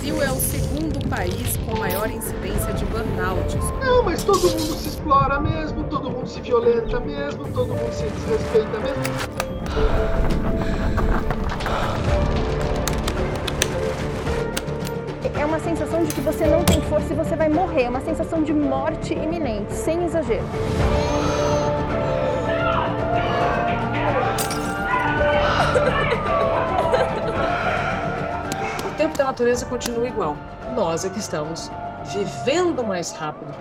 Brasil 0.00 0.22
é 0.22 0.32
o 0.32 0.36
segundo 0.36 1.08
país 1.10 1.58
com 1.58 1.78
maior 1.78 2.10
incidência 2.10 2.72
de 2.72 2.86
burnout. 2.86 3.54
Não, 3.84 4.02
mas 4.02 4.24
todo 4.24 4.48
mundo 4.48 4.74
se 4.74 4.88
explora 4.88 5.38
mesmo, 5.38 5.84
todo 5.84 6.10
mundo 6.10 6.26
se 6.26 6.40
violenta 6.40 6.98
mesmo, 7.00 7.46
todo 7.48 7.74
mundo 7.74 7.92
se 7.92 8.04
desrespeita 8.04 8.78
mesmo. 8.78 9.02
É 15.38 15.44
uma 15.44 15.60
sensação 15.60 16.02
de 16.02 16.14
que 16.14 16.20
você 16.22 16.46
não 16.46 16.64
tem 16.64 16.80
força 16.80 17.12
e 17.12 17.16
você 17.16 17.36
vai 17.36 17.50
morrer. 17.50 17.82
É 17.82 17.90
uma 17.90 18.00
sensação 18.00 18.42
de 18.42 18.54
morte 18.54 19.12
iminente, 19.12 19.74
sem 19.74 20.02
exagero. 20.06 20.46
Tempo 29.20 29.26
da 29.26 29.26
natureza 29.26 29.66
continua 29.66 30.08
igual. 30.08 30.34
Nós 30.74 31.04
é 31.04 31.10
que 31.10 31.18
estamos 31.18 31.70
vivendo 32.10 32.82
mais 32.82 33.12
rápido. 33.12 33.52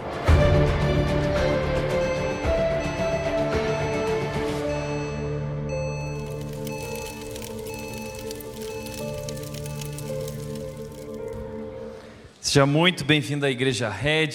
Seja 12.39 12.65
muito 12.65 13.03
bem-vindo 13.03 13.45
à 13.45 13.49
Igreja 13.49 13.89
Red. 13.89 14.29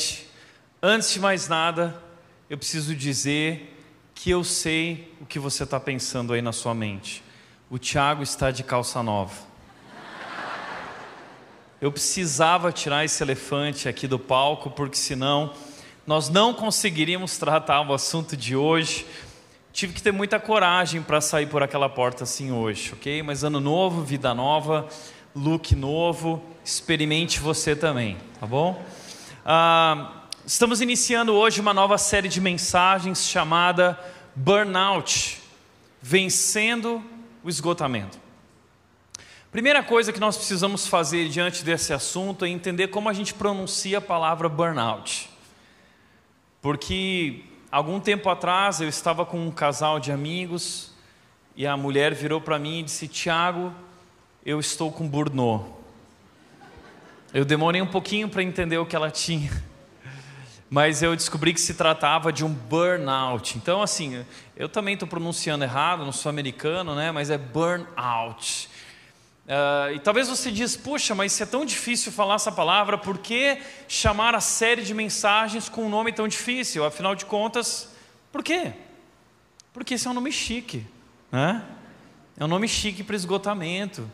Antes 0.83 1.15
de 1.15 1.21
mais 1.21 1.49
nada, 1.49 1.97
eu 2.51 2.59
preciso 2.59 2.95
dizer 2.95 3.75
que 4.15 4.31
eu 4.31 4.45
sei 4.45 5.11
o 5.23 5.25
que 5.25 5.39
você 5.39 5.65
está 5.65 5.81
pensando 5.81 6.35
aí 6.35 6.43
na 6.43 6.53
sua 6.53 6.75
mente. 6.75 7.25
O 7.71 7.79
Tiago 7.79 8.23
está 8.23 8.51
de 8.51 8.63
calça 8.63 9.03
nova. 9.03 9.54
Eu 11.85 11.93
precisava 11.93 12.73
tirar 12.73 13.05
esse 13.05 13.23
elefante 13.23 13.91
aqui 13.91 14.09
do 14.09 14.19
palco, 14.19 14.71
porque 14.71 14.97
senão 14.97 15.53
nós 16.07 16.31
não 16.31 16.55
conseguiríamos 16.55 17.37
tratar 17.37 17.83
o 17.83 17.93
assunto 17.93 18.35
de 18.39 18.57
hoje. 18.57 19.07
Tive 19.71 19.93
que 19.93 20.03
ter 20.03 20.11
muita 20.11 20.41
coragem 20.41 21.03
para 21.03 21.21
sair 21.21 21.45
por 21.47 21.63
aquela 21.63 21.91
porta 21.91 22.25
assim 22.25 22.51
hoje, 22.51 22.95
ok? 22.95 23.23
Mas 23.23 23.45
ano 23.45 23.61
novo, 23.61 24.03
vida 24.03 24.33
nova, 24.33 24.89
look 25.37 25.77
novo, 25.77 26.43
experimente 26.65 27.39
você 27.39 27.77
também, 27.77 28.17
tá 28.41 28.47
bom? 28.47 28.83
Ah, 29.45 30.23
estamos 30.47 30.81
iniciando 30.81 31.35
hoje 31.35 31.61
uma 31.61 31.75
nova 31.75 31.99
série 31.99 32.29
de 32.29 32.41
mensagens 32.41 33.29
chamada 33.29 34.01
Burnout 34.35 35.39
Vencendo 36.01 37.05
o 37.43 37.51
Esgotamento. 37.51 38.24
Primeira 39.55 39.85
coisa 39.85 40.13
que 40.13 40.19
nós 40.19 40.37
precisamos 40.37 40.85
fazer 40.89 41.29
diante 41.29 41.63
desse 41.63 41.93
assunto 41.93 42.45
é 42.45 42.49
entender 42.49 42.89
como 42.89 43.09
a 43.09 43.13
gente 43.13 43.33
pronuncia 43.33 43.99
a 43.99 44.01
palavra 44.01 44.49
burnout. 44.49 45.31
Porque 46.61 47.45
algum 47.71 48.01
tempo 48.01 48.29
atrás 48.29 48.81
eu 48.81 48.89
estava 48.89 49.25
com 49.25 49.39
um 49.39 49.53
casal 49.53 50.01
de 50.01 50.11
amigos 50.11 50.91
e 51.55 51.69
a 51.69 51.77
mulher 51.77 52.15
virou 52.15 52.41
para 52.41 52.59
mim 52.59 52.81
e 52.81 52.83
disse: 52.83 53.07
Tiago, 53.07 53.73
eu 54.45 54.59
estou 54.59 54.91
com 54.91 55.07
burnout. 55.07 55.71
Eu 57.33 57.45
demorei 57.45 57.81
um 57.81 57.87
pouquinho 57.87 58.29
para 58.29 58.43
entender 58.43 58.79
o 58.79 58.85
que 58.85 58.97
ela 58.97 59.09
tinha, 59.09 59.53
mas 60.69 61.01
eu 61.01 61.15
descobri 61.15 61.55
que 61.55 61.61
se 61.61 61.75
tratava 61.75 62.33
de 62.33 62.45
um 62.45 62.53
burnout. 62.53 63.57
Então, 63.57 63.81
assim, 63.81 64.27
eu 64.57 64.69
também 64.69 64.95
estou 64.95 65.07
pronunciando 65.07 65.63
errado, 65.63 66.05
não 66.05 66.11
sou 66.11 66.29
americano, 66.29 66.97
né? 66.97 67.13
Mas 67.13 67.31
é 67.31 67.39
burnout. 67.39 68.74
Uh, 69.45 69.93
e 69.95 69.99
talvez 70.01 70.27
você 70.27 70.51
diz, 70.51 70.75
puxa, 70.75 71.15
mas 71.15 71.33
se 71.33 71.43
é 71.43 71.47
tão 71.47 71.67
difícil 71.67 72.11
falar 72.11 72.37
essa 72.37 72.51
palavra, 72.51 72.97
por 72.97 73.19
que 73.19 73.59
chamar 73.87 74.35
a 74.35 74.41
série 74.41 74.83
de 74.83 74.95
mensagens 74.95 75.69
com 75.69 75.85
um 75.85 75.89
nome 75.91 76.13
tão 76.13 76.27
difícil? 76.27 76.85
Afinal 76.85 77.15
de 77.15 77.27
contas, 77.27 77.95
por 78.33 78.43
quê? 78.43 78.73
Porque 79.73 79.95
esse 79.95 80.07
é 80.07 80.11
um 80.11 80.15
nome 80.15 80.33
chique, 80.33 80.87
né? 81.31 81.63
É 82.39 82.45
um 82.45 82.49
nome 82.49 82.67
chique 82.67 83.05
para 83.05 83.15
esgotamento. 83.15 84.11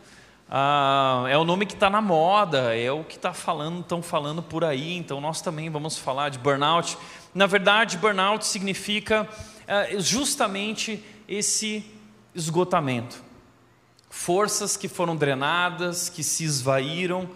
Ah, 0.49 1.23
é 1.29 1.37
o 1.37 1.45
nome 1.45 1.65
que 1.65 1.75
está 1.75 1.89
na 1.89 2.01
moda, 2.01 2.75
é 2.75 2.91
o 2.91 3.05
que 3.05 3.15
está 3.15 3.31
falando, 3.31 3.79
estão 3.79 4.01
falando 4.01 4.43
por 4.43 4.65
aí. 4.65 4.97
Então 4.97 5.21
nós 5.21 5.41
também 5.41 5.69
vamos 5.69 5.97
falar 5.97 6.27
de 6.27 6.39
burnout. 6.39 6.97
Na 7.33 7.47
verdade, 7.47 7.97
burnout 7.97 8.45
significa 8.45 9.29
ah, 9.65 9.87
justamente 9.97 11.01
esse 11.25 11.85
esgotamento 12.35 13.30
forças 14.11 14.75
que 14.75 14.89
foram 14.89 15.15
drenadas, 15.15 16.09
que 16.09 16.21
se 16.21 16.43
esvaíram 16.43 17.29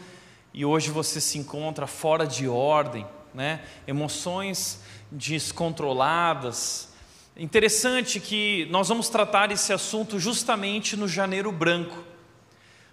e 0.54 0.66
hoje 0.66 0.92
você 0.92 1.22
se 1.22 1.38
encontra 1.38 1.88
fora 1.88 2.28
de 2.28 2.50
ordem, 2.50 3.08
né? 3.34 3.62
emoções 3.88 4.82
descontroladas. 5.10 6.94
Interessante 7.38 8.20
que 8.20 8.68
nós 8.70 8.90
vamos 8.90 9.08
tratar 9.08 9.52
esse 9.52 9.72
assunto 9.72 10.20
justamente 10.20 10.98
no 10.98 11.08
janeiro 11.08 11.50
branco. 11.50 11.98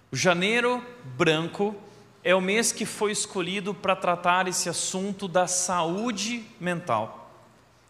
O 0.09 0.15
janeiro 0.15 0.81
branco 1.17 1.75
é 2.23 2.33
o 2.33 2.39
mês 2.39 2.71
que 2.71 2.85
foi 2.85 3.11
escolhido 3.11 3.73
para 3.73 3.97
tratar 3.97 4.47
esse 4.47 4.69
assunto 4.69 5.27
da 5.27 5.45
saúde 5.45 6.45
mental. 6.57 7.33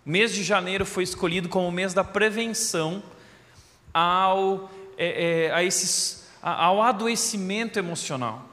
O 0.04 0.10
mês 0.10 0.34
de 0.34 0.44
janeiro 0.44 0.88
foi 0.88 1.04
escolhido 1.04 1.48
como 1.48 1.68
o 1.68 1.72
mês 1.72 1.94
da 1.94 2.04
prevenção 2.04 3.04
ao 3.94 4.72
é, 4.98 5.46
é, 5.46 5.52
a 5.52 5.64
esses, 5.64 6.28
a, 6.42 6.66
ao 6.66 6.82
adoecimento 6.82 7.80
emocional. 7.80 8.46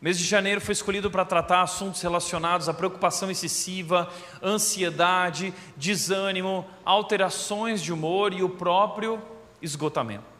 O 0.00 0.04
mês 0.04 0.18
de 0.18 0.24
janeiro 0.24 0.60
foi 0.60 0.72
escolhido 0.72 1.10
para 1.10 1.24
tratar 1.24 1.62
assuntos 1.62 2.02
relacionados 2.02 2.68
à 2.68 2.74
preocupação 2.74 3.30
excessiva, 3.30 4.12
ansiedade, 4.42 5.54
desânimo, 5.76 6.66
alterações 6.84 7.82
de 7.82 7.92
humor 7.92 8.32
e 8.32 8.42
o 8.42 8.48
próprio 8.48 9.20
esgotamento. 9.62 10.36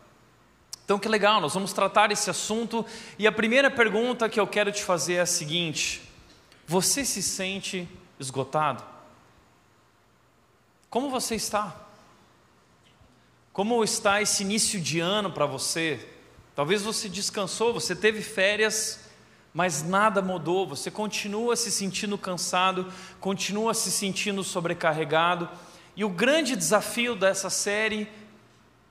Então, 0.84 0.98
que 0.98 1.08
legal, 1.08 1.40
nós 1.40 1.54
vamos 1.54 1.72
tratar 1.72 2.12
esse 2.12 2.30
assunto 2.30 2.86
e 3.18 3.26
a 3.26 3.32
primeira 3.32 3.70
pergunta 3.70 4.28
que 4.28 4.38
eu 4.38 4.46
quero 4.46 4.70
te 4.70 4.84
fazer 4.84 5.14
é 5.14 5.20
a 5.20 5.26
seguinte: 5.26 6.02
você 6.66 7.04
se 7.04 7.22
sente 7.22 7.88
esgotado? 8.20 8.84
Como 10.88 11.10
você 11.10 11.34
está? 11.34 11.85
Como 13.56 13.82
está 13.82 14.20
esse 14.20 14.42
início 14.42 14.78
de 14.78 15.00
ano 15.00 15.32
para 15.32 15.46
você? 15.46 16.06
Talvez 16.54 16.82
você 16.82 17.08
descansou, 17.08 17.72
você 17.72 17.96
teve 17.96 18.20
férias, 18.20 19.08
mas 19.54 19.82
nada 19.82 20.20
mudou, 20.20 20.66
você 20.66 20.90
continua 20.90 21.56
se 21.56 21.70
sentindo 21.70 22.18
cansado, 22.18 22.92
continua 23.18 23.72
se 23.72 23.90
sentindo 23.90 24.44
sobrecarregado. 24.44 25.48
E 25.96 26.04
o 26.04 26.10
grande 26.10 26.54
desafio 26.54 27.16
dessa 27.16 27.48
série 27.48 28.06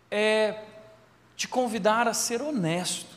é 0.09 0.63
te 1.37 1.47
convidar 1.47 2.07
a 2.07 2.13
ser 2.15 2.41
honesto, 2.41 3.15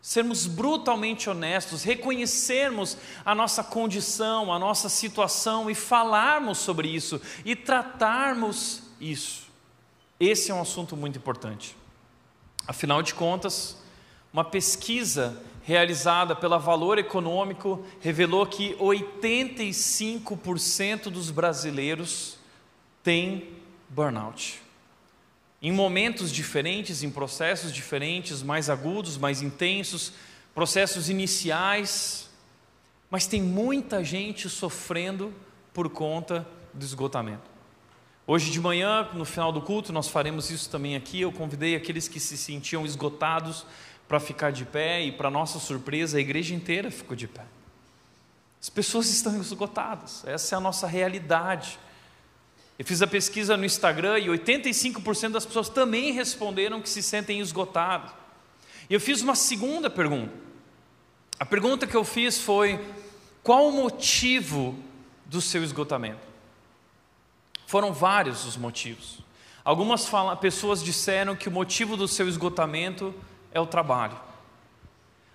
sermos 0.00 0.48
brutalmente 0.48 1.30
honestos, 1.30 1.84
reconhecermos 1.84 2.98
a 3.24 3.36
nossa 3.36 3.62
condição, 3.62 4.52
a 4.52 4.58
nossa 4.58 4.88
situação 4.88 5.70
e 5.70 5.76
falarmos 5.76 6.58
sobre 6.58 6.88
isso 6.88 7.22
e 7.44 7.54
tratarmos 7.54 8.82
isso. 9.00 9.41
Esse 10.18 10.50
é 10.50 10.54
um 10.54 10.60
assunto 10.60 10.96
muito 10.96 11.18
importante. 11.18 11.76
Afinal 12.66 13.02
de 13.02 13.14
contas, 13.14 13.76
uma 14.32 14.44
pesquisa 14.44 15.40
realizada 15.64 16.34
pela 16.34 16.58
Valor 16.58 16.98
Econômico 16.98 17.86
revelou 18.00 18.44
que 18.46 18.74
85% 18.76 21.04
dos 21.04 21.30
brasileiros 21.30 22.36
têm 23.02 23.48
burnout. 23.88 24.60
Em 25.60 25.70
momentos 25.70 26.32
diferentes, 26.32 27.04
em 27.04 27.10
processos 27.10 27.72
diferentes, 27.72 28.42
mais 28.42 28.68
agudos, 28.68 29.16
mais 29.16 29.40
intensos, 29.42 30.12
processos 30.54 31.08
iniciais, 31.08 32.28
mas 33.08 33.28
tem 33.28 33.40
muita 33.40 34.02
gente 34.02 34.48
sofrendo 34.48 35.32
por 35.72 35.88
conta 35.88 36.44
do 36.74 36.84
esgotamento. 36.84 37.51
Hoje 38.24 38.52
de 38.52 38.60
manhã, 38.60 39.08
no 39.14 39.24
final 39.24 39.50
do 39.50 39.60
culto, 39.60 39.92
nós 39.92 40.06
faremos 40.06 40.48
isso 40.48 40.70
também 40.70 40.94
aqui. 40.94 41.20
Eu 41.20 41.32
convidei 41.32 41.74
aqueles 41.74 42.06
que 42.06 42.20
se 42.20 42.38
sentiam 42.38 42.86
esgotados 42.86 43.66
para 44.06 44.20
ficar 44.20 44.52
de 44.52 44.64
pé 44.64 45.02
e, 45.02 45.10
para 45.10 45.28
nossa 45.28 45.58
surpresa, 45.58 46.18
a 46.18 46.20
igreja 46.20 46.54
inteira 46.54 46.88
ficou 46.88 47.16
de 47.16 47.26
pé. 47.26 47.44
As 48.60 48.70
pessoas 48.70 49.10
estão 49.10 49.40
esgotadas, 49.40 50.22
essa 50.24 50.54
é 50.54 50.56
a 50.56 50.60
nossa 50.60 50.86
realidade. 50.86 51.80
Eu 52.78 52.84
fiz 52.84 53.02
a 53.02 53.08
pesquisa 53.08 53.56
no 53.56 53.64
Instagram 53.64 54.20
e 54.20 54.28
85% 54.28 55.30
das 55.30 55.44
pessoas 55.44 55.68
também 55.68 56.12
responderam 56.12 56.80
que 56.80 56.88
se 56.88 57.02
sentem 57.02 57.40
esgotados. 57.40 58.12
E 58.88 58.94
eu 58.94 59.00
fiz 59.00 59.20
uma 59.20 59.34
segunda 59.34 59.90
pergunta. 59.90 60.32
A 61.40 61.44
pergunta 61.44 61.88
que 61.88 61.96
eu 61.96 62.04
fiz 62.04 62.38
foi: 62.38 62.80
qual 63.42 63.66
o 63.66 63.72
motivo 63.72 64.78
do 65.26 65.40
seu 65.40 65.64
esgotamento? 65.64 66.31
Foram 67.72 67.90
vários 67.90 68.44
os 68.44 68.54
motivos. 68.54 69.20
Algumas 69.64 70.06
pessoas 70.42 70.84
disseram 70.84 71.34
que 71.34 71.48
o 71.48 71.50
motivo 71.50 71.96
do 71.96 72.06
seu 72.06 72.28
esgotamento 72.28 73.14
é 73.50 73.58
o 73.58 73.64
trabalho. 73.64 74.20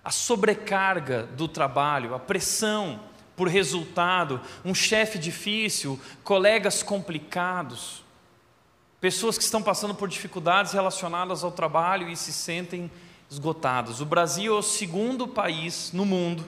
a 0.04 0.12
sobrecarga 0.12 1.24
do 1.24 1.48
trabalho, 1.48 2.14
a 2.14 2.20
pressão 2.20 3.00
por 3.36 3.48
resultado, 3.48 4.40
um 4.64 4.76
chefe 4.76 5.18
difícil, 5.18 6.00
colegas 6.24 6.84
complicados, 6.84 8.04
pessoas 9.02 9.36
que 9.36 9.44
estão 9.44 9.64
passando 9.64 9.96
por 9.96 10.08
dificuldades 10.08 10.74
relacionadas 10.74 11.44
ao 11.44 11.52
trabalho 11.52 12.08
e 12.08 12.16
se 12.16 12.32
sentem 12.32 12.92
esgotados. 13.32 14.00
O 14.00 14.06
Brasil 14.06 14.56
é 14.56 14.60
o 14.60 14.62
segundo 14.62 15.28
país 15.28 15.92
no 15.92 16.06
mundo 16.06 16.46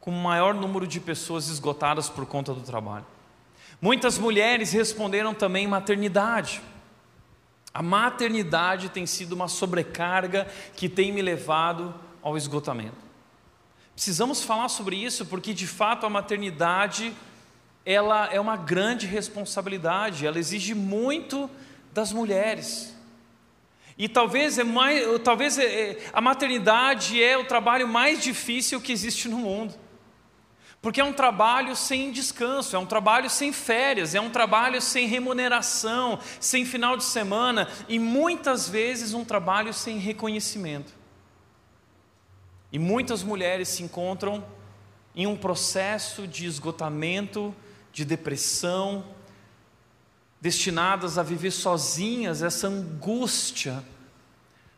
com 0.00 0.12
o 0.12 0.22
maior 0.22 0.54
número 0.54 0.86
de 0.86 1.00
pessoas 1.00 1.48
esgotadas 1.48 2.08
por 2.08 2.24
conta 2.26 2.54
do 2.54 2.60
trabalho. 2.60 3.17
Muitas 3.80 4.18
mulheres 4.18 4.72
responderam 4.72 5.32
também 5.32 5.66
maternidade. 5.66 6.60
A 7.72 7.82
maternidade 7.82 8.88
tem 8.88 9.06
sido 9.06 9.32
uma 9.32 9.46
sobrecarga 9.46 10.48
que 10.74 10.88
tem 10.88 11.12
me 11.12 11.22
levado 11.22 11.94
ao 12.20 12.36
esgotamento. 12.36 12.96
Precisamos 13.94 14.42
falar 14.42 14.68
sobre 14.68 14.96
isso 14.96 15.26
porque 15.26 15.54
de 15.54 15.66
fato 15.66 16.06
a 16.06 16.10
maternidade 16.10 17.14
ela 17.84 18.28
é 18.32 18.40
uma 18.40 18.56
grande 18.56 19.06
responsabilidade, 19.06 20.26
ela 20.26 20.38
exige 20.38 20.74
muito 20.74 21.48
das 21.92 22.12
mulheres. 22.12 22.94
E 23.96 24.08
talvez 24.08 24.58
é 24.58 24.64
mais, 24.64 25.04
talvez 25.24 25.58
é, 25.58 25.64
é, 25.64 25.98
a 26.12 26.20
maternidade 26.20 27.22
é 27.22 27.36
o 27.36 27.44
trabalho 27.44 27.88
mais 27.88 28.22
difícil 28.22 28.80
que 28.80 28.92
existe 28.92 29.28
no 29.28 29.38
mundo. 29.38 29.74
Porque 30.88 31.02
é 31.02 31.04
um 31.04 31.12
trabalho 31.12 31.76
sem 31.76 32.10
descanso, 32.10 32.74
é 32.74 32.78
um 32.78 32.86
trabalho 32.86 33.28
sem 33.28 33.52
férias, 33.52 34.14
é 34.14 34.20
um 34.22 34.30
trabalho 34.30 34.80
sem 34.80 35.06
remuneração, 35.06 36.18
sem 36.40 36.64
final 36.64 36.96
de 36.96 37.04
semana 37.04 37.68
e 37.90 37.98
muitas 37.98 38.70
vezes 38.70 39.12
um 39.12 39.22
trabalho 39.22 39.74
sem 39.74 39.98
reconhecimento. 39.98 40.94
E 42.72 42.78
muitas 42.78 43.22
mulheres 43.22 43.68
se 43.68 43.82
encontram 43.82 44.42
em 45.14 45.26
um 45.26 45.36
processo 45.36 46.26
de 46.26 46.46
esgotamento, 46.46 47.54
de 47.92 48.02
depressão, 48.02 49.04
destinadas 50.40 51.18
a 51.18 51.22
viver 51.22 51.50
sozinhas 51.50 52.42
essa 52.42 52.66
angústia 52.66 53.84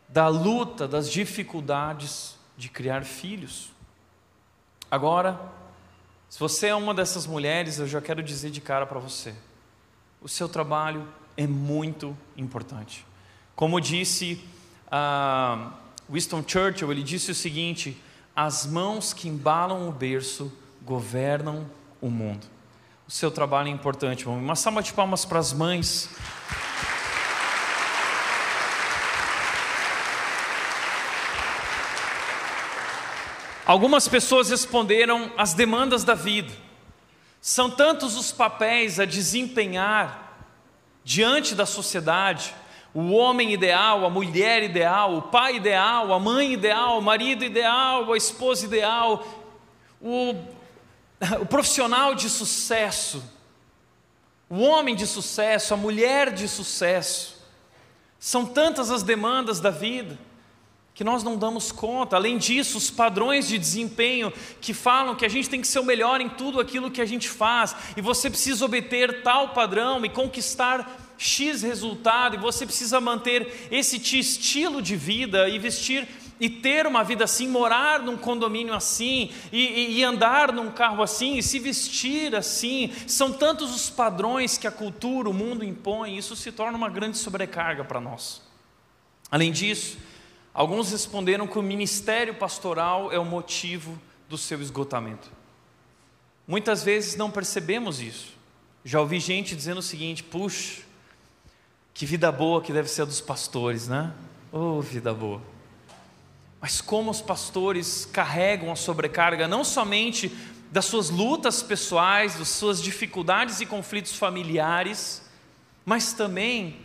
da 0.08 0.26
luta, 0.26 0.88
das 0.88 1.08
dificuldades 1.08 2.34
de 2.56 2.68
criar 2.68 3.04
filhos. 3.04 3.70
Agora, 4.90 5.59
se 6.30 6.40
você 6.40 6.68
é 6.68 6.74
uma 6.74 6.94
dessas 6.94 7.26
mulheres, 7.26 7.78
eu 7.78 7.86
já 7.86 8.00
quero 8.00 8.22
dizer 8.22 8.50
de 8.50 8.62
cara 8.62 8.86
para 8.86 8.98
você: 8.98 9.34
o 10.22 10.28
seu 10.28 10.48
trabalho 10.48 11.06
é 11.36 11.46
muito 11.46 12.16
importante. 12.38 13.04
Como 13.54 13.78
disse 13.78 14.42
uh, 14.86 15.70
Winston 16.10 16.42
Churchill, 16.46 16.90
ele 16.90 17.02
disse 17.02 17.30
o 17.30 17.34
seguinte: 17.34 18.02
as 18.34 18.64
mãos 18.64 19.12
que 19.12 19.28
embalam 19.28 19.86
o 19.86 19.92
berço 19.92 20.50
governam 20.82 21.68
o 22.00 22.08
mundo 22.08 22.46
o 23.10 23.12
seu 23.12 23.28
trabalho 23.28 23.66
é 23.66 23.72
importante. 23.72 24.28
Uma 24.28 24.54
salva 24.54 24.80
de 24.80 24.92
palmas 24.92 25.24
para 25.24 25.40
as 25.40 25.52
mães. 25.52 26.08
Algumas 33.66 34.08
pessoas 34.08 34.50
responderam 34.50 35.30
às 35.36 35.54
demandas 35.54 36.04
da 36.04 36.14
vida. 36.14 36.52
São 37.40 37.70
tantos 37.70 38.16
os 38.16 38.32
papéis 38.32 38.98
a 39.00 39.04
desempenhar 39.04 40.46
diante 41.04 41.54
da 41.54 41.66
sociedade: 41.66 42.54
o 42.92 43.12
homem 43.12 43.52
ideal, 43.52 44.04
a 44.04 44.10
mulher 44.10 44.62
ideal, 44.62 45.16
o 45.16 45.22
pai 45.22 45.56
ideal, 45.56 46.12
a 46.12 46.18
mãe 46.18 46.52
ideal, 46.52 46.98
o 46.98 47.02
marido 47.02 47.44
ideal, 47.44 48.12
a 48.12 48.16
esposa 48.16 48.64
ideal, 48.64 49.24
o 50.00 50.34
o 51.40 51.46
profissional 51.46 52.14
de 52.14 52.30
sucesso, 52.30 53.22
o 54.48 54.60
homem 54.60 54.96
de 54.96 55.06
sucesso, 55.06 55.74
a 55.74 55.76
mulher 55.76 56.32
de 56.32 56.48
sucesso. 56.48 57.38
São 58.18 58.46
tantas 58.46 58.90
as 58.90 59.02
demandas 59.02 59.60
da 59.60 59.70
vida 59.70 60.18
que 61.00 61.04
nós 61.04 61.24
não 61.24 61.34
damos 61.34 61.72
conta. 61.72 62.16
Além 62.16 62.36
disso, 62.36 62.76
os 62.76 62.90
padrões 62.90 63.48
de 63.48 63.56
desempenho 63.56 64.30
que 64.60 64.74
falam 64.74 65.14
que 65.14 65.24
a 65.24 65.30
gente 65.30 65.48
tem 65.48 65.58
que 65.58 65.66
ser 65.66 65.78
o 65.78 65.82
melhor 65.82 66.20
em 66.20 66.28
tudo 66.28 66.60
aquilo 66.60 66.90
que 66.90 67.00
a 67.00 67.06
gente 67.06 67.26
faz, 67.26 67.74
e 67.96 68.02
você 68.02 68.28
precisa 68.28 68.66
obter 68.66 69.22
tal 69.22 69.54
padrão 69.54 70.04
e 70.04 70.10
conquistar 70.10 71.14
X 71.16 71.62
resultado, 71.62 72.36
e 72.36 72.38
você 72.38 72.66
precisa 72.66 73.00
manter 73.00 73.68
esse 73.70 73.96
estilo 74.18 74.82
de 74.82 74.94
vida 74.94 75.48
e 75.48 75.58
vestir 75.58 76.06
e 76.38 76.50
ter 76.50 76.86
uma 76.86 77.02
vida 77.02 77.24
assim, 77.24 77.48
morar 77.48 78.00
num 78.00 78.18
condomínio 78.18 78.74
assim, 78.74 79.30
e, 79.50 79.58
e, 79.58 79.98
e, 80.00 80.04
andar 80.04 80.52
num 80.52 80.70
carro 80.70 81.02
assim, 81.02 81.38
e 81.38 81.42
se 81.42 81.58
vestir 81.58 82.36
assim, 82.36 82.92
são 83.06 83.32
tantos 83.32 83.74
os 83.74 83.88
padrões 83.88 84.58
que 84.58 84.66
a 84.66 84.70
cultura, 84.70 85.30
o 85.30 85.32
mundo 85.32 85.64
impõe, 85.64 86.18
isso 86.18 86.36
se 86.36 86.52
torna 86.52 86.76
uma 86.76 86.90
grande 86.90 87.16
sobrecarga 87.16 87.84
para 87.84 88.02
nós. 88.02 88.42
Além 89.30 89.50
disso, 89.50 89.96
alguns 90.52 90.90
responderam 90.90 91.46
que 91.46 91.58
o 91.58 91.62
ministério 91.62 92.34
pastoral 92.34 93.12
é 93.12 93.18
o 93.18 93.24
motivo 93.24 93.98
do 94.28 94.38
seu 94.38 94.60
esgotamento. 94.60 95.30
Muitas 96.46 96.82
vezes 96.82 97.16
não 97.16 97.30
percebemos 97.30 98.00
isso. 98.00 98.34
Já 98.84 99.00
ouvi 99.00 99.20
gente 99.20 99.54
dizendo 99.54 99.78
o 99.78 99.82
seguinte: 99.82 100.22
puxa, 100.22 100.82
que 101.92 102.06
vida 102.06 102.32
boa 102.32 102.62
que 102.62 102.72
deve 102.72 102.88
ser 102.88 103.02
a 103.02 103.04
dos 103.04 103.20
pastores, 103.20 103.88
né? 103.88 104.12
Oh, 104.50 104.80
vida 104.80 105.12
boa. 105.12 105.40
Mas 106.60 106.80
como 106.80 107.10
os 107.10 107.20
pastores 107.22 108.04
carregam 108.04 108.70
a 108.70 108.76
sobrecarga 108.76 109.48
não 109.48 109.64
somente 109.64 110.30
das 110.70 110.84
suas 110.84 111.10
lutas 111.10 111.62
pessoais, 111.62 112.36
das 112.36 112.48
suas 112.48 112.82
dificuldades 112.82 113.60
e 113.60 113.66
conflitos 113.66 114.14
familiares, 114.14 115.22
mas 115.84 116.12
também 116.12 116.80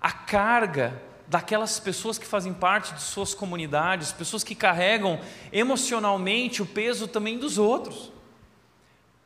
a 0.00 0.12
carga 0.12 1.02
daquelas 1.28 1.78
pessoas 1.78 2.18
que 2.18 2.26
fazem 2.26 2.54
parte 2.54 2.94
de 2.94 3.02
suas 3.02 3.34
comunidades, 3.34 4.12
pessoas 4.12 4.42
que 4.42 4.54
carregam 4.54 5.20
emocionalmente 5.52 6.62
o 6.62 6.66
peso 6.66 7.06
também 7.06 7.38
dos 7.38 7.58
outros. 7.58 8.10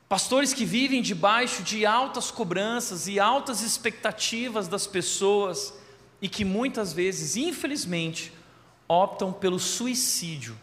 Pastores 0.09 0.53
que 0.53 0.65
vivem 0.65 1.01
debaixo 1.01 1.63
de 1.63 1.87
altas 1.87 2.31
cobranças 2.31 3.07
e 3.07 3.19
altas 3.19 3.63
expectativas 3.63 4.69
das 4.69 4.87
pessoas 4.87 5.73
e 6.21 6.29
que 6.29 6.45
muitas 6.45 6.93
vezes, 6.93 7.37
infelizmente, 7.37 8.33
optam 8.87 9.33
pelo 9.33 9.59
suicídio 9.59 10.59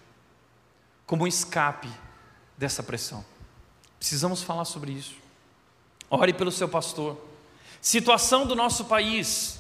como 1.06 1.26
escape 1.26 1.90
dessa 2.58 2.84
pressão. 2.84 3.26
Precisamos 3.98 4.44
falar 4.44 4.66
sobre 4.66 4.92
isso. 4.92 5.16
Ore 6.10 6.34
pelo 6.34 6.52
seu 6.52 6.70
pastor. 6.70 7.18
Situação 7.82 8.46
do 8.46 8.56
nosso 8.56 8.86
país. 8.86 9.59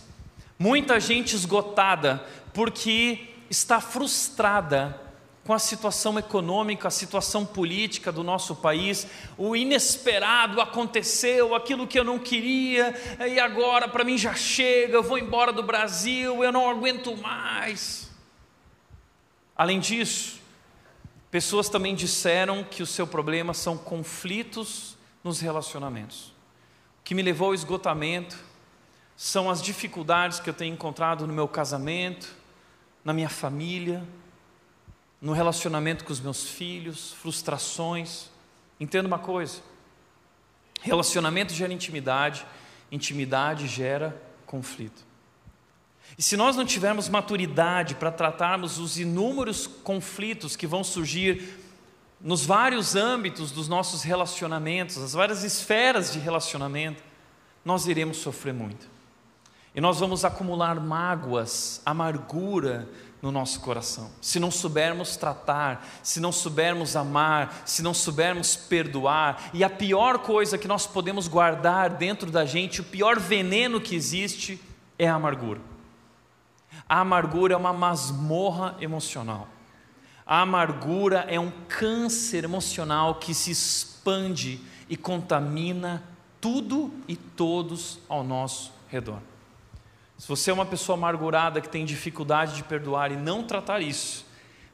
Muita 0.61 0.99
gente 0.99 1.37
esgotada 1.37 2.21
porque 2.53 3.29
está 3.49 3.79
frustrada 3.79 4.99
com 5.45 5.53
a 5.53 5.57
situação 5.57 6.19
econômica, 6.19 6.89
a 6.89 6.91
situação 6.91 7.45
política 7.45 8.11
do 8.11 8.23
nosso 8.23 8.55
país, 8.57 9.07
o 9.37 9.55
inesperado 9.55 10.59
aconteceu, 10.59 11.55
aquilo 11.55 11.87
que 11.87 11.97
eu 11.97 12.03
não 12.03 12.19
queria, 12.19 12.93
e 13.25 13.39
agora 13.39 13.87
para 13.87 14.03
mim 14.03 14.17
já 14.17 14.35
chega, 14.35 14.95
eu 14.95 15.01
vou 15.01 15.17
embora 15.17 15.53
do 15.53 15.63
Brasil, 15.63 16.43
eu 16.43 16.51
não 16.51 16.69
aguento 16.69 17.15
mais. 17.15 18.11
Além 19.55 19.79
disso, 19.79 20.41
pessoas 21.31 21.69
também 21.69 21.95
disseram 21.95 22.65
que 22.65 22.83
o 22.83 22.85
seu 22.85 23.07
problema 23.07 23.53
são 23.53 23.77
conflitos 23.77 24.97
nos 25.23 25.39
relacionamentos. 25.39 26.27
O 26.99 27.03
que 27.05 27.15
me 27.15 27.23
levou 27.23 27.47
ao 27.47 27.53
esgotamento 27.55 28.48
são 29.21 29.49
as 29.49 29.61
dificuldades 29.61 30.39
que 30.39 30.49
eu 30.49 30.53
tenho 30.53 30.73
encontrado 30.73 31.27
no 31.27 31.33
meu 31.33 31.45
casamento, 31.45 32.33
na 33.03 33.11
minha 33.11 33.27
família, 33.27 34.01
no 35.21 35.33
relacionamento 35.33 36.05
com 36.05 36.13
os 36.13 36.21
meus 36.21 36.47
filhos, 36.47 37.11
frustrações. 37.21 38.29
Entenda 38.79 39.09
uma 39.09 39.19
coisa: 39.19 39.59
relacionamento 40.81 41.53
gera 41.53 41.73
intimidade, 41.73 42.45
intimidade 42.89 43.67
gera 43.67 44.17
conflito. 44.45 45.03
E 46.17 46.23
se 46.23 46.37
nós 46.37 46.55
não 46.55 46.65
tivermos 46.65 47.09
maturidade 47.09 47.95
para 47.95 48.13
tratarmos 48.13 48.79
os 48.79 48.97
inúmeros 48.97 49.67
conflitos 49.67 50.55
que 50.55 50.65
vão 50.65 50.81
surgir 50.81 51.59
nos 52.21 52.45
vários 52.45 52.95
âmbitos 52.95 53.51
dos 53.51 53.67
nossos 53.67 54.01
relacionamentos, 54.01 54.97
as 54.97 55.11
várias 55.11 55.43
esferas 55.43 56.13
de 56.13 56.19
relacionamento, 56.19 57.03
nós 57.65 57.85
iremos 57.85 58.15
sofrer 58.15 58.53
muito. 58.53 58.98
E 59.73 59.81
nós 59.81 59.99
vamos 59.99 60.25
acumular 60.25 60.79
mágoas, 60.79 61.81
amargura 61.85 62.89
no 63.21 63.31
nosso 63.31 63.59
coração. 63.59 64.09
Se 64.21 64.39
não 64.39 64.49
soubermos 64.49 65.15
tratar, 65.15 65.85
se 66.01 66.19
não 66.19 66.31
soubermos 66.31 66.95
amar, 66.95 67.61
se 67.65 67.83
não 67.83 67.93
soubermos 67.93 68.55
perdoar, 68.55 69.49
e 69.53 69.63
a 69.63 69.69
pior 69.69 70.19
coisa 70.19 70.57
que 70.57 70.67
nós 70.67 70.87
podemos 70.87 71.27
guardar 71.27 71.91
dentro 71.91 72.31
da 72.31 72.45
gente, 72.45 72.81
o 72.81 72.85
pior 72.85 73.19
veneno 73.19 73.81
que 73.81 73.95
existe, 73.95 74.59
é 74.97 75.07
a 75.07 75.15
amargura. 75.15 75.61
A 76.87 77.01
amargura 77.01 77.53
é 77.53 77.57
uma 77.57 77.73
masmorra 77.73 78.75
emocional. 78.79 79.47
A 80.25 80.41
amargura 80.41 81.25
é 81.27 81.39
um 81.39 81.51
câncer 81.67 82.43
emocional 82.43 83.15
que 83.15 83.33
se 83.33 83.51
expande 83.51 84.61
e 84.87 84.95
contamina 84.95 86.03
tudo 86.39 86.91
e 87.07 87.15
todos 87.15 87.99
ao 88.07 88.23
nosso 88.23 88.71
redor. 88.87 89.19
Se 90.19 90.27
você 90.27 90.51
é 90.51 90.53
uma 90.53 90.65
pessoa 90.65 90.97
amargurada 90.97 91.61
que 91.61 91.69
tem 91.69 91.85
dificuldade 91.85 92.57
de 92.57 92.63
perdoar 92.63 93.09
e 93.09 93.15
não 93.15 93.41
tratar 93.41 93.81
isso, 93.81 94.25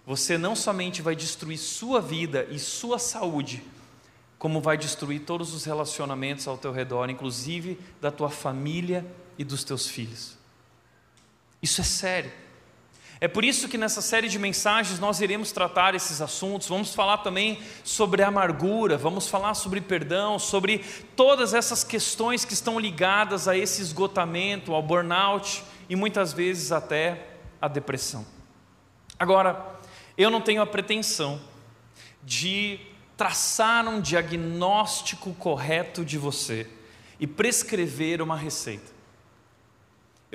você 0.03 0.39
não 0.39 0.55
somente 0.55 1.03
vai 1.03 1.15
destruir 1.15 1.59
sua 1.59 2.01
vida 2.01 2.47
e 2.49 2.57
sua 2.57 2.97
saúde, 2.97 3.63
como 4.39 4.59
vai 4.59 4.75
destruir 4.75 5.21
todos 5.21 5.53
os 5.53 5.63
relacionamentos 5.63 6.47
ao 6.47 6.57
teu 6.57 6.71
redor, 6.71 7.11
inclusive 7.11 7.79
da 8.01 8.09
tua 8.09 8.31
família 8.31 9.05
e 9.37 9.43
dos 9.43 9.63
teus 9.63 9.87
filhos. 9.87 10.35
Isso 11.61 11.79
é 11.79 11.83
sério. 11.83 12.31
É 13.21 13.27
por 13.27 13.45
isso 13.45 13.69
que 13.69 13.77
nessa 13.77 14.01
série 14.01 14.27
de 14.27 14.37
mensagens 14.37 14.99
nós 14.99 15.21
iremos 15.21 15.51
tratar 15.51 15.95
esses 15.95 16.21
assuntos. 16.21 16.67
Vamos 16.67 16.93
falar 16.93 17.19
também 17.19 17.59
sobre 17.83 18.21
amargura, 18.21 18.97
vamos 18.97 19.27
falar 19.27 19.53
sobre 19.53 19.79
perdão, 19.79 20.37
sobre 20.37 20.79
todas 21.15 21.53
essas 21.53 21.83
questões 21.83 22.43
que 22.43 22.53
estão 22.53 22.77
ligadas 22.77 23.47
a 23.47 23.57
esse 23.57 23.81
esgotamento, 23.81 24.73
ao 24.73 24.83
burnout 24.83 25.63
e 25.89 25.95
muitas 25.95 26.33
vezes 26.33 26.71
até 26.71 27.27
à 27.61 27.67
depressão. 27.67 28.25
Agora, 29.17 29.79
eu 30.17 30.29
não 30.29 30.41
tenho 30.41 30.61
a 30.61 30.67
pretensão 30.67 31.39
de 32.21 32.79
traçar 33.15 33.87
um 33.87 34.01
diagnóstico 34.01 35.33
correto 35.35 36.03
de 36.03 36.17
você 36.17 36.67
e 37.17 37.25
prescrever 37.25 38.21
uma 38.21 38.35
receita. 38.35 38.94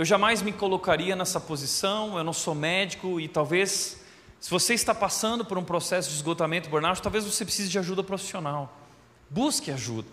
Eu 0.00 0.04
jamais 0.06 0.40
me 0.40 0.50
colocaria 0.50 1.14
nessa 1.14 1.38
posição, 1.38 2.16
eu 2.16 2.24
não 2.24 2.32
sou 2.32 2.54
médico 2.54 3.20
e 3.20 3.28
talvez, 3.28 4.00
se 4.40 4.50
você 4.50 4.72
está 4.72 4.94
passando 4.94 5.44
por 5.44 5.58
um 5.58 5.62
processo 5.62 6.08
de 6.08 6.16
esgotamento, 6.16 6.70
burnout, 6.70 7.02
talvez 7.02 7.22
você 7.22 7.44
precise 7.44 7.68
de 7.68 7.78
ajuda 7.78 8.02
profissional. 8.02 8.74
Busque 9.28 9.70
ajuda. 9.70 10.08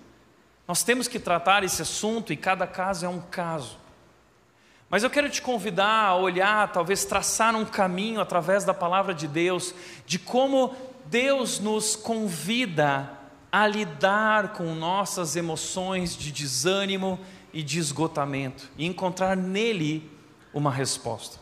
Nós 0.67 0.83
temos 0.83 1.07
que 1.07 1.17
tratar 1.17 1.63
esse 1.63 1.81
assunto 1.81 2.33
e 2.33 2.35
cada 2.35 2.67
caso 2.67 3.05
é 3.05 3.07
um 3.07 3.21
caso. 3.21 3.77
Mas 4.89 5.03
eu 5.03 5.09
quero 5.09 5.29
te 5.29 5.41
convidar 5.41 6.07
a 6.07 6.17
olhar, 6.17 6.69
talvez 6.73 7.05
traçar 7.05 7.55
um 7.55 7.63
caminho 7.63 8.19
através 8.19 8.65
da 8.65 8.73
palavra 8.73 9.13
de 9.13 9.25
Deus, 9.25 9.73
de 10.05 10.19
como 10.19 10.75
Deus 11.05 11.61
nos 11.61 11.95
convida 11.95 13.09
a 13.49 13.65
lidar 13.65 14.51
com 14.51 14.75
nossas 14.75 15.37
emoções 15.37 16.13
de 16.13 16.29
desânimo, 16.29 17.17
e 17.53 17.63
de 17.63 17.79
esgotamento 17.79 18.69
e 18.77 18.85
encontrar 18.85 19.35
nele 19.35 20.09
uma 20.53 20.71
resposta. 20.71 21.39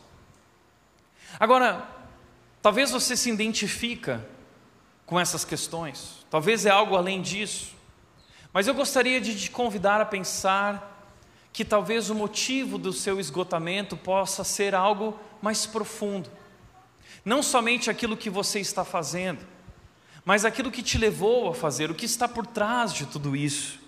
Agora, 1.38 1.86
talvez 2.62 2.90
você 2.90 3.16
se 3.16 3.30
identifica 3.30 4.26
com 5.04 5.18
essas 5.18 5.44
questões, 5.44 6.26
talvez 6.30 6.66
é 6.66 6.70
algo 6.70 6.96
além 6.96 7.22
disso, 7.22 7.74
mas 8.52 8.66
eu 8.66 8.74
gostaria 8.74 9.20
de 9.20 9.38
te 9.38 9.50
convidar 9.50 10.00
a 10.00 10.04
pensar 10.04 10.92
que 11.52 11.64
talvez 11.64 12.10
o 12.10 12.14
motivo 12.14 12.76
do 12.76 12.92
seu 12.92 13.20
esgotamento 13.20 13.96
possa 13.96 14.44
ser 14.44 14.74
algo 14.74 15.18
mais 15.40 15.64
profundo. 15.64 16.30
Não 17.24 17.42
somente 17.42 17.90
aquilo 17.90 18.16
que 18.16 18.28
você 18.28 18.60
está 18.60 18.84
fazendo, 18.84 19.46
mas 20.24 20.44
aquilo 20.44 20.70
que 20.70 20.82
te 20.82 20.98
levou 20.98 21.48
a 21.48 21.54
fazer, 21.54 21.90
o 21.90 21.94
que 21.94 22.04
está 22.04 22.26
por 22.26 22.46
trás 22.46 22.92
de 22.92 23.06
tudo 23.06 23.36
isso 23.36 23.85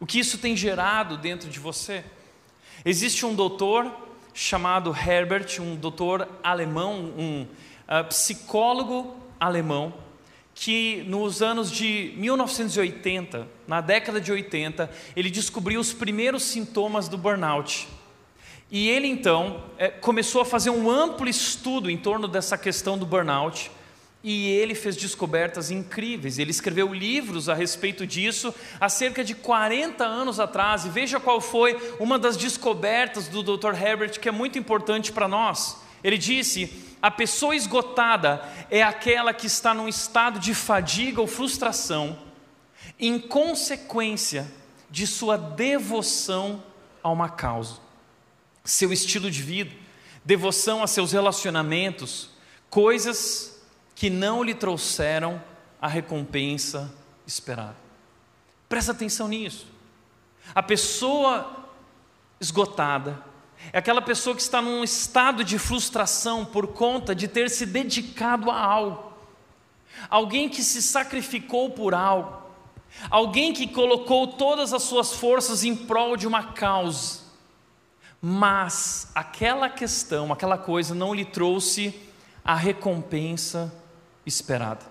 o 0.00 0.06
que 0.06 0.18
isso 0.18 0.38
tem 0.38 0.56
gerado 0.56 1.16
dentro 1.16 1.48
de 1.48 1.58
você. 1.58 2.04
Existe 2.84 3.24
um 3.24 3.34
doutor 3.34 3.90
chamado 4.32 4.94
Herbert, 4.94 5.60
um 5.60 5.76
doutor 5.76 6.28
alemão, 6.42 7.12
um 7.16 7.42
uh, 7.42 8.04
psicólogo 8.08 9.16
alemão, 9.38 9.94
que 10.54 11.04
nos 11.06 11.42
anos 11.42 11.70
de 11.70 12.12
1980, 12.16 13.48
na 13.66 13.80
década 13.80 14.20
de 14.20 14.30
80, 14.30 14.90
ele 15.16 15.30
descobriu 15.30 15.80
os 15.80 15.92
primeiros 15.92 16.42
sintomas 16.42 17.08
do 17.08 17.16
burnout. 17.16 17.88
E 18.70 18.88
ele 18.88 19.06
então 19.06 19.64
é, 19.78 19.88
começou 19.88 20.40
a 20.40 20.44
fazer 20.44 20.70
um 20.70 20.90
amplo 20.90 21.28
estudo 21.28 21.90
em 21.90 21.96
torno 21.96 22.26
dessa 22.26 22.58
questão 22.58 22.98
do 22.98 23.06
burnout 23.06 23.70
e 24.24 24.48
ele 24.48 24.74
fez 24.74 24.96
descobertas 24.96 25.70
incríveis. 25.70 26.38
Ele 26.38 26.50
escreveu 26.50 26.94
livros 26.94 27.50
a 27.50 27.54
respeito 27.54 28.06
disso 28.06 28.54
há 28.80 28.88
cerca 28.88 29.22
de 29.22 29.34
40 29.34 30.02
anos 30.02 30.40
atrás. 30.40 30.86
E 30.86 30.88
veja 30.88 31.20
qual 31.20 31.42
foi 31.42 31.76
uma 32.00 32.18
das 32.18 32.34
descobertas 32.34 33.28
do 33.28 33.42
Dr. 33.42 33.74
Herbert 33.78 34.18
que 34.18 34.26
é 34.26 34.32
muito 34.32 34.58
importante 34.58 35.12
para 35.12 35.28
nós. 35.28 35.78
Ele 36.02 36.16
disse: 36.16 36.72
a 37.02 37.10
pessoa 37.10 37.54
esgotada 37.54 38.42
é 38.70 38.82
aquela 38.82 39.34
que 39.34 39.46
está 39.46 39.74
num 39.74 39.86
estado 39.86 40.40
de 40.40 40.54
fadiga 40.54 41.20
ou 41.20 41.26
frustração, 41.26 42.18
em 42.98 43.18
consequência 43.18 44.50
de 44.90 45.06
sua 45.06 45.36
devoção 45.36 46.62
a 47.02 47.10
uma 47.10 47.28
causa, 47.28 47.76
seu 48.64 48.90
estilo 48.90 49.30
de 49.30 49.42
vida, 49.42 49.72
devoção 50.24 50.82
a 50.82 50.86
seus 50.86 51.12
relacionamentos, 51.12 52.30
coisas 52.70 53.53
que 54.04 54.10
não 54.10 54.44
lhe 54.44 54.52
trouxeram 54.52 55.42
a 55.80 55.88
recompensa 55.88 56.92
esperada. 57.26 57.74
Presta 58.68 58.92
atenção 58.92 59.26
nisso. 59.26 59.66
A 60.54 60.62
pessoa 60.62 61.70
esgotada 62.38 63.18
é 63.72 63.78
aquela 63.78 64.02
pessoa 64.02 64.36
que 64.36 64.42
está 64.42 64.60
num 64.60 64.84
estado 64.84 65.42
de 65.42 65.58
frustração 65.58 66.44
por 66.44 66.66
conta 66.66 67.14
de 67.14 67.26
ter 67.26 67.48
se 67.48 67.64
dedicado 67.64 68.50
a 68.50 68.60
algo. 68.60 69.10
Alguém 70.10 70.50
que 70.50 70.62
se 70.62 70.82
sacrificou 70.82 71.70
por 71.70 71.94
algo. 71.94 72.42
Alguém 73.08 73.54
que 73.54 73.66
colocou 73.66 74.26
todas 74.26 74.74
as 74.74 74.82
suas 74.82 75.14
forças 75.14 75.64
em 75.64 75.74
prol 75.74 76.14
de 76.14 76.26
uma 76.26 76.52
causa. 76.52 77.20
Mas 78.20 79.10
aquela 79.14 79.70
questão, 79.70 80.30
aquela 80.30 80.58
coisa 80.58 80.94
não 80.94 81.14
lhe 81.14 81.24
trouxe 81.24 81.98
a 82.44 82.54
recompensa 82.54 83.72
esperada. 84.26 84.84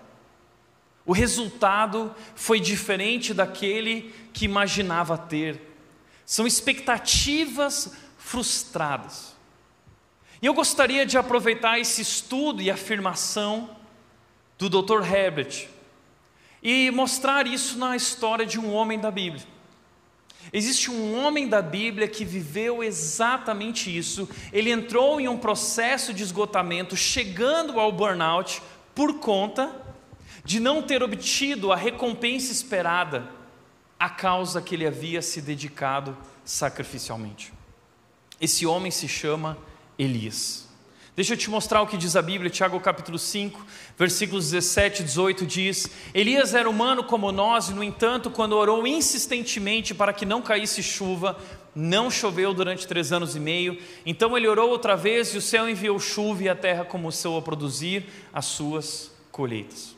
O 1.06 1.12
resultado 1.12 2.13
foi 2.36 2.60
diferente 2.60 3.34
daquele 3.34 4.13
que 4.32 4.46
imaginava 4.46 5.18
ter. 5.18 5.62
São 6.25 6.48
expectativas 6.48 7.94
frustradas. 8.18 9.36
E 10.42 10.46
eu 10.46 10.54
gostaria 10.54 11.06
de 11.06 11.18
aproveitar 11.18 11.80
esse 11.80 12.02
estudo 12.02 12.62
e 12.62 12.72
afirmação 12.72 13.78
do 14.58 14.70
Dr. 14.70 15.04
Herbert 15.04 15.68
e 16.62 16.90
mostrar 16.92 17.46
isso 17.46 17.78
na 17.78 17.96
história 17.96 18.46
de 18.46 18.60
um 18.60 18.74
homem 18.74 18.98
da 18.98 19.12
Bíblia. 19.12 19.46
Existe 20.52 20.92
um 20.92 21.18
homem 21.18 21.48
da 21.48 21.62
Bíblia 21.62 22.08
que 22.08 22.25
viveu 22.25 22.84
exatamente 22.84 23.96
isso. 23.96 24.28
Ele 24.52 24.72
entrou 24.72 25.20
em 25.20 25.28
um 25.28 25.38
processo 25.38 26.13
de 26.13 26.24
esgotamento, 26.24 26.96
chegando 26.96 27.80
ao 27.80 27.92
burnout, 27.92 28.62
por 28.94 29.16
conta 29.20 29.74
de 30.44 30.60
não 30.60 30.82
ter 30.82 31.02
obtido 31.02 31.72
a 31.72 31.76
recompensa 31.76 32.52
esperada 32.52 33.30
à 34.00 34.10
causa 34.10 34.62
que 34.62 34.76
ele 34.76 34.86
havia 34.86 35.22
se 35.22 35.42
dedicado 35.42 36.18
sacrificialmente. 36.44 37.54
Esse 38.40 38.66
homem 38.66 38.92
se 38.92 39.08
chama 39.08 39.58
Elias. 39.98 40.68
Deixa 41.16 41.34
eu 41.34 41.38
te 41.38 41.50
mostrar 41.50 41.82
o 41.82 41.88
que 41.88 41.96
diz 41.96 42.16
a 42.16 42.24
Bíblia, 42.24 42.50
Tiago 42.50 42.80
capítulo 42.80 43.20
5, 43.20 43.64
versículos 43.98 44.50
17 44.50 45.04
e 45.04 45.06
18 45.06 45.46
diz: 45.46 45.88
Elias 46.12 46.56
era 46.56 46.68
humano 46.68 47.04
como 47.04 47.32
nós, 47.32 47.70
e 47.70 47.74
no 47.74 47.84
entanto, 47.84 48.32
quando 48.32 48.54
orou 48.54 48.88
insistentemente 48.88 49.94
para 49.94 50.12
que 50.12 50.26
não 50.26 50.42
caísse 50.42 50.82
chuva, 50.82 51.38
não 51.75 52.10
choveu 52.12 52.53
durante 52.53 52.88
três 52.88 53.12
anos 53.12 53.36
e 53.36 53.39
meio. 53.39 53.77
Então 54.06 54.38
ele 54.38 54.48
orou 54.48 54.70
outra 54.70 54.96
vez, 54.96 55.34
e 55.34 55.38
o 55.38 55.42
céu 55.42 55.70
enviou 55.70 56.00
chuva, 56.00 56.44
e 56.44 56.50
a 56.50 56.56
terra 56.56 56.86
começou 56.86 57.38
a 57.38 57.42
produzir 57.42 58.06
as 58.32 58.46
suas 58.46 59.12
colheitas. 59.32 59.96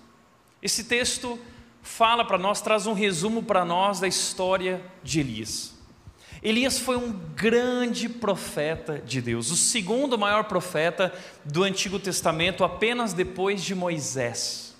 Esse 0.62 0.86
texto 0.86 1.39
fala 1.82 2.25
para 2.25 2.38
nós, 2.38 2.62
traz 2.62 2.88
um 2.88 2.94
resumo 2.94 3.44
para 3.44 3.63
nós 3.63 4.00
da 4.00 4.08
história 4.08 4.82
de 5.03 5.20
Elias. 5.20 5.75
Elias 6.41 6.79
foi 6.79 6.96
um 6.96 7.12
grande 7.36 8.08
profeta 8.08 9.00
de 9.00 9.20
Deus, 9.22 9.50
o 9.50 9.55
segundo 9.55 10.17
maior 10.17 10.44
profeta 10.44 11.13
do 11.44 11.63
Antigo 11.63 12.00
Testamento, 12.00 12.63
apenas 12.63 13.13
depois 13.13 13.63
de 13.63 13.74
Moisés. 13.74 14.75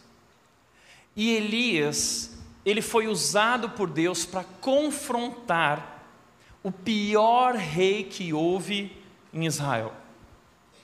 E 1.16 1.32
Elias, 1.32 2.38
ele 2.66 2.82
foi 2.82 3.08
usado 3.08 3.70
por 3.70 3.90
Deus 3.90 4.26
para 4.26 4.44
confrontar 4.44 5.95
o 6.66 6.72
pior 6.72 7.54
rei 7.54 8.06
que 8.06 8.34
houve 8.34 8.92
em 9.32 9.46
Israel. 9.46 9.94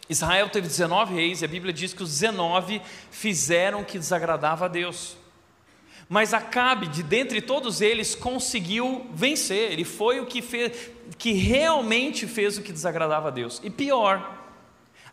Israel 0.07 0.47
teve 0.47 0.67
19 0.67 1.15
reis 1.15 1.41
e 1.41 1.45
a 1.45 1.47
Bíblia 1.47 1.73
diz 1.73 1.91
que 1.91 2.03
os 2.03 2.19
19 2.19 2.79
fizeram 3.09 3.81
o 3.81 3.85
que 3.85 3.97
desagradava 3.97 4.65
a 4.65 4.67
Deus. 4.67 5.17
Mas 6.07 6.35
Acabe, 6.35 6.85
de 6.85 7.01
dentre 7.01 7.41
todos 7.41 7.81
eles, 7.81 8.13
conseguiu 8.13 9.07
vencer. 9.11 9.71
Ele 9.71 9.83
foi 9.83 10.19
o 10.19 10.27
que 10.27 10.39
fez, 10.39 10.91
que 11.17 11.31
realmente 11.31 12.27
fez 12.27 12.59
o 12.59 12.61
que 12.61 12.71
desagradava 12.71 13.29
a 13.29 13.31
Deus. 13.31 13.59
E 13.63 13.71
pior, 13.71 14.37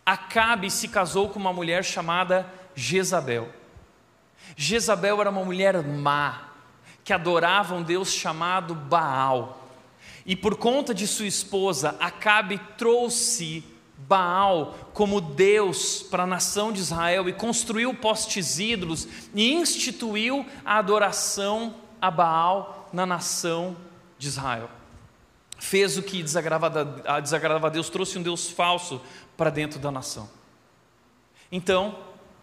Acabe 0.04 0.70
se 0.70 0.88
casou 0.88 1.30
com 1.30 1.38
uma 1.38 1.52
mulher 1.52 1.82
chamada 1.82 2.46
Jezabel. 2.74 3.48
Jezabel 4.54 5.18
era 5.18 5.30
uma 5.30 5.44
mulher 5.46 5.82
má, 5.82 6.50
que 7.02 7.14
adorava 7.14 7.74
um 7.74 7.82
Deus 7.82 8.12
chamado 8.12 8.74
Baal. 8.74 9.67
E 10.28 10.36
por 10.36 10.56
conta 10.56 10.92
de 10.92 11.06
sua 11.06 11.24
esposa, 11.24 11.96
Acabe 11.98 12.60
trouxe 12.76 13.64
Baal 13.96 14.76
como 14.92 15.22
Deus 15.22 16.02
para 16.02 16.24
a 16.24 16.26
nação 16.26 16.70
de 16.70 16.80
Israel 16.80 17.30
e 17.30 17.32
construiu 17.32 17.94
postes 17.94 18.58
ídolos 18.58 19.08
e 19.34 19.54
instituiu 19.54 20.44
a 20.66 20.76
adoração 20.76 21.76
a 21.98 22.10
Baal 22.10 22.90
na 22.92 23.06
nação 23.06 23.74
de 24.18 24.28
Israel. 24.28 24.68
Fez 25.58 25.96
o 25.96 26.02
que 26.02 26.22
desagradava 26.22 27.66
a 27.66 27.70
Deus, 27.70 27.88
trouxe 27.88 28.18
um 28.18 28.22
Deus 28.22 28.50
falso 28.50 29.00
para 29.34 29.48
dentro 29.48 29.80
da 29.80 29.90
nação. 29.90 30.28
Então, 31.50 31.98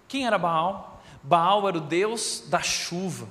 quem 0.08 0.26
era 0.26 0.40
Baal? 0.40 1.04
Baal 1.22 1.68
era 1.68 1.78
o 1.78 1.82
Deus 1.82 2.46
da 2.48 2.64
chuva, 2.64 3.30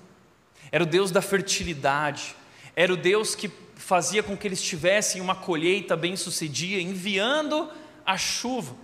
era 0.71 0.85
o 0.85 0.87
Deus 0.87 1.11
da 1.11 1.21
fertilidade, 1.21 2.37
era 2.77 2.93
o 2.93 2.97
Deus 2.97 3.35
que 3.35 3.51
fazia 3.77 4.23
com 4.23 4.37
que 4.37 4.47
eles 4.47 4.63
tivessem 4.63 5.21
uma 5.21 5.35
colheita 5.35 5.97
bem-sucedida, 5.97 6.81
enviando 6.81 7.69
a 8.05 8.17
chuva. 8.17 8.75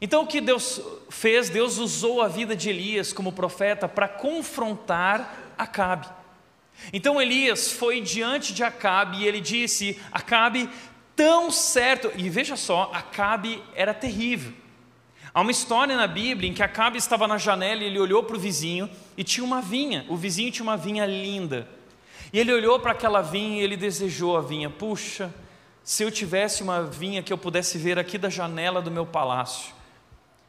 Então 0.00 0.22
o 0.22 0.26
que 0.26 0.40
Deus 0.40 0.80
fez? 1.08 1.48
Deus 1.48 1.78
usou 1.78 2.22
a 2.22 2.28
vida 2.28 2.54
de 2.54 2.70
Elias 2.70 3.12
como 3.12 3.32
profeta 3.32 3.88
para 3.88 4.08
confrontar 4.08 5.52
Acabe. 5.58 6.08
Então 6.92 7.20
Elias 7.20 7.72
foi 7.72 8.00
diante 8.00 8.54
de 8.54 8.62
Acabe 8.62 9.18
e 9.18 9.26
ele 9.26 9.40
disse: 9.40 10.00
Acabe, 10.12 10.68
tão 11.14 11.50
certo. 11.50 12.10
E 12.16 12.30
veja 12.30 12.56
só, 12.56 12.90
Acabe 12.94 13.62
era 13.74 13.92
terrível. 13.92 14.52
Há 15.32 15.42
uma 15.42 15.50
história 15.50 15.96
na 15.96 16.06
Bíblia 16.06 16.50
em 16.50 16.54
que 16.54 16.62
Acabe 16.62 16.98
estava 16.98 17.28
na 17.28 17.38
janela 17.38 17.82
e 17.82 17.86
ele 17.86 18.00
olhou 18.00 18.22
para 18.22 18.36
o 18.36 18.40
vizinho 18.40 18.90
e 19.16 19.22
tinha 19.22 19.44
uma 19.44 19.60
vinha. 19.60 20.04
O 20.08 20.16
vizinho 20.16 20.50
tinha 20.50 20.64
uma 20.64 20.76
vinha 20.76 21.06
linda. 21.06 21.68
E 22.32 22.38
ele 22.38 22.52
olhou 22.52 22.78
para 22.78 22.92
aquela 22.92 23.22
vinha 23.22 23.60
e 23.60 23.64
ele 23.64 23.76
desejou 23.76 24.36
a 24.36 24.40
vinha. 24.40 24.70
Puxa, 24.70 25.32
se 25.82 26.02
eu 26.02 26.10
tivesse 26.10 26.62
uma 26.62 26.82
vinha 26.82 27.22
que 27.22 27.32
eu 27.32 27.38
pudesse 27.38 27.78
ver 27.78 27.98
aqui 27.98 28.16
da 28.16 28.28
janela 28.28 28.80
do 28.80 28.90
meu 28.90 29.04
palácio. 29.04 29.74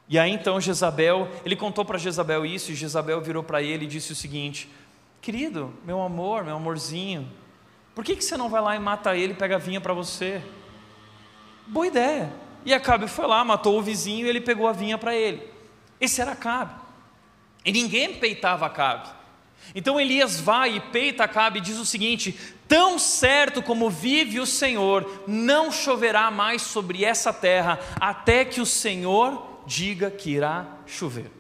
E 0.08 0.20
aí 0.20 0.32
então 0.32 0.60
Jezabel, 0.60 1.28
ele 1.46 1.56
contou 1.56 1.86
para 1.86 1.98
Jezabel 1.98 2.46
isso, 2.46 2.72
e 2.72 2.76
Jezabel 2.76 3.22
virou 3.22 3.42
para 3.42 3.62
ele 3.62 3.86
e 3.86 3.88
disse 3.88 4.12
o 4.12 4.16
seguinte: 4.16 4.70
Querido, 5.22 5.74
meu 5.86 6.02
amor, 6.02 6.44
meu 6.44 6.58
amorzinho, 6.58 7.32
por 7.96 8.04
que, 8.04 8.16
que 8.16 8.24
você 8.24 8.36
não 8.36 8.50
vai 8.50 8.62
lá 8.62 8.76
e 8.76 8.80
mata 8.80 9.16
ele 9.16 9.34
e 9.34 9.36
pega 9.36 9.56
a 9.56 9.60
vinha 9.60 9.80
para 9.80 9.94
você? 9.94 10.42
Boa 11.66 11.88
ideia. 11.88 12.32
E 12.66 12.74
Acabe 12.74 13.08
foi 13.08 13.26
lá, 13.26 13.44
matou 13.44 13.78
o 13.78 13.82
vizinho 13.82 14.26
e 14.26 14.30
ele 14.30 14.42
pegou 14.42 14.68
a 14.68 14.72
vinha 14.72 14.98
para 14.98 15.16
ele. 15.16 15.42
Esse 16.00 16.22
era 16.22 16.32
Acabe. 16.32 16.74
E 17.64 17.72
ninguém 17.72 18.16
peitava 18.16 18.66
Acabe. 18.66 19.10
Então 19.74 20.00
Elias 20.00 20.40
vai 20.40 20.76
e 20.76 20.80
peita 20.80 21.24
Acabe 21.24 21.60
e 21.60 21.62
diz 21.62 21.78
o 21.78 21.86
seguinte: 21.86 22.38
Tão 22.68 22.98
certo 22.98 23.62
como 23.62 23.90
vive 23.90 24.40
o 24.40 24.46
Senhor, 24.46 25.24
não 25.28 25.72
choverá 25.72 26.32
mais 26.32 26.62
sobre 26.62 27.04
essa 27.04 27.32
terra, 27.32 27.80
até 28.00 28.46
que 28.46 28.62
o 28.62 28.66
Senhor 28.66 29.62
diga 29.66 30.10
que 30.10 30.32
irá 30.32 30.66
chover. 30.86 31.32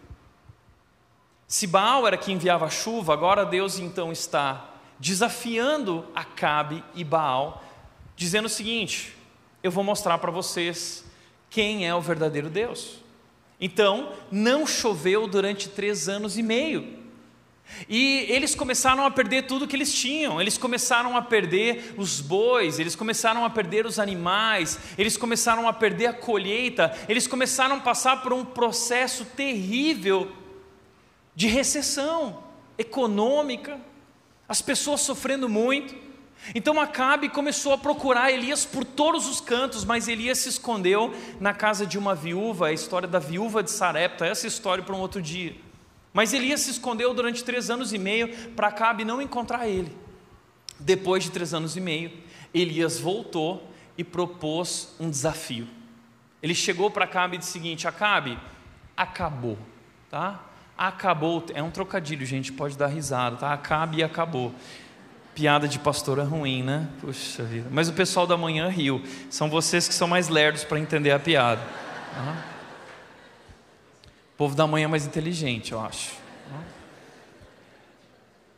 Se 1.48 1.68
Baal 1.68 2.08
era 2.08 2.18
que 2.18 2.32
enviava 2.32 2.66
a 2.66 2.70
chuva, 2.70 3.13
agora 3.13 3.46
Deus 3.46 3.78
então 3.78 4.12
está 4.12 4.70
desafiando 5.00 6.06
Acabe 6.16 6.84
e 6.96 7.04
Baal, 7.04 7.63
dizendo 8.16 8.46
o 8.46 8.50
seguinte: 8.50 9.16
Eu 9.62 9.72
vou 9.72 9.84
mostrar 9.84 10.18
para 10.20 10.32
vocês 10.32 11.04
quem 11.50 11.88
é 11.88 11.94
o 11.94 12.00
verdadeiro 12.00 12.50
Deus. 12.50 13.01
Então, 13.60 14.13
não 14.32 14.65
choveu 14.65 15.28
durante 15.28 15.69
três 15.69 16.10
anos 16.10 16.38
e 16.38 16.41
meio. 16.41 17.01
E 17.89 18.25
eles 18.29 18.55
começaram 18.55 19.05
a 19.05 19.12
perder 19.12 19.43
tudo 19.43 19.67
que 19.67 19.75
eles 19.75 19.93
tinham, 19.93 20.39
eles 20.39 20.57
começaram 20.57 21.17
a 21.17 21.21
perder 21.21 21.93
os 21.97 22.21
bois, 22.21 22.79
eles 22.79 22.95
começaram 22.95 23.43
a 23.43 23.49
perder 23.49 23.86
os 23.86 23.99
animais, 23.99 24.79
eles 24.97 25.17
começaram 25.17 25.67
a 25.67 25.73
perder 25.73 26.07
a 26.07 26.13
colheita, 26.13 26.95
eles 27.10 27.27
começaram 27.27 27.77
a 27.77 27.79
passar 27.79 28.21
por 28.21 28.34
um 28.34 28.45
processo 28.45 29.25
terrível 29.25 30.31
de 31.36 31.47
recessão 31.47 32.43
econômica, 32.77 33.79
as 34.47 34.62
pessoas 34.62 35.01
sofrendo 35.01 35.47
muito. 35.47 35.95
Então 36.55 36.79
Acabe 36.81 37.29
começou 37.29 37.71
a 37.71 37.77
procurar 37.77 38.31
Elias 38.31 38.65
por 38.65 38.84
todos 38.84 39.27
os 39.27 39.39
cantos, 39.39 39.86
mas 39.86 40.07
Elias 40.07 40.39
se 40.39 40.49
escondeu 40.49 41.13
na 41.39 41.53
casa 41.53 41.86
de 41.86 41.97
uma 41.97 42.15
viúva, 42.15 42.67
a 42.67 42.73
história 42.73 43.07
da 43.07 43.19
viúva 43.19 43.62
de 43.62 43.69
Sarepta, 43.69 44.25
essa 44.25 44.47
história 44.47 44.84
para 44.84 44.95
um 44.95 44.99
outro 44.99 45.21
dia. 45.21 45.55
Mas 46.13 46.34
Elias 46.34 46.62
se 46.62 46.71
escondeu 46.71 47.13
durante 47.13 47.43
três 47.43 47.69
anos 47.69 47.93
e 47.93 47.97
meio 47.97 48.52
para 48.52 48.67
Acabe 48.67 49.06
não 49.06 49.21
encontrar 49.21 49.67
ele. 49.67 49.95
Depois 50.80 51.24
de 51.24 51.32
três 51.32 51.54
anos 51.54 51.78
e 51.78 51.82
meio, 51.82 52.12
Elias 52.54 53.00
voltou 53.00 53.71
e 53.97 54.04
propôs 54.04 54.93
um 55.00 55.10
desafio. 55.10 55.67
Ele 56.41 56.56
chegou 56.56 56.89
para 56.89 57.06
Acabe 57.06 57.36
e 57.36 57.39
disse 57.39 57.52
o 57.52 57.54
seguinte: 57.54 57.88
Acabe, 57.88 58.38
acabou, 58.97 59.58
tá? 60.10 60.43
Acabou, 60.78 61.45
é 61.54 61.62
um 61.62 61.69
trocadilho, 61.69 62.26
gente, 62.26 62.52
pode 62.52 62.76
dar 62.76 62.88
risada, 62.88 63.38
tá? 63.38 63.54
Acabe 63.54 63.97
e 63.97 64.04
acabou. 64.04 64.54
Piada 65.36 65.67
de 65.67 65.80
pastor 65.80 66.19
é 66.19 66.24
ruim, 66.24 66.63
né? 66.63 66.89
Puxa 67.00 67.43
vida. 67.43 67.69
Mas 67.71 67.88
o 67.88 67.93
pessoal 67.93 68.28
da 68.28 68.36
manhã 68.36 68.67
riu. 68.67 69.02
São 69.30 69.50
vocês 69.50 69.88
que 69.88 69.93
são 69.93 70.08
mais 70.08 70.28
lerdos 70.28 70.65
para 70.65 70.80
entender 70.80 71.12
a 71.12 71.19
piada. 71.19 71.62
Uhum 72.17 72.51
povo 74.41 74.56
da 74.56 74.65
manhã 74.65 74.86
é 74.86 74.88
mais 74.88 75.06
inteligente, 75.06 75.71
eu 75.71 75.80
acho. 75.80 76.13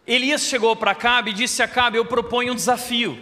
Elias 0.07 0.43
chegou 0.43 0.77
para 0.77 0.91
Acabe 0.91 1.31
e 1.31 1.33
disse 1.33 1.61
a 1.61 1.65
Acabe: 1.65 1.97
Eu 1.97 2.05
proponho 2.05 2.53
um 2.53 2.55
desafio. 2.55 3.21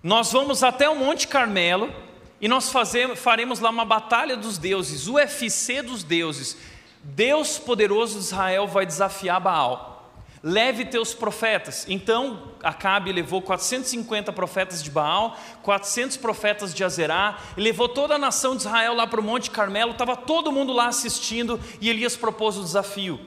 Nós 0.00 0.30
vamos 0.30 0.62
até 0.62 0.88
o 0.88 0.94
Monte 0.94 1.26
Carmelo 1.26 1.92
e 2.40 2.46
nós 2.46 2.72
faremos 3.16 3.58
lá 3.58 3.68
uma 3.68 3.84
batalha 3.84 4.36
dos 4.36 4.58
deuses, 4.58 5.08
UFC 5.08 5.82
dos 5.82 6.04
deuses. 6.04 6.56
Deus 7.02 7.58
poderoso 7.58 8.20
de 8.20 8.26
Israel 8.26 8.68
vai 8.68 8.86
desafiar 8.86 9.40
Baal 9.40 9.99
leve 10.42 10.84
teus 10.84 11.12
profetas. 11.14 11.86
Então 11.88 12.50
Acabe 12.62 13.12
levou 13.12 13.40
450 13.42 14.32
profetas 14.32 14.82
de 14.82 14.90
Baal, 14.90 15.36
400 15.62 16.16
profetas 16.16 16.74
de 16.74 16.84
Azerá, 16.84 17.38
levou 17.56 17.88
toda 17.88 18.14
a 18.14 18.18
nação 18.18 18.54
de 18.54 18.62
Israel 18.62 18.94
lá 18.94 19.06
para 19.06 19.20
o 19.20 19.24
Monte 19.24 19.50
Carmelo, 19.50 19.92
estava 19.92 20.16
todo 20.16 20.52
mundo 20.52 20.72
lá 20.72 20.86
assistindo 20.86 21.58
e 21.80 21.88
Elias 21.88 22.16
propôs 22.16 22.56
o 22.56 22.62
desafio. 22.62 23.20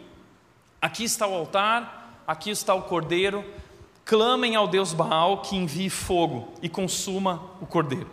Aqui 0.81 1.03
está 1.03 1.25
o 1.25 1.33
altar, 1.33 2.21
aqui 2.27 2.49
está 2.49 2.73
o 2.73 2.83
cordeiro, 2.83 3.43
clamem 4.05 4.55
ao 4.55 4.67
Deus 4.67 4.93
Baal 4.93 5.41
que 5.41 5.55
envie 5.55 5.89
fogo 5.89 6.53
e 6.61 6.69
consuma 6.69 7.41
o 7.61 7.65
cordeiro. 7.65 8.09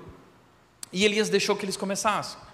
E 0.93 1.05
Elias 1.05 1.29
deixou 1.29 1.57
que 1.57 1.65
eles 1.65 1.77
começassem. 1.77 2.50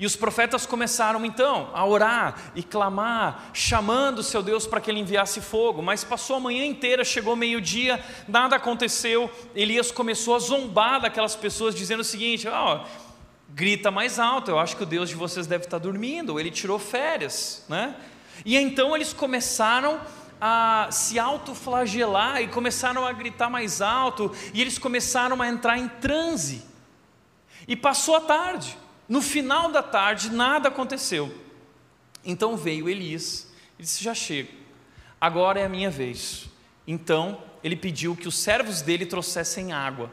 E 0.00 0.06
os 0.06 0.16
profetas 0.16 0.64
começaram 0.64 1.26
então 1.26 1.68
a 1.74 1.84
orar 1.84 2.52
e 2.54 2.62
clamar, 2.62 3.50
chamando 3.52 4.20
o 4.20 4.22
seu 4.22 4.42
Deus 4.42 4.66
para 4.66 4.80
que 4.80 4.90
ele 4.90 4.98
enviasse 4.98 5.42
fogo, 5.42 5.82
mas 5.82 6.02
passou 6.02 6.36
a 6.36 6.40
manhã 6.40 6.64
inteira, 6.64 7.04
chegou 7.04 7.36
meio-dia, 7.36 8.02
nada 8.26 8.56
aconteceu. 8.56 9.30
Elias 9.54 9.90
começou 9.90 10.34
a 10.34 10.38
zombar 10.38 11.02
daquelas 11.02 11.36
pessoas, 11.36 11.74
dizendo 11.74 12.00
o 12.00 12.04
seguinte: 12.04 12.48
oh, 12.48 12.80
grita 13.50 13.90
mais 13.90 14.18
alto, 14.18 14.50
eu 14.50 14.58
acho 14.58 14.74
que 14.74 14.84
o 14.84 14.86
Deus 14.86 15.10
de 15.10 15.14
vocês 15.14 15.46
deve 15.46 15.64
estar 15.64 15.76
dormindo, 15.76 16.40
ele 16.40 16.50
tirou 16.50 16.78
férias, 16.78 17.66
né? 17.68 17.94
E 18.42 18.56
então 18.56 18.96
eles 18.96 19.12
começaram 19.12 20.00
a 20.40 20.88
se 20.90 21.18
autoflagelar 21.18 22.40
e 22.40 22.48
começaram 22.48 23.06
a 23.06 23.12
gritar 23.12 23.50
mais 23.50 23.82
alto, 23.82 24.34
e 24.54 24.62
eles 24.62 24.78
começaram 24.78 25.42
a 25.42 25.46
entrar 25.46 25.76
em 25.76 25.88
transe. 25.88 26.64
E 27.68 27.76
passou 27.76 28.16
a 28.16 28.20
tarde. 28.22 28.78
No 29.10 29.20
final 29.20 29.72
da 29.72 29.82
tarde, 29.82 30.30
nada 30.30 30.68
aconteceu. 30.68 31.34
Então 32.24 32.56
veio 32.56 32.88
Elias 32.88 33.50
e 33.76 33.82
disse: 33.82 34.04
Já 34.04 34.14
chego, 34.14 34.52
agora 35.20 35.58
é 35.58 35.64
a 35.64 35.68
minha 35.68 35.90
vez. 35.90 36.48
Então 36.86 37.42
ele 37.64 37.74
pediu 37.74 38.14
que 38.14 38.28
os 38.28 38.38
servos 38.38 38.82
dele 38.82 39.04
trouxessem 39.04 39.72
água. 39.72 40.12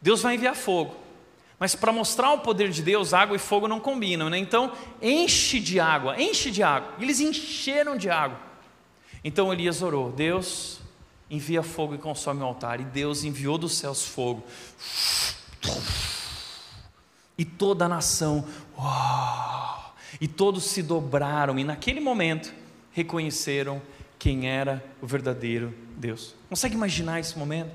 Deus 0.00 0.22
vai 0.22 0.36
enviar 0.36 0.54
fogo. 0.54 0.94
Mas 1.58 1.74
para 1.74 1.90
mostrar 1.90 2.32
o 2.32 2.38
poder 2.38 2.70
de 2.70 2.80
Deus, 2.80 3.12
água 3.12 3.34
e 3.34 3.40
fogo 3.40 3.66
não 3.66 3.80
combinam, 3.80 4.30
né? 4.30 4.38
Então, 4.38 4.72
enche 5.02 5.58
de 5.58 5.80
água, 5.80 6.20
enche 6.20 6.52
de 6.52 6.62
água. 6.62 6.92
Eles 7.00 7.18
encheram 7.18 7.96
de 7.96 8.08
água. 8.08 8.38
Então 9.24 9.52
Elias 9.52 9.82
orou: 9.82 10.12
Deus, 10.12 10.78
envia 11.28 11.60
fogo 11.64 11.96
e 11.96 11.98
consome 11.98 12.40
o 12.40 12.44
altar. 12.44 12.80
E 12.80 12.84
Deus 12.84 13.24
enviou 13.24 13.58
dos 13.58 13.76
céus 13.76 14.06
fogo. 14.06 14.44
E 17.38 17.44
toda 17.44 17.84
a 17.84 17.88
nação, 17.88 18.46
uau! 18.78 19.94
E 20.20 20.26
todos 20.26 20.64
se 20.64 20.82
dobraram, 20.82 21.58
e 21.58 21.64
naquele 21.64 22.00
momento 22.00 22.52
reconheceram 22.92 23.82
quem 24.18 24.48
era 24.48 24.82
o 25.02 25.06
verdadeiro 25.06 25.74
Deus. 25.96 26.34
Consegue 26.48 26.74
imaginar 26.74 27.20
esse 27.20 27.38
momento? 27.38 27.70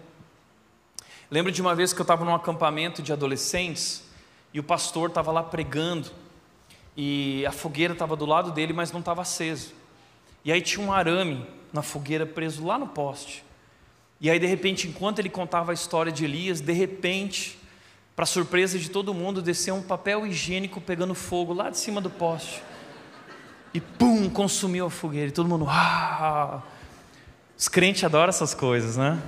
Lembro 1.30 1.52
de 1.52 1.62
uma 1.62 1.76
vez 1.76 1.94
que 1.94 2.02
eu 2.02 2.04
estava 2.04 2.26
num 2.26 2.34
acampamento 2.34 3.02
de 3.02 3.14
adolescentes 3.14 4.04
e 4.54 4.60
o 4.60 4.64
pastor 4.64 5.10
estava 5.10 5.32
lá 5.32 5.44
pregando. 5.44 6.12
e 6.98 7.46
a 7.46 7.52
fogueira 7.52 7.94
estava 7.94 8.18
do 8.18 8.26
lado 8.26 8.52
dele, 8.52 8.74
mas 8.74 8.92
não 8.92 9.00
estava 9.00 9.22
aceso. 9.22 9.74
E 10.44 10.52
aí 10.52 10.62
tinha 10.62 10.86
um 10.86 10.92
arame 10.92 11.46
na 11.72 11.82
fogueira 11.82 12.26
preso 12.26 12.66
lá 12.66 12.78
no 12.78 12.88
poste. 12.88 13.46
E 14.20 14.30
aí, 14.30 14.38
de 14.38 14.46
repente, 14.46 14.88
enquanto 14.88 15.20
ele 15.20 15.30
contava 15.30 15.72
a 15.72 15.74
história 15.74 16.12
de 16.12 16.26
Elias, 16.26 16.60
de 16.60 16.74
repente, 16.74 17.58
para 18.16 18.26
surpresa 18.26 18.78
de 18.78 18.90
todo 18.90 19.14
mundo, 19.14 19.42
desceu 19.42 19.76
um 19.76 19.82
papel 19.82 20.28
higiênico 20.28 20.82
pegando 20.82 21.16
fogo 21.16 21.54
lá 21.54 21.70
de 21.70 21.78
cima 21.78 22.02
do 22.02 22.10
poste. 22.10 22.62
E 23.74 23.80
pum, 23.80 24.30
consumiu 24.30 24.86
a 24.86 24.90
fogueira. 24.90 25.30
E 25.30 25.32
todo 25.32 25.48
mundo, 25.48 25.66
ah! 25.68 26.62
Os 27.58 27.68
crentes 27.68 28.04
adoram 28.04 28.30
essas 28.30 28.54
coisas, 28.54 28.98
né? 28.98 29.22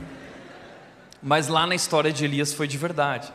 Mas 1.22 1.48
lá 1.48 1.66
na 1.66 1.76
história 1.76 2.12
de 2.12 2.26
Elias 2.26 2.54
foi 2.54 2.68
de 2.68 2.78
verdade. 2.78 3.32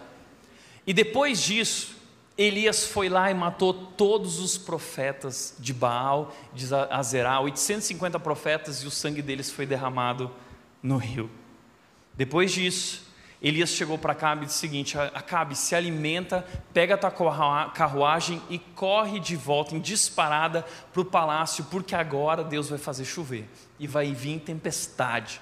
E 0.86 0.92
depois 0.92 1.42
disso, 1.42 1.96
Elias 2.36 2.84
foi 2.84 3.08
lá 3.08 3.30
e 3.30 3.34
matou 3.34 3.72
todos 3.72 4.38
os 4.38 4.58
profetas 4.58 5.54
de 5.58 5.72
Baal, 5.72 6.36
de 6.52 6.66
Azerá, 6.90 7.40
850 7.40 8.20
profetas, 8.20 8.82
e 8.82 8.86
o 8.86 8.90
sangue 8.90 9.22
deles 9.22 9.50
foi 9.50 9.66
derramado 9.66 10.30
no 10.82 10.98
rio. 10.98 11.30
Depois 12.14 12.52
disso, 12.52 13.07
Elias 13.40 13.70
chegou 13.70 13.96
para 13.96 14.12
Acabe 14.12 14.42
e 14.42 14.46
disse 14.46 14.58
o 14.58 14.60
seguinte: 14.60 14.98
Acabe, 14.98 15.54
se 15.54 15.74
alimenta, 15.74 16.44
pega 16.72 16.94
a 16.94 16.98
tua 16.98 17.70
carruagem 17.70 18.42
e 18.50 18.58
corre 18.58 19.20
de 19.20 19.36
volta 19.36 19.76
em 19.76 19.80
disparada 19.80 20.66
para 20.92 21.00
o 21.00 21.04
palácio, 21.04 21.64
porque 21.70 21.94
agora 21.94 22.42
Deus 22.42 22.68
vai 22.68 22.78
fazer 22.78 23.04
chover 23.04 23.48
e 23.78 23.86
vai 23.86 24.12
vir 24.12 24.40
tempestade. 24.40 25.40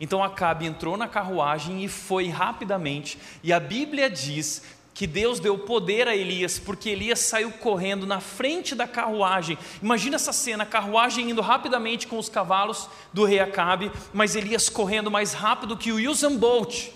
Então 0.00 0.24
Acabe 0.24 0.64
entrou 0.64 0.96
na 0.96 1.06
carruagem 1.06 1.84
e 1.84 1.88
foi 1.88 2.28
rapidamente, 2.28 3.18
e 3.42 3.52
a 3.52 3.60
Bíblia 3.60 4.08
diz 4.08 4.62
que 4.94 5.06
Deus 5.08 5.40
deu 5.40 5.58
poder 5.58 6.06
a 6.06 6.14
Elias, 6.14 6.58
porque 6.58 6.88
Elias 6.88 7.18
saiu 7.18 7.50
correndo 7.50 8.06
na 8.06 8.20
frente 8.20 8.76
da 8.76 8.86
carruagem. 8.86 9.58
Imagina 9.82 10.14
essa 10.14 10.32
cena, 10.32 10.62
a 10.62 10.66
carruagem 10.66 11.30
indo 11.30 11.42
rapidamente 11.42 12.06
com 12.06 12.16
os 12.16 12.28
cavalos 12.28 12.88
do 13.12 13.24
rei 13.24 13.40
Acabe, 13.40 13.90
mas 14.14 14.36
Elias 14.36 14.68
correndo 14.68 15.10
mais 15.10 15.32
rápido 15.32 15.76
que 15.76 15.90
o 15.90 16.10
Usain 16.10 16.38
Bolt. 16.38 16.90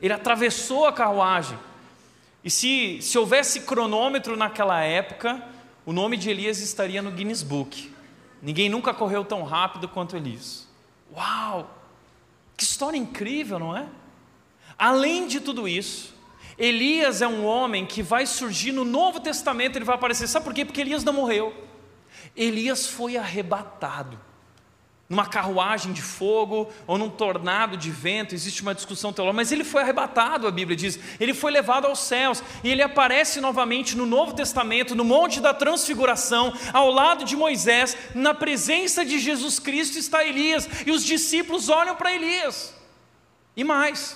Ele 0.00 0.12
atravessou 0.12 0.86
a 0.86 0.92
carruagem. 0.92 1.58
E 2.44 2.50
se, 2.50 3.00
se 3.02 3.18
houvesse 3.18 3.60
cronômetro 3.60 4.36
naquela 4.36 4.80
época, 4.80 5.42
o 5.84 5.92
nome 5.92 6.16
de 6.16 6.30
Elias 6.30 6.60
estaria 6.60 7.02
no 7.02 7.10
Guinness 7.10 7.42
Book. 7.42 7.92
Ninguém 8.40 8.68
nunca 8.68 8.94
correu 8.94 9.24
tão 9.24 9.42
rápido 9.42 9.88
quanto 9.88 10.16
Elias. 10.16 10.68
Uau! 11.14 11.74
Que 12.56 12.62
história 12.62 12.96
incrível, 12.96 13.58
não 13.58 13.76
é? 13.76 13.86
Além 14.78 15.26
de 15.26 15.40
tudo 15.40 15.66
isso, 15.66 16.14
Elias 16.56 17.22
é 17.22 17.26
um 17.26 17.44
homem 17.44 17.86
que 17.86 18.02
vai 18.02 18.26
surgir 18.26 18.72
no 18.72 18.84
Novo 18.84 19.20
Testamento, 19.20 19.76
ele 19.76 19.84
vai 19.84 19.94
aparecer. 19.94 20.28
Sabe 20.28 20.44
por 20.44 20.54
quê? 20.54 20.64
Porque 20.64 20.80
Elias 20.80 21.04
não 21.04 21.12
morreu. 21.12 21.54
Elias 22.36 22.86
foi 22.86 23.16
arrebatado. 23.16 24.18
Numa 25.08 25.24
carruagem 25.24 25.94
de 25.94 26.02
fogo 26.02 26.70
ou 26.86 26.98
num 26.98 27.08
tornado 27.08 27.78
de 27.78 27.90
vento, 27.90 28.34
existe 28.34 28.60
uma 28.60 28.74
discussão 28.74 29.10
teológica, 29.10 29.36
mas 29.36 29.50
ele 29.50 29.64
foi 29.64 29.80
arrebatado, 29.80 30.46
a 30.46 30.50
Bíblia 30.50 30.76
diz. 30.76 30.98
Ele 31.18 31.32
foi 31.32 31.50
levado 31.50 31.86
aos 31.86 32.00
céus 32.00 32.42
e 32.62 32.68
ele 32.68 32.82
aparece 32.82 33.40
novamente 33.40 33.96
no 33.96 34.04
Novo 34.04 34.34
Testamento, 34.34 34.94
no 34.94 35.06
Monte 35.06 35.40
da 35.40 35.54
Transfiguração, 35.54 36.52
ao 36.74 36.90
lado 36.90 37.24
de 37.24 37.34
Moisés, 37.34 37.96
na 38.14 38.34
presença 38.34 39.02
de 39.02 39.18
Jesus 39.18 39.58
Cristo 39.58 39.98
está 39.98 40.22
Elias, 40.22 40.68
e 40.86 40.90
os 40.90 41.02
discípulos 41.02 41.70
olham 41.70 41.96
para 41.96 42.14
Elias. 42.14 42.74
E 43.56 43.64
mais, 43.64 44.14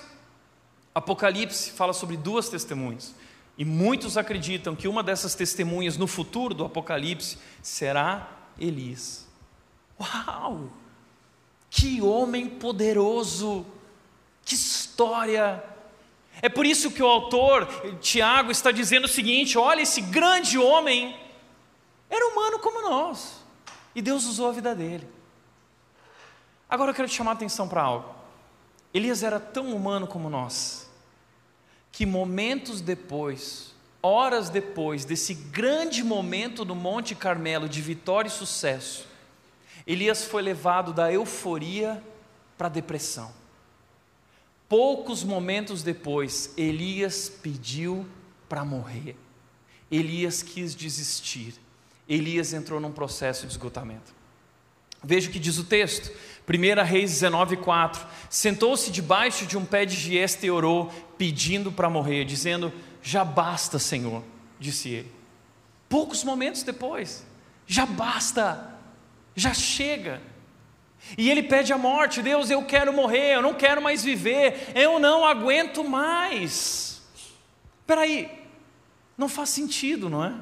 Apocalipse 0.95 1.71
fala 1.71 1.95
sobre 1.95 2.19
duas 2.19 2.51
testemunhas. 2.51 3.15
E 3.57 3.65
muitos 3.65 4.19
acreditam 4.19 4.77
que 4.77 4.89
uma 4.89 5.03
dessas 5.03 5.35
testemunhas 5.35 5.97
no 5.97 6.07
futuro 6.07 6.53
do 6.53 6.67
Apocalipse 6.67 7.39
será 7.63 8.29
Elias. 8.59 9.27
Uau! 9.99 10.82
Que 11.75 12.03
homem 12.03 12.47
poderoso! 12.47 13.65
Que 14.45 14.55
história! 14.55 15.65
É 16.43 16.49
por 16.51 16.67
isso 16.67 16.91
que 16.91 17.03
o 17.03 17.07
autor, 17.07 17.67
Tiago, 17.99 18.51
está 18.51 18.71
dizendo 18.71 19.07
o 19.07 19.09
seguinte: 19.09 19.57
olha, 19.57 19.81
esse 19.81 20.03
grande 20.03 20.59
homem 20.59 21.19
era 22.11 22.29
humano 22.29 22.59
como 22.59 22.83
nós, 22.83 23.43
e 23.95 24.03
Deus 24.03 24.27
usou 24.27 24.51
a 24.51 24.53
vida 24.53 24.75
dele. 24.75 25.09
Agora 26.69 26.91
eu 26.91 26.95
quero 26.95 27.09
te 27.09 27.15
chamar 27.15 27.31
a 27.31 27.35
atenção 27.35 27.67
para 27.67 27.81
algo. 27.81 28.15
Elias 28.93 29.23
era 29.23 29.41
tão 29.41 29.75
humano 29.75 30.07
como 30.07 30.29
nós, 30.29 30.91
que 31.91 32.05
momentos 32.05 32.83
depois, 32.83 33.75
horas 34.03 34.51
depois 34.51 35.07
desse 35.07 35.33
grande 35.33 36.05
momento 36.05 36.67
no 36.67 36.75
Monte 36.75 37.15
Carmelo 37.15 37.67
de 37.67 37.81
vitória 37.81 38.29
e 38.29 38.31
sucesso, 38.31 39.11
Elias 39.87 40.25
foi 40.25 40.43
levado 40.43 40.93
da 40.93 41.13
euforia 41.13 42.03
para 42.57 42.69
a 42.69 42.71
depressão. 42.71 43.33
Poucos 44.69 45.23
momentos 45.23 45.83
depois, 45.83 46.53
Elias 46.57 47.29
pediu 47.29 48.07
para 48.49 48.65
morrer. 48.65 49.17
Elias 49.91 50.43
quis 50.43 50.75
desistir. 50.75 51.55
Elias 52.09 52.53
entrou 52.53 52.81
num 52.81 52.93
processo 52.93 53.47
de 53.47 53.53
esgotamento. 53.53 54.15
Veja 55.05 55.29
o 55.29 55.33
que 55.33 55.39
diz 55.39 55.59
o 55.59 55.65
texto. 55.65 56.11
1 56.49 56.85
Reis 56.85 57.11
19,4: 57.21 58.07
Sentou-se 58.31 58.91
debaixo 58.91 59.47
de 59.47 59.59
um 59.59 59.65
pé 59.65 59.85
de 59.85 59.97
giesta 59.97 60.47
e 60.47 60.51
orou, 60.51 60.91
pedindo 61.19 61.73
para 61.73 61.91
morrer, 61.91 62.25
dizendo: 62.25 62.73
Já 63.03 63.25
basta, 63.25 63.79
Senhor, 63.79 64.23
disse 64.59 64.89
ele. 64.89 65.13
Poucos 65.89 66.25
momentos 66.25 66.63
depois, 66.63 67.27
já 67.67 67.85
basta, 67.85 68.79
já 69.35 69.55
chega. 69.55 70.21
E 71.17 71.31
ele 71.31 71.43
pede 71.43 71.73
a 71.73 71.79
morte: 71.79 72.23
Deus, 72.23 72.51
eu 72.51 72.63
quero 72.65 72.93
morrer, 72.93 73.35
eu 73.35 73.43
não 73.43 73.55
quero 73.55 73.83
mais 73.83 74.05
viver, 74.05 74.73
eu 74.75 74.99
não 74.99 75.25
aguento 75.25 75.85
mais. 75.85 77.03
Espera 77.81 78.03
aí, 78.03 78.31
não 79.17 79.29
faz 79.29 79.51
sentido, 79.51 80.09
não 80.09 80.25
é? 80.25 80.35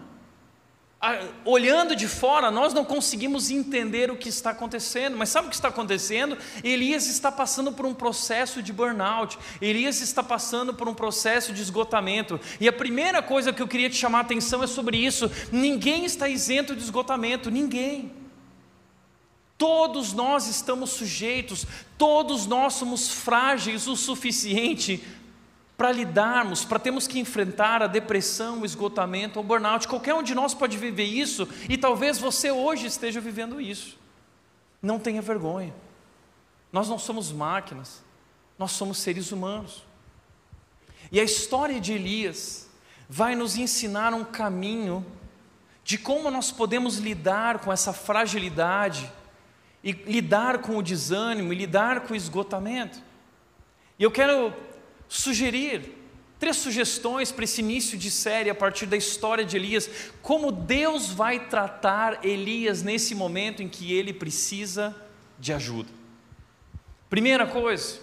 olhando 1.46 1.96
de 1.96 2.07
fora, 2.07 2.50
nós 2.50 2.74
não 2.74 2.85
conseguimos 2.85 3.50
entender 3.50 4.11
o 4.11 4.16
que 4.16 4.29
está 4.29 4.50
acontecendo, 4.50 5.16
mas 5.16 5.31
sabe 5.31 5.46
o 5.46 5.50
que 5.50 5.57
está 5.57 5.68
acontecendo? 5.68 6.37
Elias 6.62 7.07
está 7.07 7.33
passando 7.33 7.72
por 7.72 7.87
um 7.87 7.94
processo 7.94 8.62
de 8.62 8.70
burnout, 8.70 9.38
Elias 9.62 10.03
está 10.03 10.22
passando 10.22 10.74
por 10.74 10.88
um 10.88 10.94
processo 10.94 11.55
de 11.55 11.62
esgotamento, 11.62 12.38
e 12.61 12.68
a 12.68 12.72
primeira 12.72 13.22
coisa 13.22 13.50
que 13.50 13.62
eu 13.62 13.68
queria 13.68 13.88
te 13.88 13.96
chamar 13.96 14.18
a 14.18 14.22
atenção 14.22 14.62
é 14.62 14.66
sobre 14.66 14.98
isso: 14.98 15.31
ninguém 15.50 16.05
está 16.05 16.29
isento 16.29 16.76
de 16.76 16.83
esgotamento, 16.83 17.50
ninguém. 17.50 18.19
Todos 19.61 20.14
nós 20.14 20.46
estamos 20.46 20.88
sujeitos, 20.88 21.66
todos 21.99 22.46
nós 22.46 22.73
somos 22.73 23.11
frágeis 23.11 23.87
o 23.87 23.94
suficiente 23.94 25.07
para 25.77 25.92
lidarmos, 25.92 26.64
para 26.64 26.79
termos 26.79 27.07
que 27.07 27.18
enfrentar 27.18 27.83
a 27.83 27.87
depressão, 27.87 28.62
o 28.62 28.64
esgotamento, 28.64 29.38
o 29.38 29.42
burnout. 29.42 29.87
Qualquer 29.87 30.14
um 30.14 30.23
de 30.23 30.35
nós 30.35 30.55
pode 30.55 30.79
viver 30.79 31.05
isso 31.05 31.46
e 31.68 31.77
talvez 31.77 32.16
você 32.16 32.51
hoje 32.51 32.87
esteja 32.87 33.20
vivendo 33.20 33.61
isso. 33.61 33.99
Não 34.81 34.99
tenha 34.99 35.20
vergonha. 35.20 35.75
Nós 36.73 36.88
não 36.88 36.99
somos 36.99 37.31
máquinas, 37.31 38.03
nós 38.59 38.73
somos 38.73 38.96
seres 38.96 39.31
humanos. 39.31 39.85
E 41.12 41.20
a 41.20 41.23
história 41.23 41.79
de 41.79 41.92
Elias 41.92 42.66
vai 43.11 43.35
nos 43.37 43.59
ensinar 43.59 44.14
um 44.14 44.25
caminho 44.25 45.05
de 45.85 45.99
como 45.99 46.31
nós 46.31 46.51
podemos 46.51 46.96
lidar 46.96 47.59
com 47.59 47.70
essa 47.70 47.92
fragilidade 47.92 49.19
e 49.83 49.93
lidar 49.93 50.59
com 50.59 50.77
o 50.77 50.83
desânimo 50.83 51.53
e 51.53 51.57
lidar 51.57 52.01
com 52.01 52.12
o 52.12 52.16
esgotamento. 52.16 53.03
E 53.99 54.03
eu 54.03 54.11
quero 54.11 54.53
sugerir 55.09 55.95
três 56.38 56.57
sugestões 56.57 57.31
para 57.31 57.45
esse 57.45 57.61
início 57.61 57.99
de 57.99 58.11
série 58.11 58.49
a 58.49 58.55
partir 58.55 58.87
da 58.87 58.97
história 58.97 59.45
de 59.45 59.57
Elias, 59.57 59.90
como 60.23 60.51
Deus 60.51 61.11
vai 61.11 61.49
tratar 61.49 62.25
Elias 62.25 62.83
nesse 62.83 63.14
momento 63.14 63.62
em 63.62 63.69
que 63.69 63.93
ele 63.93 64.12
precisa 64.12 64.97
de 65.38 65.53
ajuda. 65.53 65.90
Primeira 67.11 67.47
coisa, 67.47 67.99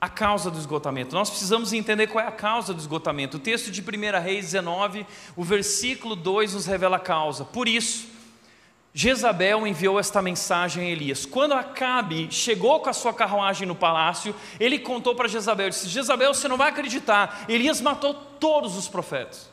a 0.00 0.08
causa 0.08 0.50
do 0.50 0.58
esgotamento. 0.58 1.14
Nós 1.14 1.28
precisamos 1.28 1.72
entender 1.72 2.06
qual 2.06 2.24
é 2.24 2.28
a 2.28 2.32
causa 2.32 2.72
do 2.72 2.80
esgotamento. 2.80 3.38
O 3.38 3.40
texto 3.40 3.70
de 3.70 3.82
1 3.82 4.22
Reis 4.22 4.46
19, 4.46 5.06
o 5.34 5.44
versículo 5.44 6.14
2 6.14 6.54
nos 6.54 6.64
revela 6.64 6.96
a 6.96 7.00
causa. 7.00 7.44
Por 7.44 7.66
isso, 7.68 8.06
Jezabel 8.98 9.66
enviou 9.66 10.00
esta 10.00 10.22
mensagem 10.22 10.84
a 10.84 10.90
Elias. 10.90 11.26
Quando 11.26 11.52
Acabe 11.52 12.28
chegou 12.30 12.80
com 12.80 12.88
a 12.88 12.94
sua 12.94 13.12
carruagem 13.12 13.68
no 13.68 13.74
palácio, 13.74 14.34
ele 14.58 14.78
contou 14.78 15.14
para 15.14 15.28
Jezabel: 15.28 15.68
disse, 15.68 15.86
Jezabel, 15.86 16.32
você 16.32 16.48
não 16.48 16.56
vai 16.56 16.70
acreditar, 16.70 17.44
Elias 17.46 17.82
matou 17.82 18.14
todos 18.14 18.74
os 18.74 18.88
profetas. 18.88 19.50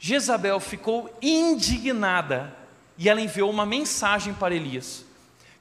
Jezabel 0.00 0.58
ficou 0.58 1.16
indignada 1.22 2.52
e 2.98 3.08
ela 3.08 3.20
enviou 3.20 3.48
uma 3.48 3.64
mensagem 3.64 4.34
para 4.34 4.52
Elias: 4.52 5.04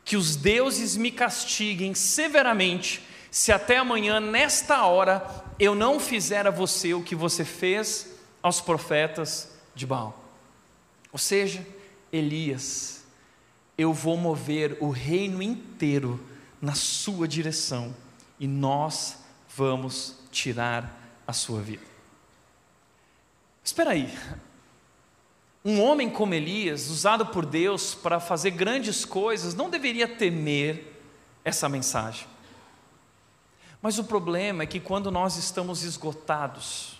Que 0.03 0.17
os 0.17 0.35
deuses 0.35 0.97
me 0.97 1.11
castiguem 1.11 1.93
severamente, 1.93 3.03
se 3.29 3.51
até 3.51 3.77
amanhã, 3.77 4.19
nesta 4.19 4.83
hora, 4.83 5.29
eu 5.59 5.75
não 5.75 5.99
fizer 5.99 6.47
a 6.47 6.51
você 6.51 6.95
o 6.95 7.03
que 7.03 7.13
você 7.13 7.45
fez 7.45 8.15
aos 8.41 8.59
profetas 8.59 9.55
de 9.75 9.85
Baal. 9.85 10.19
Ou 11.13 11.19
seja, 11.19 11.63
Elias, 12.11 13.05
eu 13.77 13.93
vou 13.93 14.17
mover 14.17 14.77
o 14.81 14.89
reino 14.89 15.41
inteiro 15.41 16.19
na 16.61 16.73
sua 16.73 17.27
direção 17.27 17.95
e 18.39 18.47
nós 18.47 19.17
vamos 19.55 20.15
tirar 20.31 21.21
a 21.25 21.33
sua 21.33 21.61
vida. 21.61 21.85
Espera 23.63 23.91
aí. 23.91 24.13
Um 25.63 25.81
homem 25.81 26.09
como 26.09 26.33
Elias, 26.33 26.89
usado 26.89 27.25
por 27.27 27.45
Deus 27.45 27.93
para 27.93 28.19
fazer 28.19 28.51
grandes 28.51 29.05
coisas, 29.05 29.53
não 29.53 29.69
deveria 29.69 30.07
temer 30.07 31.01
essa 31.43 31.67
mensagem. 31.67 32.27
Mas 33.81 33.97
o 33.97 34.03
problema 34.03 34.63
é 34.63 34.67
que 34.67 34.79
quando 34.79 35.11
nós 35.11 35.37
estamos 35.37 35.83
esgotados, 35.83 36.99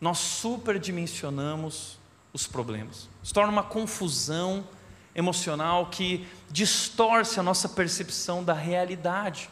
nós 0.00 0.18
superdimensionamos 0.18 1.99
os 2.32 2.46
problemas. 2.46 3.08
Se 3.22 3.32
torna 3.32 3.52
uma 3.52 3.62
confusão 3.62 4.66
emocional 5.14 5.86
que 5.86 6.26
distorce 6.50 7.40
a 7.40 7.42
nossa 7.42 7.68
percepção 7.68 8.44
da 8.44 8.52
realidade. 8.52 9.50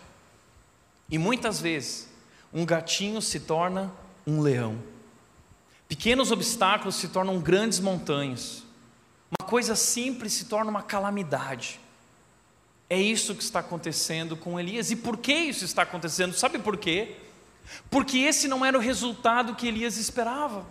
E 1.11 1.19
muitas 1.19 1.61
vezes, 1.61 2.09
um 2.53 2.65
gatinho 2.65 3.21
se 3.21 3.41
torna 3.41 3.93
um 4.27 4.41
leão. 4.41 4.79
Pequenos 5.89 6.31
obstáculos 6.31 6.97
se 6.97 7.09
tornam 7.09 7.41
grandes 7.41 7.81
montanhas. 7.81 8.63
Uma 9.39 9.49
coisa 9.49 9.75
simples 9.75 10.33
se 10.35 10.45
torna 10.45 10.71
uma 10.71 10.83
calamidade. 10.83 11.81
É 12.91 12.99
isso 12.99 13.35
que 13.35 13.43
está 13.43 13.61
acontecendo 13.61 14.37
com 14.37 14.59
Elias. 14.59 14.91
E 14.91 14.97
por 14.97 15.17
que 15.17 15.33
isso 15.33 15.65
está 15.65 15.83
acontecendo? 15.83 16.35
Sabe 16.35 16.59
por 16.59 16.77
quê? 16.77 17.17
Porque 17.91 18.19
esse 18.19 18.49
não 18.49 18.65
era 18.65 18.79
o 18.79 18.81
resultado 18.81 19.55
que 19.55 19.67
Elias 19.67 19.97
esperava. 19.97 20.65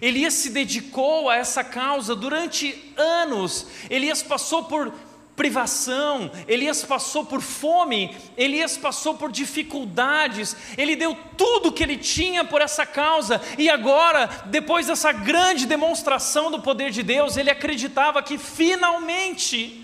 Elias 0.00 0.34
se 0.34 0.50
dedicou 0.50 1.28
a 1.28 1.36
essa 1.36 1.64
causa 1.64 2.14
durante 2.14 2.92
anos. 2.96 3.66
Elias 3.88 4.22
passou 4.22 4.64
por 4.64 4.92
privação, 5.40 6.30
Elias 6.46 6.84
passou 6.84 7.24
por 7.24 7.40
fome, 7.40 8.14
Elias 8.36 8.76
passou 8.76 9.14
por 9.14 9.32
dificuldades, 9.32 10.54
ele 10.76 10.94
deu 10.94 11.16
tudo 11.34 11.72
que 11.72 11.82
ele 11.82 11.96
tinha 11.96 12.44
por 12.44 12.60
essa 12.60 12.84
causa, 12.84 13.40
e 13.56 13.70
agora, 13.70 14.26
depois 14.46 14.88
dessa 14.88 15.12
grande 15.12 15.64
demonstração 15.64 16.50
do 16.50 16.60
poder 16.60 16.90
de 16.90 17.02
Deus, 17.02 17.38
ele 17.38 17.50
acreditava 17.50 18.22
que 18.22 18.36
finalmente 18.36 19.82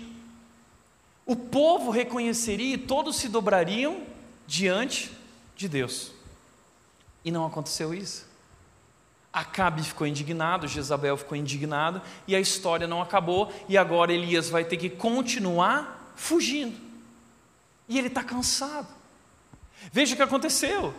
o 1.25 1.35
povo 1.35 1.89
reconheceria 1.89 2.75
e 2.75 2.77
todos 2.77 3.15
se 3.15 3.27
dobrariam 3.27 4.03
diante 4.45 5.11
de 5.55 5.67
Deus. 5.67 6.11
E 7.25 7.31
não 7.31 7.47
aconteceu 7.47 7.95
isso. 7.95 8.26
Acabe 9.37 9.83
ficou 9.83 10.07
indignado, 10.07 10.67
Jezabel 10.67 11.15
ficou 11.15 11.37
indignado, 11.37 12.01
e 12.27 12.35
a 12.35 12.39
história 12.39 12.87
não 12.87 13.03
acabou, 13.03 13.53
e 13.69 13.77
agora 13.77 14.11
Elias 14.11 14.49
vai 14.49 14.65
ter 14.65 14.77
que 14.77 14.89
continuar 14.89 16.11
fugindo. 16.15 16.75
E 17.87 17.99
ele 17.99 18.07
está 18.07 18.23
cansado. 18.23 18.87
Veja 19.93 20.15
o 20.15 20.17
que 20.17 20.23
aconteceu: 20.23 20.91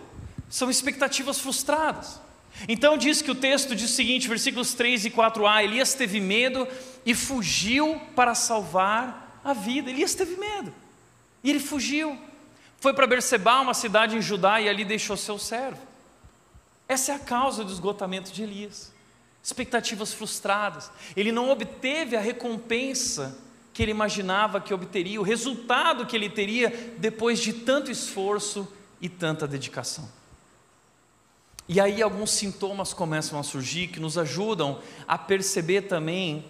são 0.49 0.71
expectativas 0.71 1.41
frustradas. 1.41 2.21
Então 2.69 2.97
diz 2.97 3.21
que 3.21 3.31
o 3.33 3.35
texto 3.35 3.75
diz 3.75 3.91
o 3.91 3.95
seguinte, 3.95 4.29
versículos 4.29 4.73
3 4.73 5.07
e 5.07 5.11
4a: 5.11 5.65
Elias 5.65 5.95
teve 5.95 6.21
medo 6.21 6.69
e 7.05 7.17
fugiu 7.17 8.01
para 8.15 8.37
salvar 8.37 9.41
a 9.43 9.53
vida. 9.53 9.91
Elias 9.91 10.15
teve 10.15 10.37
medo. 10.37 10.73
E 11.43 11.51
ele 11.51 11.59
fugiu. 11.59 12.17
Foi 12.79 12.95
para 12.95 13.05
Berseba, 13.05 13.61
uma 13.61 13.75
cidade 13.75 14.17
em 14.17 14.23
Judá, 14.23 14.61
e 14.61 14.69
ali 14.69 14.85
deixou 14.85 15.17
seu 15.17 15.41
servo. 15.41 15.88
Essa 16.89 17.13
é 17.13 17.15
a 17.15 17.19
causa 17.19 17.63
do 17.63 17.71
esgotamento 17.71 18.33
de 18.33 18.43
Elias. 18.43 18.93
Expectativas 19.43 20.13
frustradas. 20.13 20.91
Ele 21.15 21.31
não 21.31 21.51
obteve 21.51 22.17
a 22.17 22.21
recompensa 22.21 23.39
que 23.73 23.83
ele 23.83 23.93
imaginava 23.93 24.61
que 24.61 24.75
obteria, 24.75 25.21
o 25.21 25.25
resultado 25.25 26.07
que 26.07 26.17
ele 26.17 26.29
teria 26.29 26.95
depois 26.99 27.39
de 27.39 27.53
tanto 27.53 27.91
esforço 27.91 28.67
e 29.01 29.09
tanta 29.09 29.47
dedicação. 29.47 30.09
E 31.69 31.79
aí 31.79 32.03
alguns 32.03 32.31
sintomas 32.31 32.95
começam 32.95 33.39
a 33.39 33.43
surgir 33.43 33.89
que 33.89 34.01
nos 34.01 34.17
ajudam 34.17 34.81
a 35.07 35.19
perceber 35.19 35.83
também 35.83 36.45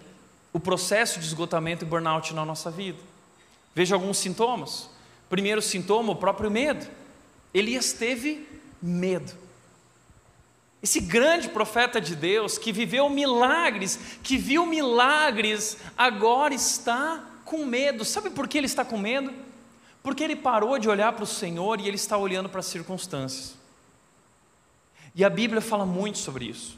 o 0.53 0.59
processo 0.59 1.19
de 1.19 1.25
esgotamento 1.25 1.83
e 1.83 1.87
burnout 1.87 2.33
na 2.33 2.45
nossa 2.45 2.71
vida. 2.71 2.97
Veja 3.75 3.95
alguns 3.95 4.17
sintomas. 4.17 4.89
Primeiro 5.29 5.61
sintoma, 5.61 6.13
o 6.13 6.15
próprio 6.15 6.49
medo. 6.49 6.87
Elias 7.53 7.93
teve 7.93 8.47
medo. 8.81 9.48
Esse 10.81 10.99
grande 10.99 11.49
profeta 11.49 11.99
de 11.99 12.15
Deus, 12.15 12.57
que 12.57 12.71
viveu 12.71 13.09
milagres, 13.09 13.99
que 14.23 14.37
viu 14.37 14.65
milagres, 14.65 15.77
agora 15.97 16.53
está 16.53 17.23
com 17.43 17.65
medo. 17.65 18.05
Sabe 18.05 18.29
por 18.29 18.47
que 18.47 18.57
ele 18.57 18.67
está 18.67 18.85
com 18.85 18.97
medo? 18.97 19.33
Porque 20.01 20.23
ele 20.23 20.35
parou 20.35 20.79
de 20.79 20.87
olhar 20.87 21.11
para 21.13 21.23
o 21.23 21.27
Senhor 21.27 21.81
e 21.81 21.87
ele 21.87 21.97
está 21.97 22.17
olhando 22.17 22.47
para 22.47 22.61
as 22.61 22.65
circunstâncias. 22.65 23.55
E 25.13 25.25
a 25.25 25.29
Bíblia 25.29 25.59
fala 25.59 25.85
muito 25.85 26.17
sobre 26.17 26.45
isso. 26.45 26.77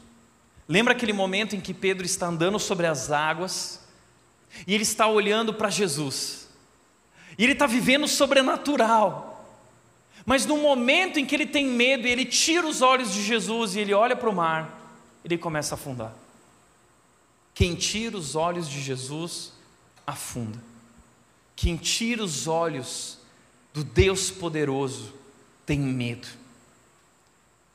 Lembra 0.68 0.94
aquele 0.94 1.12
momento 1.12 1.54
em 1.54 1.60
que 1.60 1.72
Pedro 1.72 2.04
está 2.04 2.26
andando 2.26 2.58
sobre 2.58 2.86
as 2.86 3.10
águas 3.12 3.82
e 4.66 4.74
ele 4.74 4.82
está 4.82 5.06
olhando 5.06 5.54
para 5.54 5.70
Jesus, 5.70 6.48
e 7.38 7.44
ele 7.44 7.52
está 7.52 7.66
vivendo 7.66 8.06
sobrenatural, 8.06 9.31
mas 10.24 10.46
no 10.46 10.56
momento 10.56 11.18
em 11.18 11.26
que 11.26 11.34
ele 11.34 11.46
tem 11.46 11.66
medo 11.66 12.06
ele 12.06 12.24
tira 12.24 12.66
os 12.66 12.82
olhos 12.82 13.12
de 13.12 13.22
Jesus 13.22 13.74
e 13.74 13.80
ele 13.80 13.92
olha 13.92 14.16
para 14.16 14.28
o 14.28 14.34
mar, 14.34 14.80
ele 15.24 15.38
começa 15.38 15.74
a 15.74 15.76
afundar. 15.76 16.14
Quem 17.54 17.74
tira 17.74 18.16
os 18.16 18.34
olhos 18.34 18.68
de 18.68 18.80
Jesus, 18.80 19.52
afunda. 20.06 20.58
Quem 21.54 21.76
tira 21.76 22.22
os 22.22 22.46
olhos 22.46 23.18
do 23.72 23.84
Deus 23.84 24.30
poderoso, 24.30 25.14
tem 25.64 25.78
medo. 25.78 26.28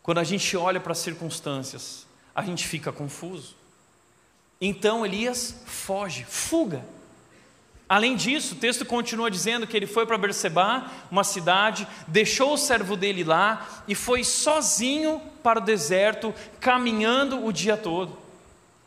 Quando 0.03 0.19
a 0.19 0.23
gente 0.23 0.55
olha 0.55 0.79
para 0.79 0.91
as 0.91 0.99
circunstâncias, 0.99 2.05
a 2.33 2.43
gente 2.43 2.67
fica 2.67 2.91
confuso. 2.91 3.55
Então 4.59 5.05
Elias 5.05 5.61
foge, 5.65 6.23
fuga. 6.23 6.85
Além 7.89 8.15
disso, 8.15 8.55
o 8.55 8.57
texto 8.57 8.85
continua 8.85 9.31
dizendo 9.31 9.65
que 9.65 9.77
ele 9.77 9.87
foi 9.87 10.05
para 10.05 10.17
Berseba, 10.17 10.91
uma 11.09 11.23
cidade, 11.23 11.87
deixou 12.07 12.53
o 12.53 12.57
servo 12.57 12.97
dele 12.97 13.23
lá 13.23 13.83
e 13.87 13.95
foi 13.95 14.25
sozinho 14.25 15.21
para 15.41 15.59
o 15.59 15.61
deserto, 15.61 16.33
caminhando 16.59 17.45
o 17.45 17.53
dia 17.53 17.77
todo. 17.77 18.17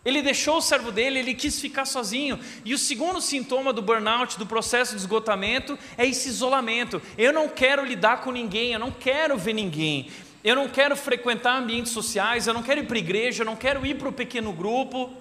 Ele 0.05 0.23
deixou 0.23 0.59
o 0.59 0.63
servo 0.63 0.91
dele, 0.91 1.19
ele 1.19 1.35
quis 1.35 1.61
ficar 1.61 1.85
sozinho. 1.85 2.39
E 2.65 2.73
o 2.75 2.79
segundo 2.79 3.21
sintoma 3.21 3.73
do 3.73 3.83
burnout, 3.83 4.39
do 4.39 4.47
processo 4.47 4.93
de 4.93 5.01
esgotamento, 5.01 5.79
é 5.97 6.07
esse 6.07 6.29
isolamento. 6.29 7.01
Eu 7.19 7.33
não 7.33 7.49
quero 7.49 7.85
lidar 7.85 8.23
com 8.23 8.31
ninguém, 8.31 8.73
eu 8.73 8.79
não 8.79 8.91
quero 8.91 9.37
ver 9.37 9.53
ninguém. 9.55 10.11
Eu 10.43 10.57
não 10.57 10.69
quero 10.69 10.97
frequentar 10.97 11.59
ambientes 11.59 11.93
sociais, 11.93 12.47
eu 12.47 12.55
não 12.55 12.63
quero 12.63 12.81
ir 12.81 12.87
para 12.87 12.97
a 12.97 13.01
igreja, 13.01 13.43
eu 13.43 13.47
não 13.47 13.57
quero 13.57 13.85
ir 13.85 13.97
para 13.97 14.09
o 14.09 14.13
pequeno 14.13 14.53
grupo, 14.53 15.13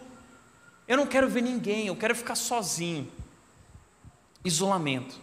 eu 0.88 0.96
não 0.96 1.06
quero 1.06 1.28
ver 1.28 1.42
ninguém, 1.42 1.88
eu 1.88 1.96
quero 1.96 2.16
ficar 2.16 2.36
sozinho. 2.36 3.06
Isolamento. 4.44 5.16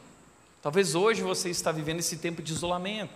Talvez 0.63 0.95
hoje 0.95 1.23
você 1.23 1.51
está 1.51 1.73
vivendo 1.73 2.01
esse 2.01 2.17
tempo 2.17 2.43
de 2.43 2.53
isolamento. 2.53 3.13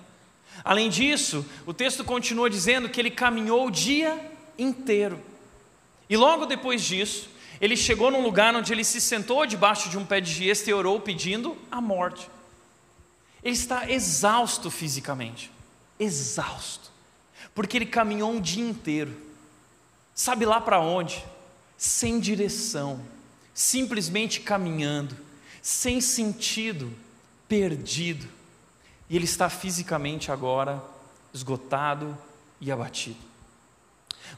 Além 0.65 0.89
disso, 0.89 1.45
o 1.67 1.73
texto 1.73 2.05
continua 2.05 2.51
dizendo 2.51 2.89
que 2.89 3.01
ele 3.01 3.11
caminhou 3.11 3.67
o 3.67 3.71
dia 3.71 4.19
inteiro. 4.59 5.21
E 6.09 6.17
logo 6.17 6.47
depois 6.47 6.83
disso, 6.83 7.29
ele 7.61 7.77
chegou 7.77 8.11
num 8.11 8.23
lugar 8.23 8.55
onde 8.55 8.73
ele 8.73 8.85
se 8.85 9.01
sentou 9.01 9.47
debaixo 9.47 9.89
de 9.89 9.99
um 9.99 10.05
pé 10.05 10.21
de 10.21 10.33
giesta 10.33 10.71
e 10.71 10.75
orou 10.75 11.01
pedindo 11.01 11.57
a 11.71 11.81
morte. 11.81 12.29
Ele 13.43 13.55
está 13.55 13.91
exausto 13.91 14.71
fisicamente 14.71 15.51
exausto, 16.01 16.91
porque 17.55 17.77
ele 17.77 17.87
caminhou 17.87 18.33
um 18.33 18.41
dia 18.41 18.67
inteiro, 18.67 19.15
sabe 20.15 20.47
lá 20.47 20.59
para 20.59 20.81
onde? 20.81 21.23
Sem 21.77 22.19
direção, 22.19 23.01
simplesmente 23.53 24.41
caminhando, 24.41 25.15
sem 25.63 26.01
sentido, 26.01 26.93
perdido, 27.49 28.29
e 29.09 29.17
ele 29.17 29.25
está 29.25 29.51
fisicamente 29.51 30.31
agora 30.31 30.83
esgotado 31.33 32.17
e 32.61 32.71
abatido. 32.71 33.19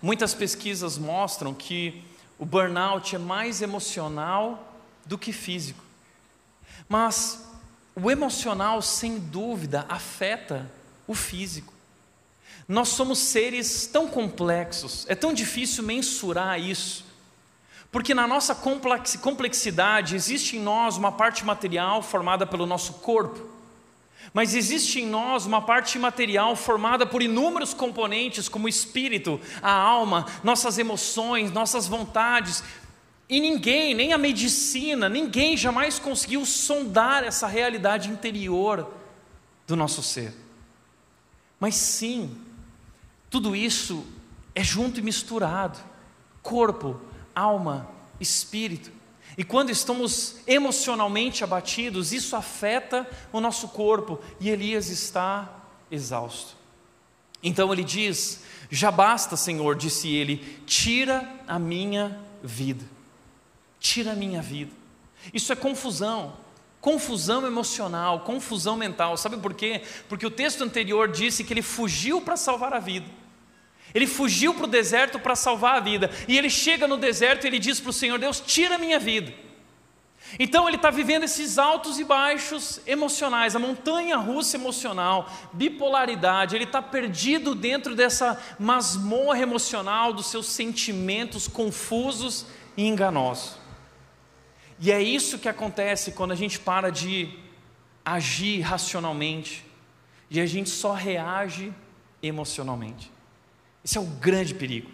Muitas 0.01 0.35
pesquisas 0.35 0.97
mostram 0.97 1.53
que 1.53 2.03
o 2.39 2.47
burnout 2.47 3.15
é 3.15 3.19
mais 3.19 3.61
emocional 3.63 4.77
do 5.05 5.19
que 5.19 5.33
físico. 5.33 5.83
Mas 6.89 7.45
o 7.95 8.11
emocional, 8.11 8.81
sem 8.81 9.19
dúvida, 9.19 9.85
afeta 9.89 10.71
o 11.07 11.15
físico. 11.15 11.73
Nós 12.67 12.89
somos 12.89 13.19
seres 13.19 13.87
tão 13.87 14.09
complexos, 14.09 15.05
é 15.09 15.15
tão 15.15 15.35
difícil 15.35 15.85
mensurar 15.85 16.59
isso, 16.61 17.05
porque 17.93 18.15
na 18.15 18.27
nossa 18.27 18.55
complexidade 18.55 20.17
existe 20.17 20.57
em 20.57 20.61
nós 20.61 20.97
uma 20.97 21.13
parte 21.13 21.45
material 21.45 22.03
formada 22.03 22.45
pelo 22.45 22.67
nosso 22.67 22.95
corpo, 22.95 23.53
mas 24.33 24.55
existe 24.55 25.01
em 25.01 25.07
nós 25.07 25.45
uma 25.45 25.61
parte 25.61 25.99
material 25.99 26.57
formada 26.57 27.05
por 27.05 27.21
inúmeros 27.21 27.75
componentes, 27.75 28.49
como 28.49 28.65
o 28.65 28.69
espírito, 28.69 29.39
a 29.61 29.71
alma, 29.71 30.25
nossas 30.43 30.79
emoções, 30.79 31.53
nossas 31.53 31.87
vontades, 31.87 32.65
E 33.33 33.41
ninguém, 33.41 33.95
nem 33.95 34.13
a 34.13 34.19
medicina, 34.19 35.09
ninguém 35.09 35.57
jamais 35.57 35.99
conseguiu 35.99 36.45
sondar 36.45 37.25
essa 37.25 37.47
realidade 37.47 38.11
interior 38.11 38.93
do 39.67 39.75
nosso 39.75 40.03
ser. 40.03 40.35
Mas 41.59 41.75
sim, 41.75 42.37
tudo 43.31 43.57
isso 43.57 44.05
é 44.55 44.63
junto 44.63 45.01
e 45.01 45.03
misturado. 45.03 45.79
Corpo, 46.43 47.01
alma, 47.35 47.89
espírito. 48.21 48.91
E 49.37 49.45
quando 49.45 49.71
estamos 49.71 50.37
emocionalmente 50.47 51.43
abatidos, 51.43 52.13
isso 52.13 52.37
afeta 52.37 53.09
o 53.33 53.41
nosso 53.41 53.69
corpo 53.69 54.21
e 54.39 54.51
Elias 54.51 54.89
está 54.89 55.49
exausto. 55.91 56.57
Então 57.43 57.73
ele 57.73 57.83
diz: 57.83 58.43
Já 58.71 58.91
basta, 58.91 59.37
Senhor, 59.37 59.75
disse 59.75 60.09
ele, 60.09 60.37
tira 60.67 61.29
a 61.49 61.59
minha 61.59 62.21
vida. 62.43 62.85
Tira 63.81 64.13
a 64.13 64.17
minha 64.17 64.41
vida. 64.41 64.71
Isso 65.33 65.53
é 65.53 65.57
confusão, 65.57 66.35
confusão 66.81 67.47
emocional, 67.47 68.21
confusão 68.21 68.77
mental. 68.77 69.17
Sabe 69.17 69.37
por 69.37 69.55
quê? 69.55 69.83
Porque 70.09 70.27
o 70.27 70.31
texto 70.31 70.63
anterior 70.63 71.11
disse 71.11 71.43
que 71.43 71.53
ele 71.53 71.63
fugiu 71.63 72.21
para 72.21 72.37
salvar 72.37 72.73
a 72.73 72.79
vida. 72.79 73.07
Ele 73.95 74.07
fugiu 74.07 74.55
para 74.55 74.65
o 74.65 74.69
deserto 74.69 75.19
para 75.19 75.37
salvar 75.37 75.77
a 75.77 75.81
vida. 75.81 76.11
E 76.27 76.39
ele 76.39 76.49
chega 76.49 76.89
no 76.89 76.97
deserto 76.97 77.45
e 77.45 77.49
ele 77.49 77.59
diz 77.59 77.81
para 77.81 77.91
o 77.91 77.93
Senhor: 77.93 78.19
Deus, 78.19 78.41
tira 78.41 78.77
a 78.77 78.79
minha 78.79 78.99
vida. 78.99 79.33
Então 80.39 80.67
ele 80.67 80.77
está 80.77 80.91
vivendo 80.91 81.25
esses 81.25 81.59
altos 81.59 81.99
e 81.99 82.05
baixos 82.05 82.81
emocionais, 82.87 83.55
a 83.55 83.59
montanha 83.59 84.17
russa 84.17 84.57
emocional, 84.57 85.31
bipolaridade. 85.53 86.55
Ele 86.55 86.65
está 86.65 86.81
perdido 86.81 87.55
dentro 87.55 87.95
dessa 87.95 88.41
masmorra 88.59 89.41
emocional 89.41 90.13
dos 90.13 90.27
seus 90.27 90.47
sentimentos 90.47 91.47
confusos 91.47 92.47
e 92.77 92.87
enganosos. 92.87 93.59
E 94.81 94.91
é 94.91 95.03
isso 95.03 95.39
que 95.39 95.49
acontece 95.49 96.13
quando 96.13 96.33
a 96.33 96.37
gente 96.37 96.59
para 96.59 96.91
de 96.91 97.39
agir 98.05 98.61
racionalmente 98.61 99.65
e 100.31 100.41
a 100.41 100.47
gente 100.47 100.71
só 100.71 100.93
reage 100.93 101.73
emocionalmente. 102.23 103.12
Esse 103.85 103.99
é 103.99 104.01
o 104.01 104.05
grande 104.05 104.55
perigo. 104.55 104.91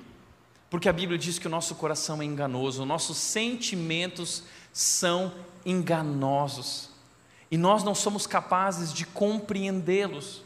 Porque 0.70 0.88
a 0.88 0.92
Bíblia 0.92 1.18
diz 1.18 1.38
que 1.38 1.46
o 1.46 1.50
nosso 1.50 1.74
coração 1.74 2.20
é 2.20 2.24
enganoso, 2.24 2.84
nossos 2.84 3.16
sentimentos 3.16 4.42
são 4.72 5.32
enganosos. 5.64 6.90
E 7.50 7.56
nós 7.56 7.82
não 7.82 7.94
somos 7.94 8.26
capazes 8.26 8.92
de 8.92 9.06
compreendê-los. 9.06 10.42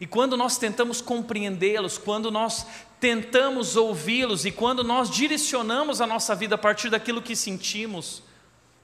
E 0.00 0.06
quando 0.06 0.36
nós 0.36 0.56
tentamos 0.56 1.00
compreendê-los, 1.00 1.98
quando 1.98 2.30
nós 2.30 2.66
tentamos 3.00 3.76
ouvi-los 3.76 4.44
e 4.44 4.52
quando 4.52 4.82
nós 4.82 5.10
direcionamos 5.10 6.00
a 6.00 6.06
nossa 6.06 6.34
vida 6.34 6.54
a 6.54 6.58
partir 6.58 6.90
daquilo 6.90 7.22
que 7.22 7.36
sentimos, 7.36 8.22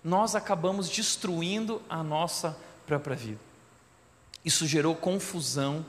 nós 0.03 0.35
acabamos 0.35 0.89
destruindo 0.89 1.81
a 1.89 2.03
nossa 2.03 2.57
própria 2.87 3.17
vida. 3.17 3.41
Isso 4.45 4.67
gerou 4.67 4.95
confusão 4.95 5.85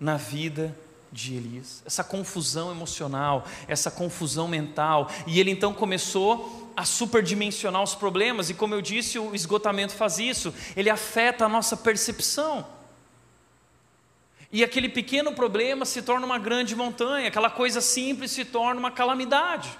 na 0.00 0.16
vida 0.16 0.76
de 1.16 1.34
Elias, 1.34 1.82
essa 1.86 2.04
confusão 2.04 2.70
emocional, 2.70 3.46
essa 3.66 3.90
confusão 3.90 4.46
mental, 4.46 5.10
e 5.26 5.40
ele 5.40 5.50
então 5.50 5.72
começou 5.72 6.70
a 6.76 6.84
superdimensionar 6.84 7.82
os 7.82 7.94
problemas, 7.94 8.50
e 8.50 8.54
como 8.54 8.74
eu 8.74 8.82
disse, 8.82 9.18
o 9.18 9.34
esgotamento 9.34 9.94
faz 9.94 10.18
isso, 10.18 10.52
ele 10.76 10.90
afeta 10.90 11.46
a 11.46 11.48
nossa 11.48 11.74
percepção. 11.74 12.66
E 14.52 14.62
aquele 14.62 14.90
pequeno 14.90 15.32
problema 15.32 15.86
se 15.86 16.02
torna 16.02 16.26
uma 16.26 16.38
grande 16.38 16.76
montanha, 16.76 17.28
aquela 17.28 17.48
coisa 17.48 17.80
simples 17.80 18.30
se 18.30 18.44
torna 18.44 18.78
uma 18.78 18.90
calamidade, 18.90 19.70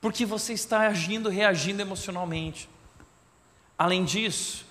porque 0.00 0.24
você 0.24 0.52
está 0.52 0.86
agindo, 0.86 1.28
reagindo 1.28 1.82
emocionalmente. 1.82 2.68
Além 3.76 4.04
disso, 4.04 4.64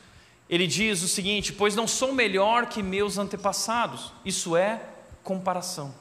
ele 0.50 0.66
diz 0.66 1.04
o 1.04 1.08
seguinte: 1.08 1.52
Pois 1.52 1.76
não 1.76 1.86
sou 1.86 2.14
melhor 2.14 2.68
que 2.68 2.82
meus 2.82 3.18
antepassados, 3.18 4.14
isso 4.24 4.56
é, 4.56 4.82
comparação. 5.28 5.94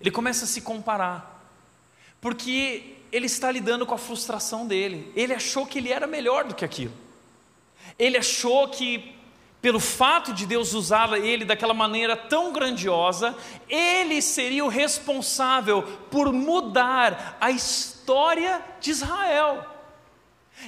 Ele 0.00 0.12
começa 0.12 0.44
a 0.44 0.48
se 0.48 0.60
comparar, 0.60 1.44
porque 2.20 2.98
ele 3.10 3.26
está 3.26 3.50
lidando 3.50 3.84
com 3.84 3.94
a 3.94 3.98
frustração 3.98 4.64
dele. 4.64 5.12
Ele 5.16 5.34
achou 5.34 5.66
que 5.66 5.78
ele 5.78 5.90
era 5.90 6.06
melhor 6.06 6.44
do 6.44 6.54
que 6.54 6.64
aquilo. 6.64 6.92
Ele 7.98 8.16
achou 8.16 8.68
que, 8.68 9.12
pelo 9.60 9.80
fato 9.80 10.32
de 10.32 10.46
Deus 10.46 10.72
usar 10.72 11.12
ele 11.14 11.44
daquela 11.44 11.74
maneira 11.74 12.16
tão 12.16 12.52
grandiosa, 12.52 13.36
ele 13.68 14.22
seria 14.22 14.64
o 14.64 14.68
responsável 14.68 15.82
por 16.08 16.32
mudar 16.32 17.36
a 17.40 17.50
história 17.50 18.64
de 18.80 18.92
Israel. 18.92 19.66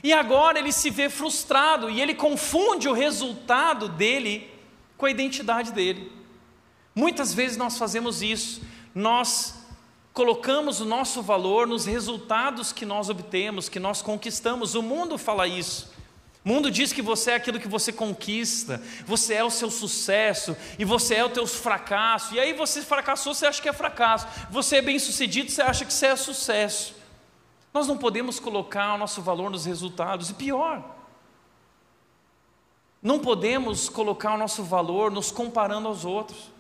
E 0.03 0.13
agora 0.13 0.59
ele 0.59 0.73
se 0.73 0.91
vê 0.91 1.09
frustrado 1.09 1.89
e 1.89 2.01
ele 2.01 2.17
confunde 2.17 2.89
o 2.89 2.93
resultado 2.93 3.89
dele 3.89 4.51
com 4.97 5.07
a 5.07 5.11
identidade 5.11 5.71
dele. 5.71 6.16
Muitas 6.97 7.35
vezes 7.35 7.59
nós 7.59 7.77
fazemos 7.77 8.23
isso, 8.23 8.63
nós 8.95 9.55
colocamos 10.15 10.81
o 10.81 10.85
nosso 10.87 11.21
valor 11.21 11.67
nos 11.67 11.85
resultados 11.85 12.73
que 12.73 12.87
nós 12.87 13.11
obtemos, 13.11 13.69
que 13.69 13.79
nós 13.79 14.01
conquistamos. 14.01 14.75
O 14.75 14.83
mundo 14.83 15.19
fala 15.19 15.47
isso. 15.47 15.93
O 16.43 16.49
mundo 16.49 16.71
diz 16.71 16.95
que 16.95 17.03
você 17.03 17.33
é 17.33 17.35
aquilo 17.35 17.61
que 17.61 17.69
você 17.69 17.93
conquista, 17.93 18.83
você 19.05 19.35
é 19.35 19.45
o 19.45 19.51
seu 19.51 19.71
sucesso 19.71 20.57
e 20.79 20.87
você 20.87 21.17
é 21.17 21.25
o 21.25 21.29
teu 21.29 21.47
fracasso. 21.47 22.35
E 22.35 22.41
aí 22.41 22.55
você 22.55 22.81
fracassou, 22.81 23.35
você 23.35 23.45
acha 23.45 23.61
que 23.61 23.69
é 23.69 23.75
fracasso. 23.75 24.27
Você 24.51 24.77
é 24.77 24.83
bem 24.83 24.99
sucedido, 24.99 25.51
você 25.51 25.61
acha 25.61 25.85
que 25.85 25.93
você 25.93 26.07
é 26.07 26.17
sucesso. 26.17 26.95
Nós 27.75 27.87
não 27.87 27.99
podemos 27.99 28.41
colocar 28.41 28.95
o 28.95 28.99
nosso 28.99 29.21
valor 29.21 29.51
nos 29.51 29.67
resultados. 29.67 30.31
E 30.31 30.35
pior, 30.35 30.83
não 33.03 33.19
podemos 33.19 33.91
colocar 33.91 34.33
o 34.33 34.39
nosso 34.39 34.65
valor 34.65 35.11
nos 35.11 35.31
comparando 35.31 35.89
aos 35.89 36.07
outros. 36.07 36.56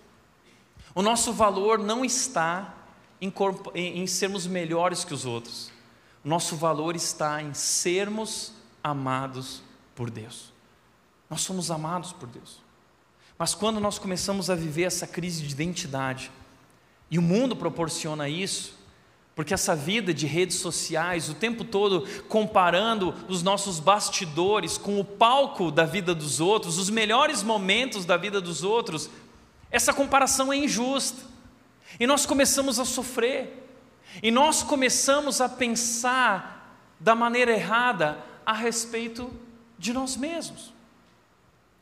O 0.96 1.02
nosso 1.02 1.30
valor 1.30 1.78
não 1.78 2.02
está 2.02 2.74
em, 3.20 3.30
em, 3.74 4.06
sermos 4.06 4.46
melhores 4.46 5.04
que 5.04 5.12
os 5.12 5.26
outros. 5.26 5.70
O 6.24 6.28
nosso 6.28 6.56
valor 6.56 6.96
está 6.96 7.42
em 7.42 7.52
sermos 7.52 8.54
amados 8.82 9.62
por 9.94 10.08
Deus. 10.08 10.54
Nós 11.28 11.42
somos 11.42 11.70
amados 11.70 12.14
por 12.14 12.26
Deus. 12.26 12.62
Mas 13.38 13.54
quando 13.54 13.78
nós 13.78 13.98
começamos 13.98 14.48
a 14.48 14.54
viver 14.54 14.84
essa 14.84 15.06
crise 15.06 15.42
de 15.42 15.52
identidade, 15.52 16.32
e 17.10 17.18
o 17.18 17.22
mundo 17.22 17.54
proporciona 17.54 18.26
isso, 18.26 18.74
porque 19.34 19.52
essa 19.52 19.76
vida 19.76 20.14
de 20.14 20.26
redes 20.26 20.56
sociais, 20.56 21.28
o 21.28 21.34
tempo 21.34 21.62
todo 21.62 22.06
comparando 22.26 23.14
os 23.28 23.42
nossos 23.42 23.78
bastidores 23.78 24.78
com 24.78 24.98
o 24.98 25.04
palco 25.04 25.70
da 25.70 25.84
vida 25.84 26.14
dos 26.14 26.40
outros, 26.40 26.78
os 26.78 26.88
melhores 26.88 27.42
momentos 27.42 28.06
da 28.06 28.16
vida 28.16 28.40
dos 28.40 28.64
outros, 28.64 29.10
essa 29.76 29.92
comparação 29.92 30.52
é 30.52 30.56
injusta. 30.56 31.22
E 32.00 32.06
nós 32.06 32.26
começamos 32.26 32.80
a 32.80 32.84
sofrer. 32.84 33.64
E 34.22 34.30
nós 34.30 34.62
começamos 34.62 35.40
a 35.40 35.48
pensar 35.48 36.80
da 36.98 37.14
maneira 37.14 37.52
errada 37.52 38.18
a 38.44 38.52
respeito 38.52 39.30
de 39.78 39.92
nós 39.92 40.16
mesmos. 40.16 40.72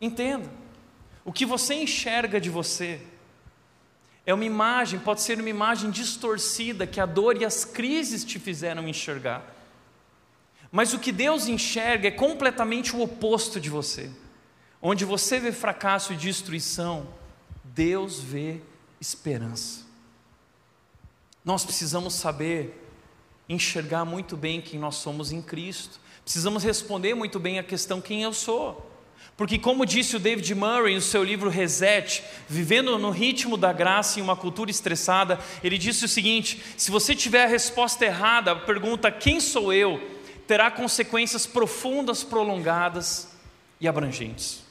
Entenda. 0.00 0.50
O 1.24 1.32
que 1.32 1.46
você 1.46 1.74
enxerga 1.74 2.40
de 2.40 2.50
você 2.50 3.00
é 4.26 4.34
uma 4.34 4.44
imagem, 4.44 4.98
pode 4.98 5.20
ser 5.20 5.38
uma 5.38 5.48
imagem 5.48 5.90
distorcida 5.90 6.86
que 6.86 7.00
a 7.00 7.06
dor 7.06 7.40
e 7.40 7.44
as 7.44 7.64
crises 7.64 8.24
te 8.24 8.38
fizeram 8.38 8.88
enxergar. 8.88 9.44
Mas 10.72 10.92
o 10.92 10.98
que 10.98 11.12
Deus 11.12 11.46
enxerga 11.46 12.08
é 12.08 12.10
completamente 12.10 12.96
o 12.96 13.00
oposto 13.00 13.60
de 13.60 13.70
você. 13.70 14.10
Onde 14.82 15.04
você 15.04 15.38
vê 15.38 15.52
fracasso 15.52 16.12
e 16.12 16.16
destruição, 16.16 17.06
Deus 17.74 18.20
vê 18.20 18.60
esperança. 19.00 19.84
Nós 21.44 21.64
precisamos 21.64 22.14
saber 22.14 22.80
enxergar 23.48 24.04
muito 24.04 24.36
bem 24.36 24.60
quem 24.60 24.78
nós 24.78 24.94
somos 24.94 25.32
em 25.32 25.42
Cristo. 25.42 25.98
Precisamos 26.22 26.62
responder 26.62 27.14
muito 27.14 27.38
bem 27.40 27.58
a 27.58 27.64
questão 27.64 28.00
quem 28.00 28.22
eu 28.22 28.32
sou. 28.32 28.90
Porque, 29.36 29.58
como 29.58 29.84
disse 29.84 30.14
o 30.14 30.20
David 30.20 30.54
Murray 30.54 30.94
no 30.94 31.00
seu 31.00 31.24
livro 31.24 31.50
Reset, 31.50 32.22
vivendo 32.48 32.96
no 32.96 33.10
ritmo 33.10 33.56
da 33.56 33.72
graça 33.72 34.20
em 34.20 34.22
uma 34.22 34.36
cultura 34.36 34.70
estressada, 34.70 35.40
ele 35.62 35.76
disse 35.76 36.04
o 36.04 36.08
seguinte: 36.08 36.62
se 36.76 36.90
você 36.92 37.14
tiver 37.14 37.44
a 37.44 37.48
resposta 37.48 38.04
errada, 38.04 38.52
a 38.52 38.56
pergunta 38.56 39.10
quem 39.10 39.40
sou 39.40 39.72
eu, 39.72 40.00
terá 40.46 40.70
consequências 40.70 41.46
profundas, 41.46 42.22
prolongadas 42.22 43.28
e 43.80 43.88
abrangentes. 43.88 44.63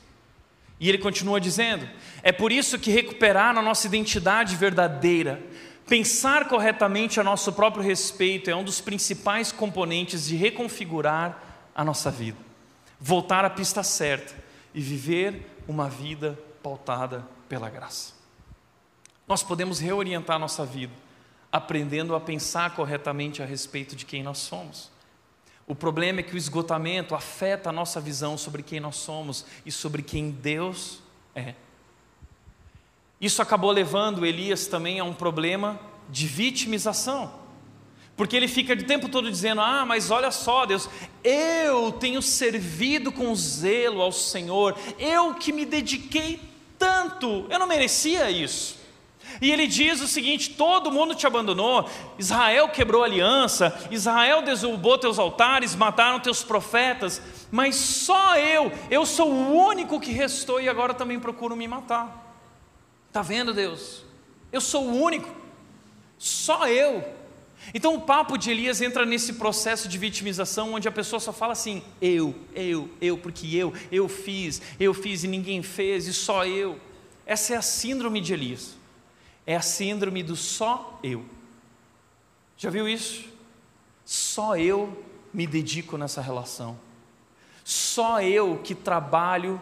E 0.83 0.89
ele 0.89 0.97
continua 0.97 1.39
dizendo: 1.39 1.87
é 2.21 2.33
por 2.33 2.51
isso 2.51 2.77
que 2.77 2.91
recuperar 2.91 3.57
a 3.57 3.61
nossa 3.61 3.87
identidade 3.87 4.57
verdadeira, 4.57 5.41
pensar 5.87 6.49
corretamente 6.49 7.21
a 7.21 7.23
nosso 7.23 7.53
próprio 7.53 7.81
respeito 7.81 8.49
é 8.49 8.55
um 8.55 8.65
dos 8.65 8.81
principais 8.81 9.49
componentes 9.49 10.25
de 10.25 10.35
reconfigurar 10.35 11.41
a 11.73 11.85
nossa 11.85 12.11
vida. 12.11 12.37
Voltar 12.99 13.45
à 13.45 13.49
pista 13.49 13.81
certa 13.81 14.35
e 14.73 14.81
viver 14.81 15.55
uma 15.69 15.89
vida 15.89 16.37
pautada 16.61 17.25
pela 17.47 17.69
graça. 17.69 18.11
Nós 19.25 19.41
podemos 19.41 19.79
reorientar 19.79 20.37
nossa 20.37 20.65
vida 20.65 20.91
aprendendo 21.49 22.13
a 22.13 22.19
pensar 22.19 22.75
corretamente 22.75 23.41
a 23.41 23.45
respeito 23.45 23.95
de 23.95 24.05
quem 24.05 24.21
nós 24.21 24.39
somos. 24.39 24.91
O 25.65 25.73
problema 25.73 26.19
é 26.19 26.23
que 26.23 26.35
o 26.35 26.37
esgotamento 26.37 27.15
afeta 27.15 27.69
a 27.69 27.73
nossa 27.73 28.01
visão 28.01 28.37
sobre 28.37 28.61
quem 28.61 28.79
nós 28.79 28.97
somos 28.97 29.45
e 29.65 29.71
sobre 29.71 30.01
quem 30.01 30.29
Deus 30.31 30.99
é. 31.33 31.55
Isso 33.19 33.41
acabou 33.41 33.71
levando 33.71 34.25
Elias 34.25 34.67
também 34.67 34.99
a 34.99 35.03
um 35.05 35.13
problema 35.13 35.79
de 36.09 36.27
vitimização. 36.27 37.41
Porque 38.17 38.35
ele 38.35 38.47
fica 38.47 38.73
o 38.73 38.83
tempo 38.83 39.07
todo 39.07 39.31
dizendo: 39.31 39.61
Ah, 39.61 39.85
mas 39.85 40.11
olha 40.11 40.29
só, 40.29 40.65
Deus, 40.65 40.89
eu 41.23 41.93
tenho 41.93 42.21
servido 42.21 43.11
com 43.11 43.33
zelo 43.33 44.01
ao 44.01 44.11
Senhor, 44.11 44.77
eu 44.99 45.33
que 45.33 45.51
me 45.51 45.65
dediquei 45.65 46.39
tanto, 46.77 47.45
eu 47.49 47.57
não 47.57 47.65
merecia 47.65 48.29
isso. 48.29 48.82
E 49.43 49.51
ele 49.51 49.67
diz 49.67 49.99
o 49.99 50.07
seguinte: 50.07 50.51
todo 50.51 50.89
mundo 50.89 51.13
te 51.13 51.27
abandonou, 51.27 51.89
Israel 52.17 52.69
quebrou 52.69 53.03
aliança, 53.03 53.77
Israel 53.91 54.41
derrubou 54.41 54.97
teus 54.97 55.19
altares, 55.19 55.75
mataram 55.75 56.17
teus 56.21 56.41
profetas, 56.41 57.21
mas 57.51 57.75
só 57.75 58.37
eu, 58.37 58.71
eu 58.89 59.05
sou 59.05 59.29
o 59.29 59.53
único 59.67 59.99
que 59.99 60.13
restou 60.13 60.61
e 60.61 60.69
agora 60.69 60.93
também 60.93 61.19
procuro 61.19 61.57
me 61.57 61.67
matar. 61.67 62.41
Está 63.09 63.21
vendo, 63.21 63.53
Deus? 63.53 64.05
Eu 64.49 64.61
sou 64.61 64.85
o 64.85 65.03
único, 65.03 65.29
só 66.17 66.65
eu. 66.69 67.03
Então 67.73 67.95
o 67.95 68.01
papo 68.01 68.37
de 68.37 68.49
Elias 68.49 68.81
entra 68.81 69.05
nesse 69.05 69.33
processo 69.33 69.89
de 69.89 69.97
vitimização 69.97 70.73
onde 70.73 70.87
a 70.87 70.91
pessoa 70.91 71.19
só 71.19 71.33
fala 71.33 71.51
assim: 71.51 71.83
eu, 72.01 72.33
eu, 72.55 72.89
eu, 73.01 73.17
porque 73.17 73.53
eu, 73.53 73.73
eu 73.91 74.07
fiz, 74.07 74.61
eu 74.79 74.93
fiz 74.93 75.25
e 75.25 75.27
ninguém 75.27 75.61
fez 75.61 76.07
e 76.07 76.13
só 76.13 76.45
eu. 76.45 76.79
Essa 77.25 77.55
é 77.55 77.57
a 77.57 77.61
síndrome 77.61 78.21
de 78.21 78.31
Elias. 78.31 78.81
É 79.45 79.55
a 79.55 79.61
síndrome 79.61 80.23
do 80.23 80.35
só 80.35 80.99
eu. 81.03 81.25
Já 82.57 82.69
viu 82.69 82.87
isso? 82.87 83.25
Só 84.05 84.55
eu 84.57 85.03
me 85.33 85.47
dedico 85.47 85.97
nessa 85.97 86.21
relação. 86.21 86.77
Só 87.63 88.21
eu 88.21 88.59
que 88.63 88.75
trabalho 88.75 89.61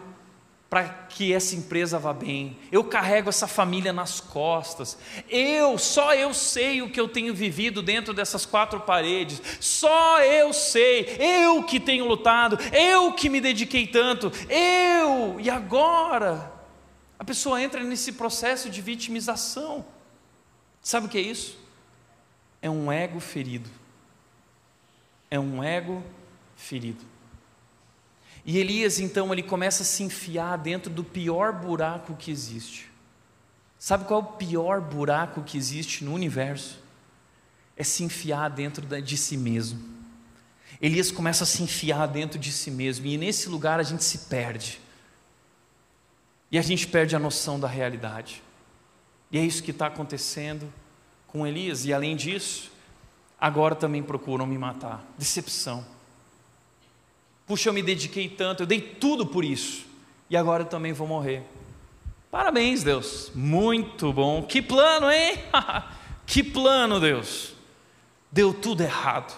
para 0.72 0.88
que 0.88 1.34
essa 1.34 1.54
empresa 1.54 1.98
vá 1.98 2.14
bem. 2.14 2.56
Eu 2.70 2.82
carrego 2.82 3.28
essa 3.28 3.46
família 3.46 3.92
nas 3.92 4.20
costas. 4.20 4.96
Eu, 5.28 5.76
só 5.76 6.14
eu 6.14 6.32
sei 6.32 6.80
o 6.80 6.88
que 6.88 6.98
eu 6.98 7.06
tenho 7.06 7.34
vivido 7.34 7.82
dentro 7.82 8.14
dessas 8.14 8.46
quatro 8.46 8.80
paredes. 8.80 9.42
Só 9.60 10.22
eu 10.22 10.50
sei. 10.54 11.14
Eu 11.18 11.62
que 11.62 11.78
tenho 11.78 12.06
lutado. 12.06 12.58
Eu 12.72 13.12
que 13.12 13.28
me 13.28 13.38
dediquei 13.38 13.86
tanto. 13.86 14.32
Eu. 14.48 15.38
E 15.40 15.50
agora? 15.50 16.51
A 17.22 17.24
pessoa 17.24 17.62
entra 17.62 17.84
nesse 17.84 18.14
processo 18.14 18.68
de 18.68 18.82
vitimização. 18.82 19.84
Sabe 20.82 21.06
o 21.06 21.08
que 21.08 21.16
é 21.16 21.20
isso? 21.20 21.56
É 22.60 22.68
um 22.68 22.90
ego 22.90 23.20
ferido. 23.20 23.70
É 25.30 25.38
um 25.38 25.62
ego 25.62 26.02
ferido. 26.56 27.04
E 28.44 28.58
Elias 28.58 28.98
então 28.98 29.32
ele 29.32 29.44
começa 29.44 29.84
a 29.84 29.86
se 29.86 30.02
enfiar 30.02 30.58
dentro 30.58 30.90
do 30.90 31.04
pior 31.04 31.52
buraco 31.52 32.16
que 32.16 32.28
existe. 32.28 32.90
Sabe 33.78 34.04
qual 34.04 34.20
é 34.20 34.24
o 34.24 34.26
pior 34.26 34.80
buraco 34.80 35.44
que 35.44 35.56
existe 35.56 36.02
no 36.02 36.12
universo? 36.12 36.82
É 37.76 37.84
se 37.84 38.02
enfiar 38.02 38.50
dentro 38.50 38.84
de 39.00 39.16
si 39.16 39.36
mesmo. 39.36 39.80
Elias 40.80 41.12
começa 41.12 41.44
a 41.44 41.46
se 41.46 41.62
enfiar 41.62 42.08
dentro 42.08 42.36
de 42.36 42.50
si 42.50 42.68
mesmo, 42.68 43.06
e 43.06 43.16
nesse 43.16 43.48
lugar 43.48 43.78
a 43.78 43.84
gente 43.84 44.02
se 44.02 44.26
perde. 44.26 44.80
E 46.52 46.58
a 46.58 46.62
gente 46.62 46.86
perde 46.86 47.16
a 47.16 47.18
noção 47.18 47.58
da 47.58 47.66
realidade. 47.66 48.42
E 49.30 49.38
é 49.38 49.44
isso 49.44 49.62
que 49.62 49.70
está 49.70 49.86
acontecendo 49.86 50.70
com 51.26 51.46
Elias, 51.46 51.86
e 51.86 51.94
além 51.94 52.14
disso, 52.14 52.70
agora 53.40 53.74
também 53.74 54.02
procuram 54.02 54.46
me 54.46 54.58
matar. 54.58 55.02
Decepção. 55.16 55.82
Puxa, 57.46 57.70
eu 57.70 57.72
me 57.72 57.82
dediquei 57.82 58.28
tanto, 58.28 58.62
eu 58.62 58.66
dei 58.66 58.82
tudo 58.82 59.26
por 59.26 59.42
isso, 59.42 59.86
e 60.28 60.36
agora 60.36 60.64
eu 60.64 60.66
também 60.66 60.92
vou 60.92 61.06
morrer. 61.06 61.42
Parabéns, 62.30 62.82
Deus, 62.82 63.32
muito 63.34 64.12
bom. 64.12 64.42
Que 64.42 64.60
plano, 64.60 65.10
hein? 65.10 65.42
que 66.26 66.42
plano, 66.42 67.00
Deus. 67.00 67.54
Deu 68.30 68.52
tudo 68.52 68.82
errado. 68.82 69.32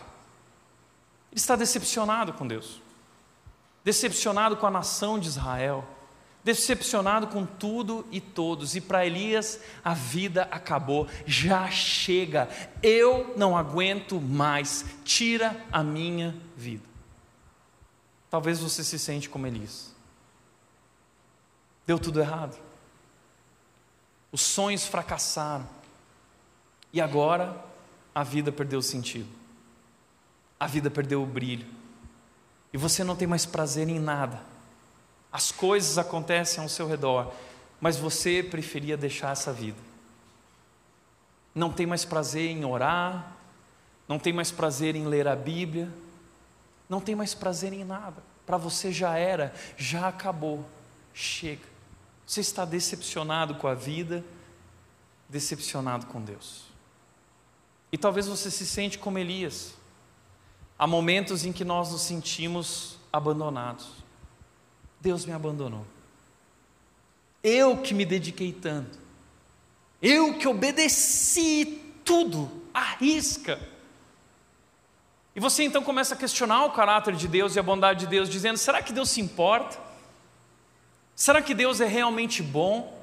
Ele 1.30 1.40
está 1.40 1.54
decepcionado 1.54 2.32
com 2.32 2.46
Deus, 2.46 2.80
decepcionado 3.84 4.56
com 4.56 4.66
a 4.66 4.70
nação 4.70 5.18
de 5.18 5.28
Israel, 5.28 5.84
decepcionado 6.44 7.26
com 7.28 7.46
tudo 7.46 8.06
e 8.12 8.20
todos. 8.20 8.76
E 8.76 8.80
para 8.80 9.06
Elias, 9.06 9.58
a 9.82 9.94
vida 9.94 10.46
acabou, 10.50 11.08
já 11.26 11.70
chega. 11.70 12.48
Eu 12.82 13.34
não 13.36 13.56
aguento 13.56 14.20
mais. 14.20 14.84
Tira 15.02 15.64
a 15.72 15.82
minha 15.82 16.36
vida. 16.54 16.84
Talvez 18.28 18.60
você 18.60 18.84
se 18.84 18.98
sente 18.98 19.28
como 19.28 19.46
Elias. 19.46 19.94
Deu 21.86 21.98
tudo 21.98 22.20
errado. 22.20 22.58
Os 24.30 24.42
sonhos 24.42 24.86
fracassaram. 24.86 25.66
E 26.92 27.00
agora 27.00 27.56
a 28.14 28.22
vida 28.22 28.52
perdeu 28.52 28.80
o 28.80 28.82
sentido. 28.82 29.28
A 30.60 30.66
vida 30.66 30.90
perdeu 30.90 31.22
o 31.22 31.26
brilho. 31.26 31.66
E 32.72 32.76
você 32.76 33.02
não 33.02 33.16
tem 33.16 33.26
mais 33.26 33.46
prazer 33.46 33.88
em 33.88 33.98
nada. 33.98 34.53
As 35.34 35.50
coisas 35.50 35.98
acontecem 35.98 36.62
ao 36.62 36.68
seu 36.68 36.86
redor, 36.86 37.32
mas 37.80 37.96
você 37.96 38.40
preferia 38.40 38.96
deixar 38.96 39.32
essa 39.32 39.52
vida. 39.52 39.80
Não 41.52 41.72
tem 41.72 41.86
mais 41.86 42.04
prazer 42.04 42.52
em 42.52 42.64
orar, 42.64 43.36
não 44.06 44.16
tem 44.16 44.32
mais 44.32 44.52
prazer 44.52 44.94
em 44.94 45.08
ler 45.08 45.26
a 45.26 45.34
Bíblia, 45.34 45.92
não 46.88 47.00
tem 47.00 47.16
mais 47.16 47.34
prazer 47.34 47.72
em 47.72 47.82
nada. 47.82 48.22
Para 48.46 48.56
você 48.56 48.92
já 48.92 49.18
era, 49.18 49.52
já 49.76 50.06
acabou. 50.06 50.64
Chega. 51.12 51.66
Você 52.24 52.40
está 52.40 52.64
decepcionado 52.64 53.56
com 53.56 53.66
a 53.66 53.74
vida, 53.74 54.24
decepcionado 55.28 56.06
com 56.06 56.22
Deus. 56.22 56.62
E 57.90 57.98
talvez 57.98 58.28
você 58.28 58.52
se 58.52 58.64
sente 58.64 59.00
como 59.00 59.18
Elias. 59.18 59.74
Há 60.78 60.86
momentos 60.86 61.44
em 61.44 61.52
que 61.52 61.64
nós 61.64 61.90
nos 61.90 62.02
sentimos 62.02 62.98
abandonados. 63.12 64.03
Deus 65.04 65.24
me 65.24 65.32
abandonou. 65.32 65.86
Eu 67.42 67.76
que 67.76 67.94
me 67.94 68.04
dediquei 68.04 68.52
tanto. 68.52 68.98
Eu 70.02 70.36
que 70.38 70.48
obedeci 70.48 71.80
tudo, 72.04 72.50
à 72.74 72.94
risca 72.96 73.60
e 75.36 75.40
você 75.40 75.64
então 75.64 75.82
começa 75.82 76.14
a 76.14 76.18
questionar 76.18 76.64
o 76.64 76.70
caráter 76.70 77.16
de 77.16 77.26
Deus 77.26 77.56
e 77.56 77.58
a 77.58 77.62
bondade 77.62 78.00
de 78.00 78.06
Deus, 78.06 78.28
dizendo: 78.28 78.56
será 78.56 78.80
que 78.80 78.92
Deus 78.92 79.10
se 79.10 79.20
importa? 79.20 79.78
Será 81.16 81.42
que 81.42 81.54
Deus 81.54 81.80
é 81.80 81.86
realmente 81.86 82.42
bom? 82.42 83.02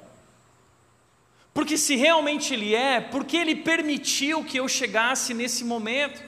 Porque 1.52 1.76
se 1.76 1.96
realmente 1.96 2.54
Ele 2.54 2.74
é, 2.74 3.00
por 3.00 3.24
que 3.24 3.36
Ele 3.36 3.54
permitiu 3.54 4.42
que 4.44 4.56
eu 4.58 4.66
chegasse 4.66 5.34
nesse 5.34 5.62
momento? 5.62 6.22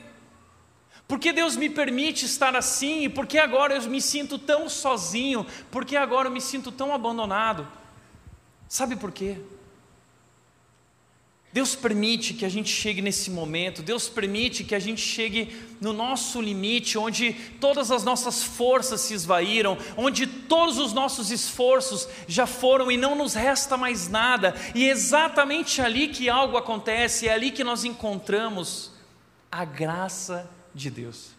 Por 1.06 1.18
que 1.18 1.32
Deus 1.32 1.54
me 1.56 1.68
permite 1.68 2.24
estar 2.24 2.56
assim? 2.56 3.04
E 3.04 3.08
por 3.08 3.26
que 3.26 3.38
agora 3.38 3.74
eu 3.74 3.82
me 3.82 4.00
sinto 4.00 4.38
tão 4.38 4.68
sozinho? 4.68 5.46
Por 5.70 5.84
que 5.84 5.96
agora 5.96 6.28
eu 6.28 6.32
me 6.32 6.40
sinto 6.40 6.72
tão 6.72 6.94
abandonado? 6.94 7.68
Sabe 8.68 8.96
por 8.96 9.12
quê? 9.12 9.38
Deus 11.54 11.76
permite 11.76 12.34
que 12.34 12.44
a 12.44 12.48
gente 12.48 12.68
chegue 12.68 13.00
nesse 13.00 13.30
momento, 13.30 13.80
Deus 13.80 14.08
permite 14.08 14.64
que 14.64 14.74
a 14.74 14.80
gente 14.80 15.00
chegue 15.00 15.54
no 15.80 15.92
nosso 15.92 16.40
limite, 16.40 16.98
onde 16.98 17.32
todas 17.60 17.92
as 17.92 18.02
nossas 18.02 18.42
forças 18.42 19.02
se 19.02 19.14
esvaíram, 19.14 19.78
onde 19.96 20.26
todos 20.26 20.78
os 20.78 20.92
nossos 20.92 21.30
esforços 21.30 22.08
já 22.26 22.44
foram 22.44 22.90
e 22.90 22.96
não 22.96 23.14
nos 23.14 23.34
resta 23.34 23.76
mais 23.76 24.08
nada, 24.08 24.52
e 24.74 24.84
é 24.84 24.90
exatamente 24.90 25.80
ali 25.80 26.08
que 26.08 26.28
algo 26.28 26.56
acontece, 26.56 27.28
é 27.28 27.32
ali 27.32 27.52
que 27.52 27.62
nós 27.62 27.84
encontramos 27.84 28.90
a 29.48 29.64
graça 29.64 30.50
de 30.50 30.63
Deus. 30.90 31.30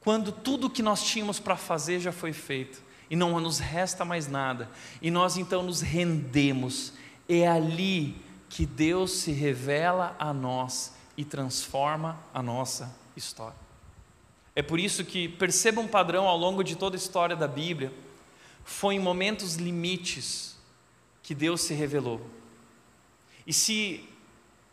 Quando 0.00 0.30
tudo 0.30 0.70
que 0.70 0.82
nós 0.82 1.02
tínhamos 1.02 1.40
para 1.40 1.56
fazer 1.56 2.00
já 2.00 2.12
foi 2.12 2.32
feito, 2.32 2.82
e 3.10 3.16
não 3.16 3.38
nos 3.40 3.58
resta 3.58 4.04
mais 4.04 4.26
nada, 4.26 4.70
e 5.00 5.10
nós 5.10 5.36
então 5.36 5.62
nos 5.62 5.80
rendemos, 5.80 6.92
é 7.28 7.46
ali 7.46 8.16
que 8.48 8.64
Deus 8.64 9.12
se 9.12 9.32
revela 9.32 10.14
a 10.18 10.32
nós 10.32 10.94
e 11.16 11.24
transforma 11.24 12.18
a 12.32 12.42
nossa 12.42 12.94
história. 13.16 13.56
É 14.54 14.62
por 14.62 14.78
isso 14.78 15.04
que 15.04 15.28
perceba 15.28 15.80
um 15.80 15.88
padrão 15.88 16.26
ao 16.28 16.36
longo 16.36 16.62
de 16.62 16.76
toda 16.76 16.96
a 16.96 16.98
história 16.98 17.34
da 17.34 17.48
Bíblia. 17.48 17.92
Foi 18.64 18.94
em 18.94 19.00
momentos 19.00 19.56
limites 19.56 20.56
que 21.22 21.34
Deus 21.34 21.62
se 21.62 21.74
revelou. 21.74 22.24
E 23.46 23.52
se 23.52 24.08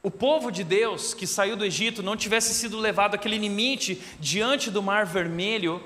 o 0.04 0.10
povo 0.10 0.52
de 0.52 0.64
Deus 0.64 1.14
que 1.14 1.28
saiu 1.28 1.56
do 1.56 1.66
Egito 1.66 2.02
não 2.02 2.18
tivesse 2.18 2.54
sido 2.54 2.80
levado 2.80 3.16
àquele 3.16 3.38
limite 3.38 4.02
diante 4.20 4.72
do 4.72 4.82
Mar 4.82 5.06
Vermelho, 5.06 5.84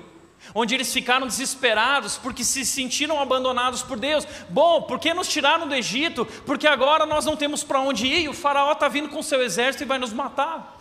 onde 0.54 0.74
eles 0.74 0.92
ficaram 0.92 1.26
desesperados 1.26 2.16
porque 2.16 2.44
se 2.44 2.64
sentiram 2.64 3.20
abandonados 3.20 3.82
por 3.82 3.98
Deus. 3.98 4.26
Bom, 4.48 4.82
por 4.82 4.98
que 4.98 5.12
nos 5.12 5.28
tiraram 5.28 5.68
do 5.68 5.74
Egito? 5.74 6.24
Porque 6.46 6.66
agora 6.66 7.04
nós 7.04 7.26
não 7.26 7.36
temos 7.36 7.62
para 7.62 7.80
onde 7.80 8.06
ir 8.06 8.28
o 8.28 8.34
Faraó 8.34 8.72
está 8.72 8.88
vindo 8.88 9.08
com 9.08 9.22
seu 9.22 9.42
exército 9.42 9.84
e 9.84 9.86
vai 9.86 9.98
nos 9.98 10.12
matar. 10.12 10.74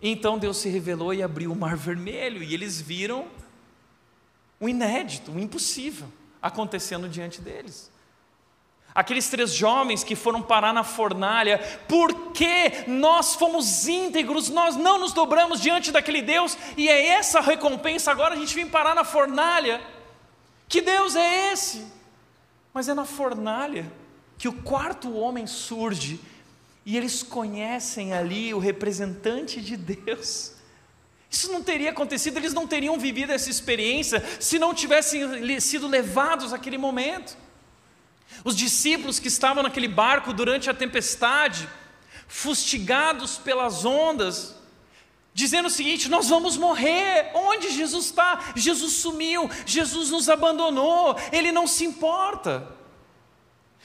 Então 0.00 0.38
Deus 0.38 0.58
se 0.58 0.68
revelou 0.68 1.12
e 1.12 1.22
abriu 1.22 1.52
o 1.52 1.56
mar 1.56 1.76
vermelho, 1.76 2.42
e 2.42 2.54
eles 2.54 2.80
viram 2.80 3.26
o 4.60 4.68
inédito, 4.68 5.32
o 5.32 5.40
impossível 5.40 6.08
acontecendo 6.40 7.08
diante 7.08 7.40
deles. 7.40 7.90
Aqueles 8.98 9.28
três 9.28 9.54
jovens 9.54 10.02
que 10.02 10.16
foram 10.16 10.42
parar 10.42 10.74
na 10.74 10.82
fornalha, 10.82 11.60
porque 11.86 12.82
nós 12.88 13.36
fomos 13.36 13.86
íntegros, 13.86 14.48
nós 14.48 14.74
não 14.74 14.98
nos 14.98 15.12
dobramos 15.12 15.60
diante 15.60 15.92
daquele 15.92 16.20
Deus, 16.20 16.58
e 16.76 16.88
é 16.88 17.06
essa 17.10 17.38
recompensa. 17.38 18.10
Agora 18.10 18.34
a 18.34 18.36
gente 18.36 18.52
vem 18.56 18.66
parar 18.66 18.96
na 18.96 19.04
fornalha. 19.04 19.80
Que 20.68 20.80
Deus 20.80 21.14
é 21.14 21.52
esse? 21.52 21.86
Mas 22.74 22.88
é 22.88 22.94
na 22.94 23.04
fornalha 23.04 23.88
que 24.36 24.48
o 24.48 24.52
quarto 24.52 25.16
homem 25.16 25.46
surge 25.46 26.20
e 26.84 26.96
eles 26.96 27.22
conhecem 27.22 28.12
ali 28.12 28.52
o 28.52 28.58
representante 28.58 29.60
de 29.60 29.76
Deus. 29.76 30.54
Isso 31.30 31.52
não 31.52 31.62
teria 31.62 31.90
acontecido, 31.90 32.38
eles 32.38 32.52
não 32.52 32.66
teriam 32.66 32.98
vivido 32.98 33.30
essa 33.30 33.48
experiência 33.48 34.24
se 34.40 34.58
não 34.58 34.74
tivessem 34.74 35.60
sido 35.60 35.86
levados 35.86 36.52
àquele 36.52 36.76
momento. 36.76 37.46
Os 38.44 38.56
discípulos 38.56 39.18
que 39.18 39.28
estavam 39.28 39.62
naquele 39.62 39.88
barco 39.88 40.32
durante 40.32 40.70
a 40.70 40.74
tempestade, 40.74 41.68
fustigados 42.26 43.38
pelas 43.38 43.84
ondas, 43.84 44.54
dizendo 45.34 45.66
o 45.66 45.70
seguinte: 45.70 46.08
Nós 46.08 46.28
vamos 46.28 46.56
morrer. 46.56 47.30
Onde 47.34 47.70
Jesus 47.70 48.06
está? 48.06 48.52
Jesus 48.54 48.94
sumiu, 48.94 49.50
Jesus 49.66 50.10
nos 50.10 50.28
abandonou, 50.28 51.16
Ele 51.32 51.52
não 51.52 51.66
se 51.66 51.84
importa. 51.84 52.76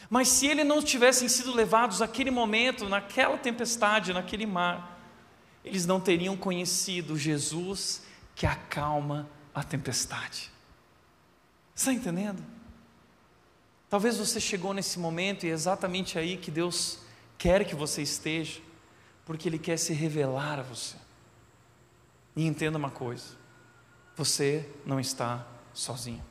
Mas 0.10 0.28
se 0.28 0.45
eles 0.45 0.66
não 0.66 0.82
tivessem 0.82 1.28
sido 1.28 1.56
levados 1.56 1.99
naquele 1.99 2.30
momento, 2.30 2.88
naquela 2.88 3.36
tempestade, 3.36 4.14
naquele 4.14 4.45
mar, 4.45 4.99
eles 5.66 5.88
não 5.88 5.99
teriam 5.99 6.38
conhecido 6.38 7.18
Jesus 7.18 8.04
que 8.36 8.45
acalma 8.45 9.28
a 9.56 9.64
tempestade. 9.64 10.51
Está 11.76 11.91
entendendo? 11.91 12.43
Talvez 13.94 14.18
você 14.18 14.39
chegou 14.39 14.74
nesse 14.74 14.98
momento 14.98 15.46
e 15.46 15.52
é 15.52 15.54
exatamente 15.54 16.18
aí 16.18 16.36
que 16.36 16.50
Deus 16.50 16.98
quer 17.38 17.64
que 17.64 17.76
você 17.76 18.02
esteja, 18.02 18.60
porque 19.24 19.48
Ele 19.48 19.60
quer 19.60 19.78
se 19.78 19.94
revelar 19.94 20.58
a 20.58 20.64
você. 20.64 20.96
E 22.36 22.44
entenda 22.48 22.76
uma 22.76 22.89
coisa: 22.89 23.36
você 24.16 24.68
não 24.84 25.00
está 25.00 25.46
sozinho. 25.76 26.26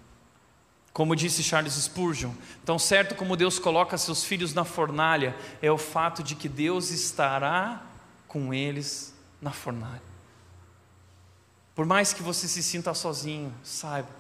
Como 0.92 1.14
disse 1.14 1.40
Charles 1.40 1.74
Spurgeon, 1.74 2.32
tão 2.64 2.80
certo 2.80 3.14
como 3.14 3.36
Deus 3.36 3.60
coloca 3.60 3.96
seus 3.96 4.24
filhos 4.24 4.52
na 4.52 4.64
fornalha, 4.64 5.36
é 5.62 5.70
o 5.70 5.78
fato 5.78 6.20
de 6.20 6.34
que 6.34 6.48
Deus 6.48 6.90
estará 6.90 7.86
com 8.26 8.52
eles 8.52 9.14
na 9.40 9.52
fornalha. 9.52 10.02
Por 11.76 11.86
mais 11.86 12.12
que 12.12 12.24
você 12.24 12.48
se 12.48 12.60
sinta 12.60 12.92
sozinho, 12.92 13.54
saiba, 13.62 14.10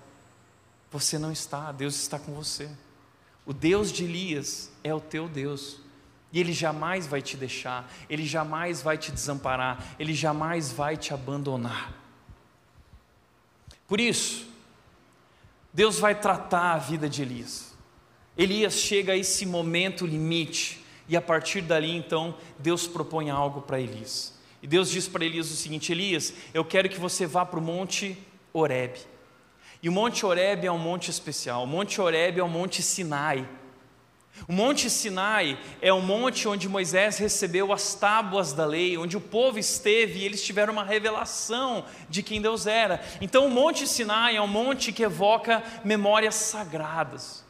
você 0.92 1.18
não 1.18 1.32
está, 1.32 1.72
Deus 1.72 1.96
está 1.96 2.20
com 2.20 2.32
você. 2.34 2.70
O 3.44 3.52
Deus 3.52 3.92
de 3.92 4.04
Elias 4.04 4.70
é 4.84 4.94
o 4.94 5.00
teu 5.00 5.28
Deus. 5.28 5.80
E 6.32 6.40
Ele 6.40 6.52
jamais 6.52 7.06
vai 7.06 7.20
te 7.20 7.36
deixar, 7.36 7.92
Ele 8.08 8.24
jamais 8.24 8.80
vai 8.80 8.96
te 8.96 9.12
desamparar, 9.12 9.94
Ele 9.98 10.14
jamais 10.14 10.72
vai 10.72 10.96
te 10.96 11.12
abandonar. 11.12 11.92
Por 13.86 14.00
isso, 14.00 14.48
Deus 15.72 15.98
vai 15.98 16.14
tratar 16.18 16.72
a 16.72 16.78
vida 16.78 17.08
de 17.08 17.20
Elias. 17.20 17.76
Elias 18.36 18.74
chega 18.74 19.12
a 19.12 19.16
esse 19.16 19.44
momento 19.44 20.06
limite, 20.06 20.82
e 21.06 21.16
a 21.16 21.20
partir 21.20 21.60
dali 21.60 21.94
então 21.94 22.34
Deus 22.58 22.86
propõe 22.86 23.28
algo 23.28 23.60
para 23.60 23.78
Elias. 23.78 24.32
E 24.62 24.66
Deus 24.66 24.88
diz 24.88 25.08
para 25.08 25.24
Elias 25.24 25.50
o 25.50 25.56
seguinte: 25.56 25.92
Elias, 25.92 26.32
eu 26.54 26.64
quero 26.64 26.88
que 26.88 26.98
você 26.98 27.26
vá 27.26 27.44
para 27.44 27.58
o 27.58 27.62
Monte 27.62 28.16
Oreb. 28.54 28.96
E 29.82 29.88
o 29.88 29.92
Monte 29.92 30.24
Oreb 30.24 30.64
é 30.64 30.70
um 30.70 30.78
monte 30.78 31.10
especial. 31.10 31.64
O 31.64 31.66
Monte 31.66 32.00
Oreb 32.00 32.38
é 32.38 32.42
o 32.42 32.48
Monte 32.48 32.80
Sinai. 32.82 33.48
O 34.48 34.52
Monte 34.52 34.88
Sinai 34.88 35.58
é 35.80 35.92
o 35.92 36.00
monte 36.00 36.48
onde 36.48 36.68
Moisés 36.68 37.18
recebeu 37.18 37.72
as 37.72 37.94
tábuas 37.94 38.52
da 38.52 38.64
lei, 38.64 38.96
onde 38.96 39.16
o 39.16 39.20
povo 39.20 39.58
esteve 39.58 40.20
e 40.20 40.24
eles 40.24 40.42
tiveram 40.42 40.72
uma 40.72 40.84
revelação 40.84 41.84
de 42.08 42.22
quem 42.22 42.40
Deus 42.40 42.66
era. 42.66 43.02
Então, 43.20 43.46
o 43.46 43.50
Monte 43.50 43.86
Sinai 43.86 44.36
é 44.36 44.42
um 44.42 44.48
monte 44.48 44.92
que 44.92 45.02
evoca 45.02 45.62
memórias 45.84 46.34
sagradas, 46.34 47.44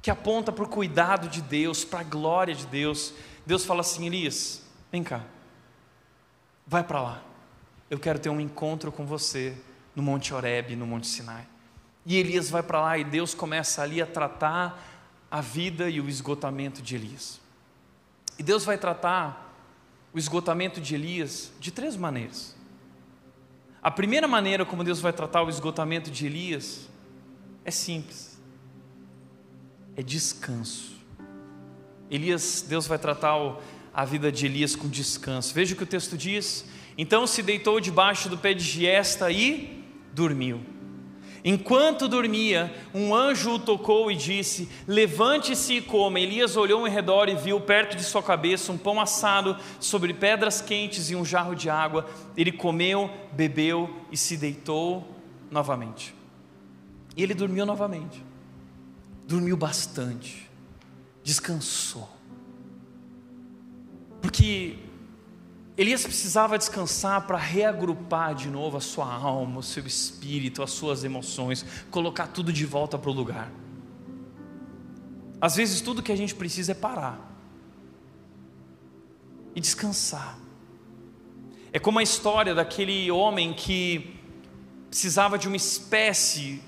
que 0.00 0.10
aponta 0.10 0.50
para 0.50 0.64
o 0.64 0.68
cuidado 0.68 1.28
de 1.28 1.40
Deus, 1.40 1.84
para 1.84 2.00
a 2.00 2.04
glória 2.04 2.54
de 2.54 2.66
Deus. 2.66 3.14
Deus 3.46 3.64
fala 3.64 3.82
assim: 3.82 4.06
Elias, 4.06 4.62
vem 4.90 5.04
cá, 5.04 5.22
vai 6.66 6.82
para 6.82 7.00
lá, 7.00 7.22
eu 7.88 7.98
quero 7.98 8.18
ter 8.18 8.28
um 8.28 8.40
encontro 8.40 8.90
com 8.90 9.06
você 9.06 9.56
no 9.94 10.02
Monte 10.02 10.32
Oreb, 10.32 10.74
no 10.76 10.86
Monte 10.86 11.06
Sinai. 11.06 11.46
E 12.04 12.16
Elias 12.16 12.50
vai 12.50 12.62
para 12.62 12.80
lá 12.80 12.98
e 12.98 13.04
Deus 13.04 13.34
começa 13.34 13.82
ali 13.82 14.02
a 14.02 14.06
tratar 14.06 14.82
a 15.30 15.40
vida 15.40 15.88
e 15.88 16.00
o 16.00 16.08
esgotamento 16.08 16.82
de 16.82 16.96
Elias. 16.96 17.40
E 18.38 18.42
Deus 18.42 18.64
vai 18.64 18.76
tratar 18.76 19.54
o 20.12 20.18
esgotamento 20.18 20.80
de 20.80 20.94
Elias 20.94 21.52
de 21.58 21.70
três 21.70 21.96
maneiras. 21.96 22.56
A 23.82 23.90
primeira 23.90 24.28
maneira 24.28 24.64
como 24.64 24.84
Deus 24.84 25.00
vai 25.00 25.12
tratar 25.12 25.42
o 25.42 25.48
esgotamento 25.48 26.10
de 26.10 26.26
Elias 26.26 26.88
é 27.64 27.70
simples. 27.70 28.40
É 29.96 30.02
descanso. 30.02 30.92
Elias, 32.10 32.64
Deus 32.68 32.86
vai 32.86 32.98
tratar 32.98 33.34
a 33.92 34.04
vida 34.04 34.30
de 34.30 34.46
Elias 34.46 34.76
com 34.76 34.88
descanso. 34.88 35.54
Veja 35.54 35.74
o 35.74 35.76
que 35.76 35.82
o 35.82 35.86
texto 35.86 36.16
diz. 36.16 36.64
Então 36.96 37.26
se 37.26 37.42
deitou 37.42 37.80
debaixo 37.80 38.28
do 38.28 38.36
pé 38.36 38.54
de 38.54 38.62
giesta 38.62 39.30
e 39.30 39.81
dormiu. 40.12 40.60
Enquanto 41.44 42.06
dormia, 42.06 42.72
um 42.94 43.12
anjo 43.12 43.54
o 43.54 43.58
tocou 43.58 44.10
e 44.10 44.14
disse: 44.14 44.68
Levante-se 44.86 45.74
e 45.74 45.82
coma. 45.82 46.20
Elias 46.20 46.56
olhou 46.56 46.86
em 46.86 46.90
redor 46.90 47.28
e 47.28 47.34
viu 47.34 47.60
perto 47.60 47.96
de 47.96 48.04
sua 48.04 48.22
cabeça 48.22 48.70
um 48.70 48.78
pão 48.78 49.00
assado 49.00 49.56
sobre 49.80 50.14
pedras 50.14 50.60
quentes 50.60 51.10
e 51.10 51.16
um 51.16 51.24
jarro 51.24 51.54
de 51.54 51.68
água. 51.68 52.08
Ele 52.36 52.52
comeu, 52.52 53.10
bebeu 53.32 53.90
e 54.12 54.16
se 54.16 54.36
deitou 54.36 55.04
novamente. 55.50 56.14
E 57.16 57.22
ele 57.22 57.34
dormiu 57.34 57.66
novamente. 57.66 58.24
Dormiu 59.26 59.56
bastante. 59.56 60.48
Descansou. 61.24 62.08
Porque 64.20 64.76
Elias 65.76 66.02
precisava 66.02 66.58
descansar 66.58 67.26
para 67.26 67.38
reagrupar 67.38 68.34
de 68.34 68.48
novo 68.48 68.76
a 68.76 68.80
sua 68.80 69.10
alma, 69.10 69.60
o 69.60 69.62
seu 69.62 69.86
espírito, 69.86 70.62
as 70.62 70.70
suas 70.70 71.02
emoções, 71.02 71.64
colocar 71.90 72.26
tudo 72.26 72.52
de 72.52 72.66
volta 72.66 72.98
para 72.98 73.10
o 73.10 73.12
lugar. 73.12 73.50
Às 75.40 75.56
vezes 75.56 75.80
tudo 75.80 76.02
que 76.02 76.12
a 76.12 76.16
gente 76.16 76.34
precisa 76.34 76.72
é 76.72 76.74
parar 76.74 77.18
e 79.54 79.60
descansar. 79.60 80.38
É 81.72 81.78
como 81.78 81.98
a 81.98 82.02
história 82.02 82.54
daquele 82.54 83.10
homem 83.10 83.54
que 83.54 84.20
precisava 84.90 85.38
de 85.38 85.48
uma 85.48 85.56
espécie 85.56 86.62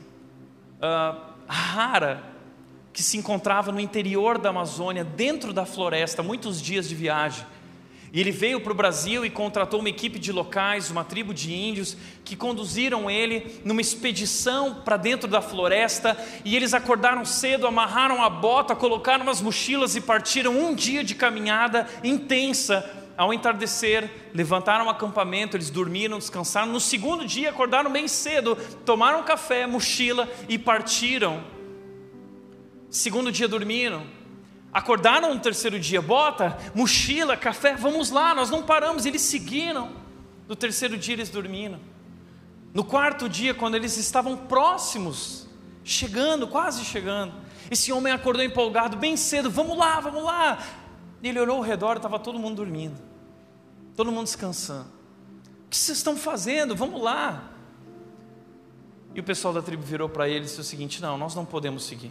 uh, 0.79 1.35
rara 1.47 2.25
que 2.91 3.03
se 3.03 3.19
encontrava 3.19 3.71
no 3.71 3.81
interior 3.81 4.39
da 4.39 4.49
Amazônia, 4.49 5.05
dentro 5.05 5.53
da 5.53 5.67
floresta, 5.67 6.23
muitos 6.23 6.61
dias 6.63 6.89
de 6.89 6.95
viagem. 6.95 7.45
E 8.15 8.21
ele 8.21 8.31
veio 8.31 8.61
para 8.61 8.71
o 8.71 8.77
Brasil 8.77 9.27
e 9.27 9.29
contratou 9.29 9.81
uma 9.81 9.89
equipe 9.89 10.21
de 10.21 10.31
locais, 10.31 10.89
uma 10.89 11.03
tribo 11.03 11.35
de 11.35 11.53
índios, 11.53 11.97
que 12.25 12.37
conduziram 12.37 13.11
ele 13.11 13.61
numa 13.65 13.81
expedição 13.81 14.83
para 14.85 14.97
dentro 14.97 15.29
da 15.29 15.43
floresta. 15.43 16.17
E 16.45 16.55
eles 16.55 16.73
acordaram 16.75 17.25
cedo, 17.25 17.67
amarraram 17.67 18.23
a 18.23 18.31
bota, 18.31 18.77
colocaram 18.77 19.29
as 19.29 19.41
mochilas 19.41 19.97
e 19.97 20.01
partiram 20.01 20.57
um 20.57 20.77
dia 20.77 21.03
de 21.03 21.17
caminhada 21.17 21.89
intensa. 22.05 22.89
Ao 23.17 23.35
entardecer, 23.35 24.09
levantaram 24.33 24.87
o 24.87 24.91
acampamento, 24.91 25.57
eles 25.57 25.69
dormiram, 25.69 26.17
descansaram. 26.17 26.71
No 26.71 26.79
segundo 26.79 27.27
dia, 27.27 27.51
acordaram 27.51 27.91
bem 27.91 28.07
cedo, 28.07 28.57
tomaram 28.85 29.25
café, 29.25 29.67
mochila 29.67 30.29
e 30.49 30.57
partiram. 30.57 31.43
Segundo 32.89 33.33
dia, 33.33 33.49
dormiram 33.49 34.24
Acordaram 34.75 35.33
no 35.33 35.39
terceiro 35.39 35.79
dia, 35.79 36.03
bota, 36.03 36.59
mochila, 36.75 37.37
café, 37.37 37.77
vamos 37.77 38.11
lá, 38.11 38.35
nós 38.35 38.51
não 38.51 38.61
paramos. 38.61 39.07
Eles 39.07 39.23
seguiram. 39.23 39.93
No 40.49 40.57
terceiro 40.57 40.99
dia 40.99 41.15
eles 41.15 41.31
dormiram. 41.31 41.79
No 42.75 42.83
quarto 42.83 43.29
dia, 43.29 43.55
quando 43.55 43.77
eles 43.77 43.97
estavam 43.97 44.37
próximos, 44.37 45.47
chegando, 45.85 46.49
quase 46.49 46.85
chegando, 46.85 47.33
esse 47.71 47.93
homem 47.93 48.13
acordou 48.13 48.43
empolgado 48.43 48.97
bem 48.97 49.17
cedo, 49.17 49.49
vamos 49.49 49.79
lá, 49.79 50.01
vamos 50.01 50.25
lá. 50.25 50.59
Ele 51.23 51.39
olhou 51.39 51.59
ao 51.59 51.63
redor, 51.63 51.97
estava 51.97 52.19
todo 52.19 52.37
mundo 52.37 52.57
dormindo, 52.57 53.01
todo 53.97 54.11
mundo 54.11 54.25
descansando. 54.25 54.89
O 55.67 55.71
que 55.71 55.77
vocês 55.77 55.99
estão 55.99 56.17
fazendo? 56.17 56.75
Vamos 56.75 57.01
lá. 57.01 57.49
E 59.15 59.21
o 59.21 59.23
pessoal 59.23 59.55
da 59.55 59.63
tribo 59.63 59.85
virou 59.85 60.09
para 60.09 60.29
ele 60.29 60.41
e 60.41 60.43
disse 60.43 60.61
o 60.61 60.65
seguinte: 60.65 61.01
Não, 61.01 61.17
nós 61.17 61.33
não 61.35 61.45
podemos 61.45 61.85
seguir. 61.85 62.11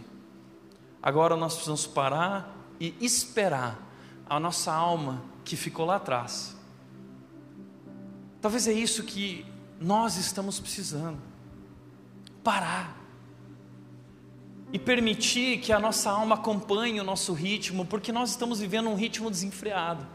Agora 1.04 1.36
nós 1.36 1.54
precisamos 1.54 1.86
parar 1.86 2.58
e 2.80 2.96
esperar 3.00 3.78
a 4.28 4.40
nossa 4.40 4.74
alma 4.74 5.22
que 5.46 5.56
ficou 5.56 5.86
lá 5.86 5.98
atrás 5.98 6.56
Talvez 8.44 8.68
é 8.68 8.74
isso 8.74 9.04
que 9.04 9.46
nós 9.80 10.18
estamos 10.18 10.60
precisando. 10.60 11.18
Parar. 12.44 12.94
E 14.74 14.78
permitir 14.78 15.60
que 15.60 15.72
a 15.72 15.80
nossa 15.80 16.12
alma 16.12 16.36
acompanhe 16.36 17.00
o 17.00 17.06
nosso 17.06 17.32
ritmo, 17.32 17.86
porque 17.86 18.12
nós 18.12 18.32
estamos 18.32 18.60
vivendo 18.60 18.90
um 18.90 18.96
ritmo 18.96 19.32
desenfreado. 19.32 20.06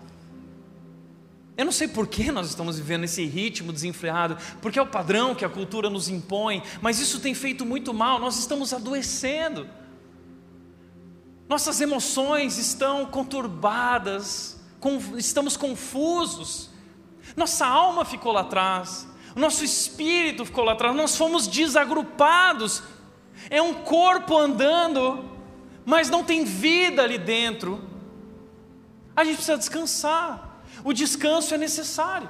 Eu 1.57 1.65
não 1.65 1.73
sei 1.73 1.89
por 1.89 2.07
que 2.07 2.31
nós 2.31 2.49
estamos 2.49 2.77
vivendo 2.77 3.05
esse 3.05 3.25
ritmo 3.25 3.73
desenfreado, 3.73 4.37
porque 4.61 4.79
é 4.79 4.83
o 4.83 4.87
padrão 4.87 5.35
que 5.35 5.47
a 5.47 5.49
cultura 5.49 5.89
nos 5.89 6.11
impõe, 6.11 6.63
mas 6.83 7.01
isso 7.01 7.21
tem 7.21 7.33
feito 7.33 7.65
muito 7.65 7.95
mal, 7.95 8.19
nós 8.19 8.39
estamos 8.39 8.75
adoecendo. 8.75 9.67
Nossas 11.49 11.81
emoções 11.81 12.59
estão 12.59 13.07
conturbadas, 13.07 14.61
estamos 15.17 15.57
confusos, 15.57 16.71
nossa 17.37 17.67
alma 17.67 18.05
ficou 18.05 18.33
lá 18.33 18.43
atrás, 18.43 19.09
nosso 19.35 19.65
espírito 19.65 20.45
ficou 20.45 20.65
lá 20.65 20.73
atrás, 20.73 20.95
nós 20.95 21.17
fomos 21.17 21.47
desagrupados. 21.47 22.83
É 23.49 23.63
um 23.63 23.75
corpo 23.75 24.37
andando, 24.37 25.25
mas 25.87 26.11
não 26.11 26.25
tem 26.25 26.45
vida 26.45 27.03
ali 27.03 27.17
dentro. 27.17 27.83
A 29.15 29.25
gente 29.25 29.37
precisa 29.37 29.57
descansar. 29.57 30.63
O 30.85 30.93
descanso 30.93 31.55
é 31.55 31.59
necessário. 31.59 32.29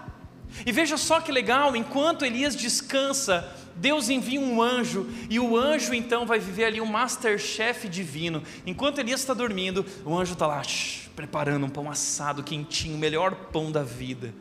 E 0.64 0.72
veja 0.72 0.96
só 0.96 1.20
que 1.20 1.32
legal, 1.32 1.74
enquanto 1.74 2.24
Elias 2.24 2.54
descansa, 2.54 3.48
Deus 3.78 4.08
envia 4.08 4.40
um 4.40 4.60
anjo, 4.60 5.06
e 5.30 5.38
o 5.38 5.56
anjo 5.56 5.94
então 5.94 6.26
vai 6.26 6.38
viver 6.38 6.64
ali 6.64 6.80
um 6.80 6.86
masterchef 6.86 7.88
divino. 7.88 8.42
Enquanto 8.66 8.98
Elias 8.98 9.20
está 9.20 9.32
dormindo, 9.32 9.84
o 10.04 10.16
anjo 10.16 10.32
está 10.32 10.46
lá, 10.46 10.62
shh, 10.62 11.08
preparando 11.14 11.66
um 11.66 11.70
pão 11.70 11.90
assado, 11.90 12.42
quentinho, 12.42 12.96
o 12.96 12.98
melhor 12.98 13.34
pão 13.52 13.70
da 13.70 13.82
vida 13.82 14.34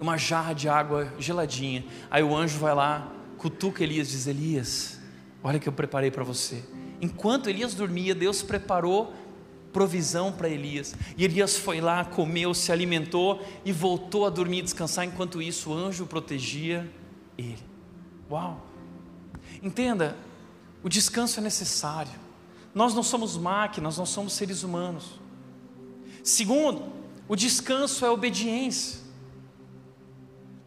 uma 0.00 0.16
jarra 0.16 0.52
de 0.52 0.68
água 0.68 1.12
geladinha. 1.18 1.84
Aí 2.10 2.22
o 2.22 2.36
anjo 2.36 2.58
vai 2.58 2.74
lá, 2.74 3.12
cutuca 3.36 3.82
Elias 3.82 4.08
diz: 4.08 4.26
Elias, 4.26 4.98
olha 5.42 5.58
que 5.58 5.68
eu 5.68 5.72
preparei 5.72 6.10
para 6.10 6.24
você. 6.24 6.62
Enquanto 7.00 7.48
Elias 7.48 7.74
dormia, 7.74 8.14
Deus 8.14 8.42
preparou 8.42 9.12
provisão 9.72 10.32
para 10.32 10.48
Elias. 10.48 10.94
E 11.16 11.24
Elias 11.24 11.56
foi 11.56 11.80
lá, 11.80 12.04
comeu, 12.04 12.54
se 12.54 12.72
alimentou 12.72 13.44
e 13.64 13.72
voltou 13.72 14.26
a 14.26 14.30
dormir 14.30 14.58
e 14.58 14.62
descansar. 14.62 15.04
Enquanto 15.04 15.42
isso, 15.42 15.70
o 15.70 15.74
anjo 15.74 16.06
protegia 16.06 16.88
ele. 17.36 17.58
Uau! 18.30 18.60
Entenda, 19.62 20.16
o 20.82 20.88
descanso 20.88 21.40
é 21.40 21.42
necessário. 21.42 22.12
Nós 22.74 22.94
não 22.94 23.02
somos 23.02 23.36
máquinas, 23.36 23.98
nós 23.98 24.08
somos 24.10 24.34
seres 24.34 24.62
humanos. 24.62 25.18
Segundo, 26.22 26.92
o 27.26 27.34
descanso 27.34 28.04
é 28.04 28.10
obediência. 28.10 29.00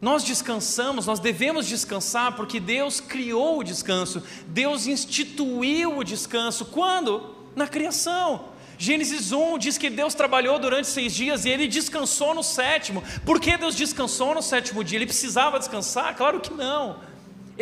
Nós 0.00 0.24
descansamos, 0.24 1.06
nós 1.06 1.20
devemos 1.20 1.66
descansar 1.66 2.34
porque 2.34 2.58
Deus 2.58 3.00
criou 3.00 3.60
o 3.60 3.62
descanso, 3.62 4.20
Deus 4.48 4.86
instituiu 4.86 5.96
o 5.96 6.02
descanso. 6.02 6.64
Quando? 6.66 7.36
Na 7.54 7.68
criação. 7.68 8.46
Gênesis 8.76 9.30
1 9.30 9.58
diz 9.58 9.78
que 9.78 9.88
Deus 9.88 10.12
trabalhou 10.12 10.58
durante 10.58 10.88
seis 10.88 11.14
dias 11.14 11.44
e 11.44 11.50
ele 11.50 11.68
descansou 11.68 12.34
no 12.34 12.42
sétimo. 12.42 13.00
Por 13.24 13.38
que 13.38 13.56
Deus 13.56 13.76
descansou 13.76 14.34
no 14.34 14.42
sétimo 14.42 14.82
dia? 14.82 14.98
Ele 14.98 15.06
precisava 15.06 15.56
descansar? 15.56 16.16
Claro 16.16 16.40
que 16.40 16.52
não. 16.52 16.96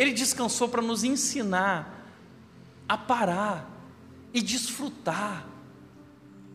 Ele 0.01 0.13
descansou 0.13 0.67
para 0.67 0.81
nos 0.81 1.03
ensinar 1.03 2.03
a 2.89 2.97
parar 2.97 3.69
e 4.33 4.41
desfrutar 4.41 5.45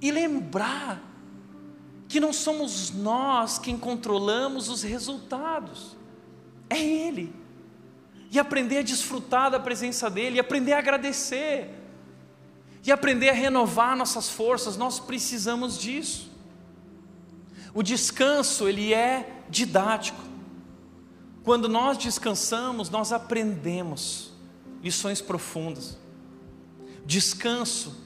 e 0.03 0.11
lembrar 0.11 1.01
que 2.09 2.19
não 2.19 2.33
somos 2.33 2.91
nós 2.91 3.57
quem 3.57 3.79
controlamos 3.79 4.69
os 4.69 4.83
resultados, 4.83 5.97
é 6.69 6.77
Ele. 6.77 7.33
E 8.33 8.39
aprender 8.41 8.79
a 8.79 8.83
desfrutar 8.83 9.49
da 9.49 9.61
presença 9.61 10.11
dEle, 10.11 10.39
e 10.39 10.41
aprender 10.41 10.73
a 10.73 10.79
agradecer, 10.79 11.71
e 12.85 12.91
aprender 12.91 13.29
a 13.29 13.33
renovar 13.33 13.97
nossas 13.97 14.29
forças, 14.29 14.77
nós 14.77 14.99
precisamos 14.99 15.79
disso. 15.79 16.33
O 17.73 17.81
descanso, 17.81 18.69
ele 18.69 18.93
é 18.93 19.45
didático. 19.49 20.36
Quando 21.47 21.69
nós 21.69 21.97
descansamos, 21.97 22.91
nós 22.91 23.13
aprendemos 23.13 24.33
lições 24.83 25.21
profundas. 25.21 25.97
Descanso 27.05 27.97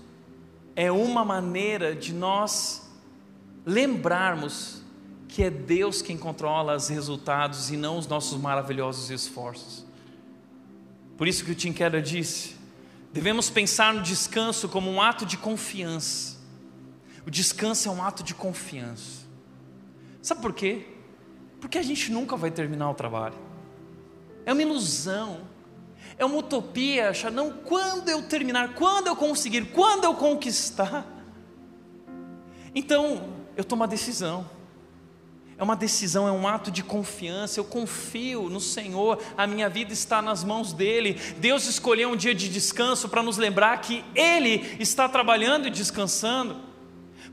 é 0.76 0.93
uma 0.93 1.24
maneira 1.24 1.97
de 1.97 2.12
nós 2.12 2.86
lembrarmos 3.64 4.82
que 5.26 5.43
é 5.43 5.49
Deus 5.49 6.03
quem 6.03 6.18
controla 6.18 6.76
os 6.76 6.88
resultados 6.88 7.70
e 7.70 7.78
não 7.78 7.97
os 7.97 8.07
nossos 8.07 8.38
maravilhosos 8.38 9.09
esforços. 9.09 9.86
Por 11.16 11.26
isso 11.26 11.43
que 11.43 11.53
o 11.53 11.55
Tim 11.55 11.72
Keller 11.72 12.03
disse: 12.03 12.57
devemos 13.11 13.49
pensar 13.49 13.95
no 13.95 14.03
descanso 14.03 14.68
como 14.68 14.91
um 14.91 15.01
ato 15.01 15.24
de 15.24 15.38
confiança. 15.38 16.36
O 17.26 17.30
descanso 17.30 17.88
é 17.88 17.91
um 17.91 18.03
ato 18.05 18.22
de 18.22 18.34
confiança. 18.34 19.24
Sabe 20.20 20.43
por 20.43 20.53
quê? 20.53 20.99
Porque 21.61 21.78
a 21.78 21.82
gente 21.82 22.11
nunca 22.11 22.36
vai 22.36 22.50
terminar 22.50 22.90
o 22.90 22.94
trabalho. 22.94 23.36
É 24.46 24.52
uma 24.52 24.62
ilusão. 24.62 25.40
É 26.18 26.24
uma 26.24 26.36
utopia 26.36 27.11
achar, 27.11 27.30
não, 27.30 27.50
quando 27.50 28.08
eu 28.08 28.22
terminar, 28.22 28.74
quando 28.74 29.06
eu 29.06 29.16
conseguir, 29.16 29.66
quando 29.66 30.04
eu 30.04 30.14
conquistar. 30.14 31.06
Então, 32.74 33.28
eu 33.56 33.64
tomo 33.64 33.82
uma 33.82 33.88
decisão. 33.88 34.48
É 35.56 35.62
uma 35.62 35.76
decisão, 35.76 36.26
é 36.26 36.32
um 36.32 36.48
ato 36.48 36.70
de 36.70 36.82
confiança. 36.82 37.61
Eu 37.61 37.64
confio 37.64 38.48
no 38.48 38.61
Senhor, 38.61 39.22
a 39.36 39.46
minha 39.46 39.68
vida 39.68 39.92
está 39.92 40.22
nas 40.22 40.42
mãos 40.42 40.72
dEle. 40.72 41.14
Deus 41.38 41.66
escolheu 41.66 42.11
um 42.11 42.16
dia 42.16 42.34
de 42.34 42.48
descanso 42.48 43.08
para 43.08 43.22
nos 43.22 43.36
lembrar 43.36 43.78
que 43.80 44.04
Ele 44.14 44.76
está 44.80 45.08
trabalhando 45.08 45.68
e 45.68 45.70
descansando. 45.70 46.69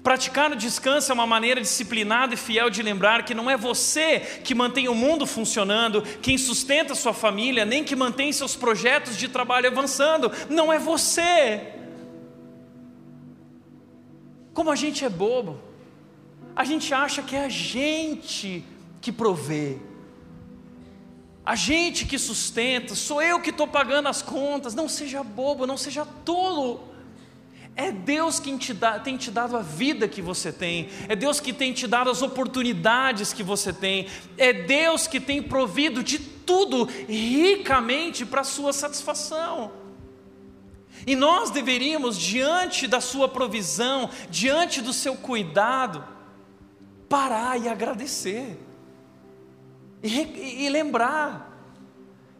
Praticar 0.04 0.52
o 0.52 0.56
descanso 0.56 1.12
é 1.12 1.14
uma 1.14 1.28
maneira 1.28 1.60
disciplinada 1.60 2.34
e 2.34 2.38
fiel 2.38 2.70
de 2.70 2.82
lembrar 2.82 3.26
que 3.26 3.34
não 3.34 3.50
é 3.50 3.58
você 3.58 4.20
que 4.44 4.56
mantém 4.56 4.88
o 4.88 4.96
mundo 4.96 5.28
funcionando, 5.28 6.02
quem 6.22 6.38
sustenta 6.38 6.96
sua 6.96 7.14
família, 7.14 7.66
nem 7.66 7.84
que 7.84 7.96
mantém 7.96 8.32
seus 8.32 8.56
projetos 8.56 9.18
de 9.18 9.28
trabalho 9.28 9.68
avançando. 9.68 10.32
Não 10.50 10.72
é 10.72 10.80
você. 10.80 11.74
Como 14.54 14.72
a 14.72 14.76
gente 14.76 15.04
é 15.04 15.10
bobo 15.10 15.68
a 16.58 16.64
gente 16.64 16.92
acha 16.92 17.22
que 17.22 17.36
é 17.36 17.46
a 17.46 17.50
gente 17.50 18.66
que 19.00 19.12
provê, 19.12 19.78
a 21.46 21.56
gente 21.56 22.04
que 22.04 22.18
sustenta, 22.18 22.96
sou 22.96 23.22
eu 23.22 23.40
que 23.40 23.52
estou 23.52 23.68
pagando 23.68 24.10
as 24.10 24.24
contas. 24.24 24.74
Não 24.74 24.90
seja 24.90 25.24
bobo, 25.24 25.68
não 25.68 25.78
seja 25.78 26.04
tolo. 26.26 26.92
É 27.80 27.92
Deus 27.92 28.40
quem 28.40 28.58
te 28.58 28.74
dá, 28.74 29.00
tem 29.00 29.16
te 29.18 29.30
dado 29.30 29.56
a 29.56 29.62
vida 29.62 30.08
que 30.08 30.20
você 30.20 30.52
tem, 30.52 30.90
é 31.08 31.16
Deus 31.16 31.40
que 31.40 31.54
tem 31.54 31.72
te 31.72 31.86
dado 31.86 32.10
as 32.10 32.24
oportunidades 32.24 33.32
que 33.32 33.44
você 33.44 33.72
tem, 33.72 34.08
é 34.36 34.52
Deus 34.52 35.06
que 35.06 35.20
tem 35.20 35.44
provido 35.44 36.02
de 36.02 36.18
tudo 36.18 36.86
ricamente 36.86 38.26
para 38.26 38.42
a 38.42 38.44
sua 38.44 38.74
satisfação. 38.74 39.72
E 41.06 41.16
nós 41.16 41.52
deveríamos, 41.52 42.18
diante 42.18 42.88
da 42.88 43.00
sua 43.00 43.30
provisão, 43.30 44.10
diante 44.28 44.82
do 44.82 44.92
seu 44.92 45.16
cuidado, 45.16 46.04
parar 47.08 47.62
e 47.62 47.70
agradecer, 47.70 48.58
e, 50.02 50.66
e 50.66 50.70
lembrar, 50.70 51.56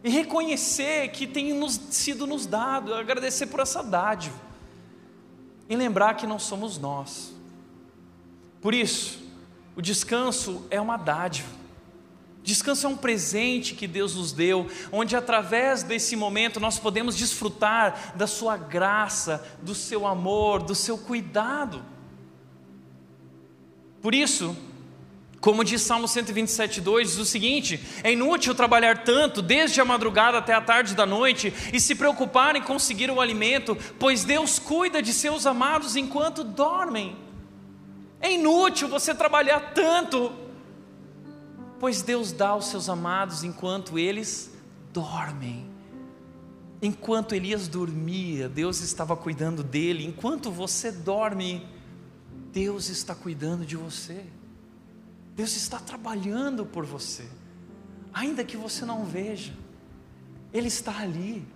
e 0.02 0.10
reconhecer 0.10 1.12
que 1.12 1.28
tem 1.28 1.52
nos, 1.54 1.80
sido 1.90 2.26
nos 2.26 2.44
dado, 2.44 2.92
agradecer 2.92 3.46
por 3.46 3.60
essa 3.60 3.84
dádiva, 3.84 4.47
e 5.68 5.76
lembrar 5.76 6.14
que 6.14 6.26
não 6.26 6.38
somos 6.38 6.78
nós. 6.78 7.34
Por 8.60 8.74
isso, 8.74 9.18
o 9.76 9.82
descanso 9.82 10.66
é 10.70 10.80
uma 10.80 10.96
dádiva. 10.96 11.58
Descanso 12.42 12.86
é 12.86 12.88
um 12.88 12.96
presente 12.96 13.74
que 13.74 13.86
Deus 13.86 14.14
nos 14.14 14.32
deu, 14.32 14.68
onde 14.90 15.14
através 15.14 15.82
desse 15.82 16.16
momento 16.16 16.58
nós 16.58 16.78
podemos 16.78 17.16
desfrutar 17.16 18.14
da 18.16 18.26
Sua 18.26 18.56
graça, 18.56 19.46
do 19.62 19.74
Seu 19.74 20.06
amor, 20.06 20.62
do 20.62 20.74
Seu 20.74 20.96
cuidado. 20.96 21.84
Por 24.00 24.14
isso, 24.14 24.56
como 25.40 25.62
diz 25.62 25.82
Salmo 25.82 26.06
127,2, 26.06 27.02
diz 27.02 27.18
o 27.18 27.24
seguinte: 27.24 27.80
é 28.02 28.12
inútil 28.12 28.54
trabalhar 28.54 29.04
tanto, 29.04 29.40
desde 29.40 29.80
a 29.80 29.84
madrugada 29.84 30.38
até 30.38 30.52
a 30.52 30.60
tarde 30.60 30.94
da 30.94 31.06
noite, 31.06 31.52
e 31.72 31.80
se 31.80 31.94
preocupar 31.94 32.56
em 32.56 32.62
conseguir 32.62 33.10
o 33.10 33.20
alimento, 33.20 33.76
pois 33.98 34.24
Deus 34.24 34.58
cuida 34.58 35.00
de 35.00 35.12
seus 35.12 35.46
amados 35.46 35.94
enquanto 35.94 36.42
dormem. 36.42 37.16
É 38.20 38.32
inútil 38.32 38.88
você 38.88 39.14
trabalhar 39.14 39.72
tanto, 39.72 40.32
pois 41.78 42.02
Deus 42.02 42.32
dá 42.32 42.48
aos 42.48 42.66
seus 42.66 42.88
amados 42.88 43.44
enquanto 43.44 43.96
eles 43.96 44.52
dormem. 44.92 45.68
Enquanto 46.82 47.34
Elias 47.34 47.68
dormia, 47.68 48.48
Deus 48.48 48.80
estava 48.80 49.16
cuidando 49.16 49.62
dele, 49.62 50.04
enquanto 50.04 50.50
você 50.50 50.90
dorme, 50.90 51.66
Deus 52.52 52.88
está 52.88 53.14
cuidando 53.14 53.64
de 53.64 53.76
você. 53.76 54.24
Deus 55.38 55.54
está 55.54 55.78
trabalhando 55.78 56.66
por 56.66 56.84
você, 56.84 57.24
ainda 58.12 58.42
que 58.42 58.56
você 58.56 58.84
não 58.84 59.04
veja, 59.04 59.54
Ele 60.52 60.66
está 60.66 60.98
ali, 60.98 61.46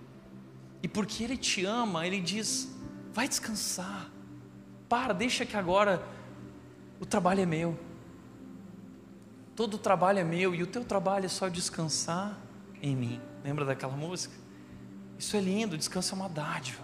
e 0.81 0.87
porque 0.87 1.21
Ele 1.21 1.35
te 1.35 1.65
ama, 1.65 2.07
Ele 2.07 2.21
diz: 2.21 2.73
vai 3.11 3.27
descansar, 3.27 4.09
para, 4.87 5.13
deixa 5.13 5.45
que 5.45 5.57
agora 5.57 6.01
o 6.97 7.05
trabalho 7.05 7.41
é 7.41 7.45
meu, 7.45 7.77
todo 9.53 9.73
o 9.73 9.77
trabalho 9.77 10.19
é 10.19 10.23
meu, 10.23 10.55
e 10.55 10.63
o 10.63 10.67
teu 10.67 10.85
trabalho 10.85 11.25
é 11.25 11.29
só 11.29 11.49
descansar 11.49 12.39
em 12.81 12.95
mim. 12.95 13.21
Lembra 13.43 13.65
daquela 13.65 13.97
música? 13.97 14.33
Isso 15.19 15.35
é 15.35 15.41
lindo, 15.41 15.77
descanso 15.77 16.15
é 16.15 16.15
uma 16.15 16.29
dádiva. 16.29 16.82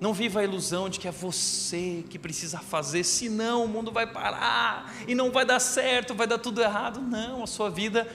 Não 0.00 0.14
viva 0.14 0.40
a 0.40 0.44
ilusão 0.44 0.88
de 0.88 0.98
que 0.98 1.06
é 1.06 1.10
você 1.10 2.02
que 2.08 2.18
precisa 2.18 2.58
fazer, 2.58 3.04
senão 3.04 3.64
o 3.64 3.68
mundo 3.68 3.92
vai 3.92 4.06
parar 4.06 4.94
e 5.06 5.14
não 5.14 5.30
vai 5.30 5.44
dar 5.44 5.60
certo, 5.60 6.14
vai 6.14 6.26
dar 6.26 6.38
tudo 6.38 6.62
errado. 6.62 7.00
Não, 7.02 7.42
a 7.42 7.46
sua 7.46 7.68
vida, 7.68 8.08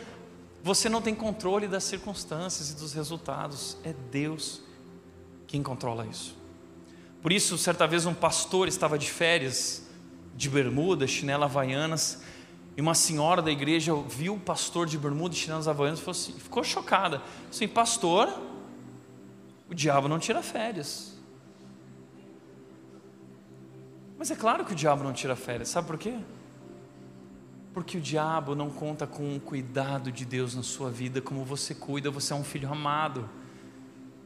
você 0.63 0.89
não 0.89 0.99
tem 0.99 1.13
controle 1.13 1.67
das 1.67 1.83
circunstâncias 1.83 2.71
e 2.71 2.75
dos 2.75 2.93
resultados, 2.93 3.77
é 3.83 3.93
Deus 4.11 4.61
quem 5.45 5.61
controla 5.61 6.07
isso. 6.07 6.35
Por 7.21 7.31
isso, 7.31 7.55
certa 7.57 7.85
vez, 7.85 8.07
um 8.07 8.15
pastor 8.15 8.67
estava 8.67 8.97
de 8.97 9.09
férias, 9.11 9.83
de 10.35 10.49
bermuda, 10.49 11.05
chinela 11.05 11.45
havaianas, 11.45 12.21
e 12.75 12.81
uma 12.81 12.93
senhora 12.93 13.41
da 13.41 13.51
igreja 13.51 13.93
viu 14.07 14.33
o 14.33 14.39
pastor 14.39 14.85
de 14.85 14.97
bermuda 14.97 15.33
e 15.33 15.37
chinelas 15.37 15.67
havaianas 15.67 16.01
e 16.05 16.09
assim, 16.09 16.33
ficou 16.33 16.63
chocada. 16.63 17.21
Assim, 17.49 17.67
pastor, 17.67 18.27
o 19.69 19.73
diabo 19.73 20.07
não 20.07 20.19
tira 20.19 20.41
férias. 20.43 21.14
Mas 24.25 24.31
é 24.31 24.35
claro 24.35 24.65
que 24.65 24.71
o 24.71 24.75
diabo 24.75 25.03
não 25.03 25.13
tira 25.13 25.35
férias, 25.35 25.69
sabe 25.69 25.85
por 25.85 25.99
quê? 25.99 26.17
Porque 27.71 27.95
o 27.95 28.01
diabo 28.01 28.55
não 28.55 28.71
conta 28.71 29.05
com 29.05 29.35
o 29.35 29.39
cuidado 29.39 30.11
de 30.11 30.25
Deus 30.25 30.55
na 30.55 30.63
sua 30.63 30.89
vida 30.89 31.21
como 31.21 31.45
você 31.45 31.75
cuida, 31.75 32.09
você 32.09 32.33
é 32.33 32.35
um 32.35 32.43
filho 32.43 32.67
amado. 32.67 33.29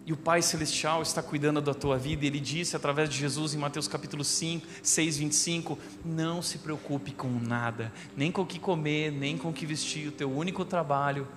E 0.05 0.13
o 0.13 0.15
Pai 0.15 0.41
Celestial 0.41 1.01
está 1.01 1.21
cuidando 1.21 1.59
da 1.59 1.73
tua 1.73 1.97
vida, 1.97 2.23
e 2.23 2.27
Ele 2.29 2.39
disse 2.39 2.77
através 2.77 3.09
de 3.09 3.17
Jesus 3.17 3.53
em 3.53 3.57
Mateus 3.57 3.89
capítulo 3.89 4.23
5, 4.23 4.65
6, 4.81 5.17
25: 5.17 5.77
Não 6.05 6.41
se 6.41 6.59
preocupe 6.59 7.11
com 7.11 7.27
nada, 7.27 7.91
nem 8.15 8.31
com 8.31 8.43
o 8.43 8.45
que 8.45 8.57
comer, 8.57 9.11
nem 9.11 9.37
com 9.37 9.49
o 9.49 9.53
que 9.53 9.65
vestir, 9.65 10.07
o 10.07 10.13
teu 10.13 10.31
único 10.31 10.63
trabalho 10.63 11.27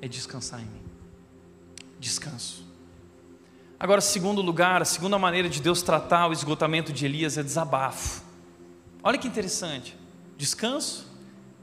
é 0.00 0.08
descansar 0.08 0.58
em 0.60 0.64
mim. 0.64 0.82
Descanso. 2.00 2.71
Agora, 3.82 4.00
segundo 4.00 4.40
lugar, 4.40 4.80
a 4.80 4.84
segunda 4.84 5.18
maneira 5.18 5.48
de 5.48 5.60
Deus 5.60 5.82
tratar 5.82 6.28
o 6.28 6.32
esgotamento 6.32 6.92
de 6.92 7.04
Elias 7.04 7.36
é 7.36 7.42
desabafo. 7.42 8.22
Olha 9.02 9.18
que 9.18 9.26
interessante. 9.26 9.98
Descanso 10.38 11.04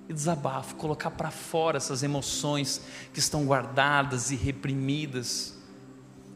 e 0.09 0.11
desabafo, 0.11 0.75
colocar 0.75 1.11
para 1.11 1.31
fora 1.31 1.77
essas 1.77 2.03
emoções 2.03 2.81
que 3.13 3.19
estão 3.19 3.45
guardadas 3.45 4.31
e 4.31 4.35
reprimidas. 4.35 5.57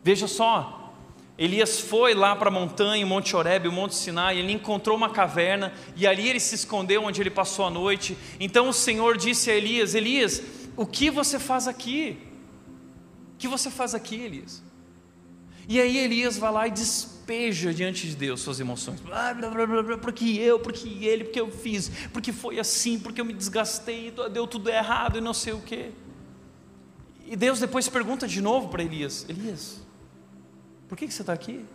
Veja 0.01 0.25
só, 0.25 0.93
Elias 1.37 1.81
foi 1.81 2.13
lá 2.13 2.33
para 2.33 2.47
a 2.47 2.53
montanha, 2.53 3.05
o 3.05 3.09
Monte 3.09 3.35
Horebe, 3.35 3.67
o 3.67 3.71
Monte 3.73 3.95
Sinai, 3.95 4.37
ele 4.37 4.53
encontrou 4.53 4.95
uma 4.95 5.09
caverna 5.09 5.73
e 5.97 6.07
ali 6.07 6.29
ele 6.29 6.39
se 6.39 6.55
escondeu 6.55 7.03
onde 7.03 7.19
ele 7.19 7.29
passou 7.29 7.65
a 7.65 7.69
noite. 7.69 8.17
Então 8.39 8.69
o 8.69 8.73
Senhor 8.73 9.17
disse 9.17 9.51
a 9.51 9.53
Elias: 9.53 9.95
Elias, 9.95 10.41
o 10.77 10.85
que 10.85 11.11
você 11.11 11.37
faz 11.37 11.67
aqui? 11.67 12.17
O 13.33 13.37
que 13.37 13.49
você 13.49 13.69
faz 13.69 13.93
aqui, 13.93 14.15
Elias? 14.15 14.63
E 15.67 15.79
aí 15.79 15.97
Elias 15.97 16.37
vai 16.37 16.51
lá 16.51 16.67
e 16.67 16.71
despeja 16.71 17.73
diante 17.73 18.07
de 18.07 18.15
Deus 18.15 18.41
suas 18.41 18.59
emoções. 18.59 18.99
Blá, 18.99 19.33
blá, 19.33 19.49
blá, 19.49 19.83
blá, 19.83 19.97
porque 19.97 20.25
eu, 20.25 20.59
porque 20.59 20.87
ele, 21.05 21.23
porque 21.25 21.39
eu 21.39 21.49
fiz, 21.49 21.89
porque 22.11 22.31
foi 22.33 22.59
assim, 22.59 22.99
porque 22.99 23.21
eu 23.21 23.25
me 23.25 23.33
desgastei, 23.33 24.13
deu 24.31 24.45
tudo 24.45 24.69
errado 24.69 25.17
e 25.17 25.21
não 25.21 25.33
sei 25.33 25.53
o 25.53 25.61
quê. 25.61 25.91
E 27.25 27.35
Deus 27.35 27.59
depois 27.59 27.87
pergunta 27.87 28.27
de 28.27 28.41
novo 28.41 28.69
para 28.69 28.83
Elias: 28.83 29.25
Elias, 29.29 29.81
por 30.89 30.97
que, 30.97 31.07
que 31.07 31.13
você 31.13 31.21
está 31.21 31.33
aqui? 31.33 31.65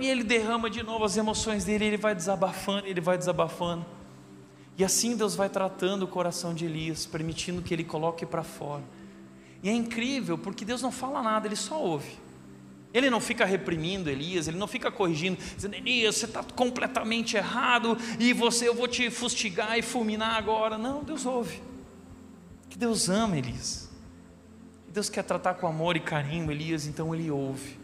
E 0.00 0.06
ele 0.06 0.22
derrama 0.22 0.70
de 0.70 0.82
novo 0.82 1.04
as 1.04 1.16
emoções 1.16 1.64
dele, 1.64 1.84
ele 1.84 1.96
vai 1.96 2.14
desabafando, 2.14 2.86
ele 2.86 3.00
vai 3.00 3.18
desabafando. 3.18 3.84
E 4.76 4.84
assim 4.84 5.16
Deus 5.16 5.34
vai 5.34 5.48
tratando 5.48 6.04
o 6.04 6.08
coração 6.08 6.54
de 6.54 6.64
Elias, 6.64 7.04
permitindo 7.04 7.60
que 7.60 7.74
ele 7.74 7.84
coloque 7.84 8.24
para 8.24 8.44
fora. 8.44 8.84
E 9.62 9.68
é 9.68 9.72
incrível, 9.72 10.38
porque 10.38 10.64
Deus 10.64 10.80
não 10.80 10.92
fala 10.92 11.20
nada, 11.20 11.48
ele 11.48 11.56
só 11.56 11.82
ouve. 11.82 12.16
Ele 12.92 13.10
não 13.10 13.20
fica 13.20 13.44
reprimindo 13.44 14.08
Elias, 14.08 14.48
ele 14.48 14.56
não 14.56 14.66
fica 14.66 14.90
corrigindo, 14.90 15.38
dizendo: 15.54 15.74
Elias, 15.74 16.16
você 16.16 16.24
está 16.24 16.42
completamente 16.42 17.36
errado 17.36 17.96
e 18.18 18.32
você, 18.32 18.66
eu 18.66 18.74
vou 18.74 18.88
te 18.88 19.10
fustigar 19.10 19.78
e 19.78 19.82
fulminar 19.82 20.36
agora. 20.36 20.78
Não, 20.78 21.04
Deus 21.04 21.26
ouve. 21.26 21.62
Que 22.70 22.78
Deus 22.78 23.08
ama 23.08 23.36
Elias. 23.36 23.90
Deus 24.88 25.10
quer 25.10 25.22
tratar 25.22 25.54
com 25.54 25.66
amor 25.66 25.96
e 25.96 26.00
carinho 26.00 26.50
Elias, 26.50 26.86
então 26.86 27.14
ele 27.14 27.30
ouve. 27.30 27.78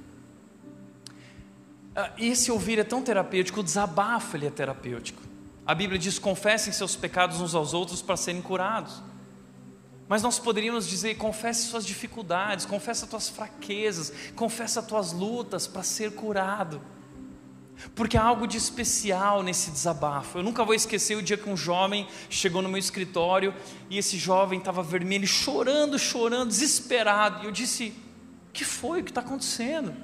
Ah, 1.95 2.11
esse 2.19 2.51
ouvir 2.51 2.79
é 2.79 2.85
tão 2.85 3.03
terapêutico, 3.03 3.61
o 3.61 3.63
desabafo 3.63 4.37
ele 4.37 4.47
é 4.47 4.51
terapêutico. 4.51 5.23
A 5.67 5.75
Bíblia 5.75 5.99
diz: 5.99 6.19
confessem 6.19 6.73
seus 6.73 6.97
pecados 6.97 7.41
uns 7.41 7.55
aos 7.55 7.75
outros 7.75 8.01
para 8.01 8.17
serem 8.17 8.41
curados. 8.41 9.03
Mas 10.09 10.23
nós 10.23 10.39
poderíamos 10.39 10.87
dizer: 10.87 11.17
confesse 11.17 11.67
suas 11.67 11.85
dificuldades, 11.85 12.67
confesse 12.67 13.05
as 13.05 13.11
tuas 13.11 13.29
fraquezas, 13.29 14.13
confesse 14.35 14.79
as 14.79 14.87
tuas 14.87 15.13
lutas 15.13 15.67
para 15.67 15.83
ser 15.83 16.13
curado. 16.13 16.81
Porque 17.95 18.17
há 18.17 18.23
algo 18.23 18.47
de 18.47 18.57
especial 18.57 19.43
nesse 19.43 19.71
desabafo. 19.71 20.39
Eu 20.39 20.43
nunca 20.43 20.65
vou 20.65 20.75
esquecer 20.75 21.17
o 21.17 21.23
dia 21.23 21.37
que 21.37 21.49
um 21.49 21.57
jovem 21.57 22.07
chegou 22.31 22.63
no 22.63 22.69
meu 22.69 22.79
escritório 22.79 23.53
e 23.91 23.99
esse 23.99 24.17
jovem 24.17 24.59
estava 24.59 24.83
vermelho, 24.83 25.27
chorando, 25.27 25.99
chorando, 25.99 26.49
desesperado. 26.49 27.43
E 27.43 27.47
eu 27.47 27.51
disse: 27.51 27.93
que 28.55 28.65
foi? 28.65 29.01
O 29.01 29.05
que 29.05 29.11
está 29.11 29.21
acontecendo? 29.21 29.95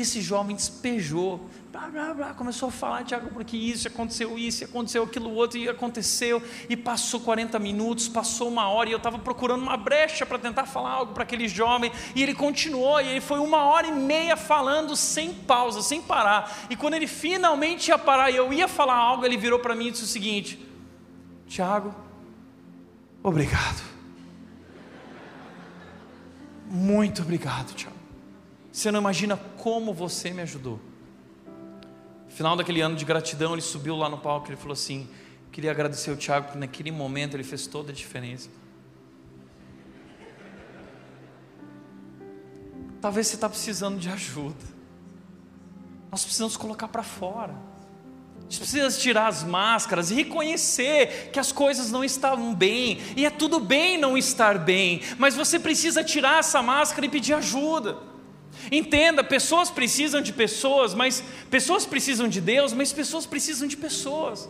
Esse 0.00 0.20
jovem 0.20 0.56
despejou 0.56 1.48
blá, 1.70 1.88
blá, 1.88 2.14
blá, 2.14 2.34
começou 2.34 2.68
a 2.68 2.72
falar, 2.72 3.04
Tiago, 3.04 3.30
porque 3.30 3.56
isso, 3.56 3.86
aconteceu 3.86 4.36
isso, 4.36 4.64
aconteceu 4.64 5.04
aquilo 5.04 5.32
outro, 5.32 5.56
e 5.58 5.68
aconteceu, 5.68 6.42
e 6.68 6.76
passou 6.76 7.20
40 7.20 7.58
minutos, 7.58 8.08
passou 8.08 8.48
uma 8.48 8.68
hora, 8.68 8.88
e 8.88 8.92
eu 8.92 8.98
estava 8.98 9.18
procurando 9.18 9.62
uma 9.62 9.76
brecha 9.76 10.26
para 10.26 10.38
tentar 10.38 10.66
falar 10.66 10.90
algo 10.90 11.14
para 11.14 11.22
aquele 11.22 11.46
jovem, 11.48 11.92
e 12.14 12.22
ele 12.22 12.34
continuou, 12.34 13.00
e 13.00 13.08
ele 13.08 13.20
foi 13.20 13.38
uma 13.38 13.64
hora 13.64 13.86
e 13.86 13.92
meia 13.92 14.36
falando 14.36 14.96
sem 14.96 15.32
pausa, 15.32 15.80
sem 15.80 16.02
parar, 16.02 16.66
e 16.68 16.74
quando 16.74 16.94
ele 16.94 17.06
finalmente 17.06 17.88
ia 17.88 17.98
parar, 17.98 18.30
e 18.30 18.36
eu 18.36 18.52
ia 18.52 18.66
falar 18.66 18.96
algo, 18.96 19.24
ele 19.24 19.36
virou 19.36 19.60
para 19.60 19.74
mim 19.74 19.88
e 19.88 19.90
disse 19.92 20.04
o 20.04 20.08
seguinte: 20.08 20.58
Tiago, 21.46 21.94
obrigado. 23.22 23.88
Muito 26.68 27.22
obrigado, 27.22 27.74
Tiago. 27.74 27.99
Você 28.80 28.90
não 28.90 29.00
imagina 29.00 29.36
como 29.58 29.92
você 29.92 30.30
me 30.30 30.42
ajudou 30.42 30.80
final 32.40 32.56
daquele 32.56 32.80
ano 32.80 32.96
de 32.96 33.04
gratidão, 33.04 33.52
ele 33.52 33.60
subiu 33.60 33.94
lá 33.94 34.08
no 34.08 34.16
palco 34.16 34.46
e 34.46 34.50
ele 34.52 34.56
falou 34.56 34.72
assim: 34.72 35.06
Queria 35.52 35.70
agradecer 35.70 36.10
o 36.10 36.16
Tiago, 36.16 36.46
porque 36.46 36.58
naquele 36.58 36.90
momento 36.90 37.36
ele 37.36 37.44
fez 37.44 37.66
toda 37.66 37.92
a 37.92 37.94
diferença. 37.94 38.48
Talvez 42.98 43.26
você 43.26 43.34
está 43.34 43.46
precisando 43.46 43.98
de 43.98 44.08
ajuda. 44.08 44.64
Nós 46.10 46.24
precisamos 46.24 46.56
colocar 46.56 46.88
para 46.88 47.02
fora. 47.02 47.54
A 48.38 48.42
gente 48.44 48.60
precisa 48.60 48.98
tirar 48.98 49.26
as 49.26 49.44
máscaras 49.44 50.10
e 50.10 50.14
reconhecer 50.14 51.30
que 51.30 51.38
as 51.38 51.52
coisas 51.52 51.90
não 51.90 52.02
estavam 52.02 52.54
bem. 52.54 53.00
E 53.18 53.26
é 53.26 53.30
tudo 53.30 53.60
bem 53.60 53.98
não 53.98 54.16
estar 54.16 54.58
bem. 54.58 55.02
Mas 55.18 55.34
você 55.34 55.58
precisa 55.58 56.02
tirar 56.02 56.38
essa 56.38 56.62
máscara 56.62 57.04
e 57.04 57.10
pedir 57.10 57.34
ajuda. 57.34 58.09
Entenda, 58.70 59.24
pessoas 59.24 59.70
precisam 59.70 60.20
de 60.20 60.32
pessoas, 60.32 60.94
mas 60.94 61.22
pessoas 61.50 61.84
precisam 61.84 62.28
de 62.28 62.40
Deus, 62.40 62.72
mas 62.72 62.92
pessoas 62.92 63.26
precisam 63.26 63.66
de 63.66 63.76
pessoas. 63.76 64.48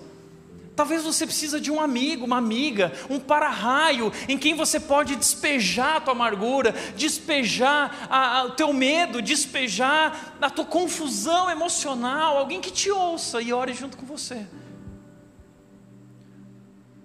Talvez 0.77 1.03
você 1.03 1.27
precisa 1.27 1.61
de 1.61 1.71
um 1.71 1.81
amigo, 1.81 2.25
uma 2.25 2.39
amiga, 2.39 2.93
um 3.11 3.19
para-raio 3.19 4.11
em 4.29 4.39
quem 4.39 4.55
você 4.55 4.81
pode 4.81 5.15
despejar 5.17 5.97
a 5.97 6.01
tua 6.01 6.15
amargura, 6.15 6.75
despejar 6.97 8.47
o 8.47 8.53
teu 8.53 8.73
medo, 8.73 9.21
despejar 9.21 10.37
a 10.41 10.49
tua 10.49 10.65
confusão 10.65 11.51
emocional, 11.51 12.39
alguém 12.39 12.61
que 12.61 12.71
te 12.71 12.91
ouça 12.91 13.43
e 13.43 13.53
ore 13.53 13.75
junto 13.75 13.97
com 13.99 14.07
você. 14.07 14.47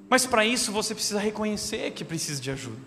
Mas 0.07 0.25
para 0.25 0.45
isso 0.45 0.71
você 0.71 0.93
precisa 0.93 1.19
reconhecer 1.19 1.91
que 1.91 2.05
precisa 2.05 2.41
de 2.41 2.51
ajuda. 2.51 2.79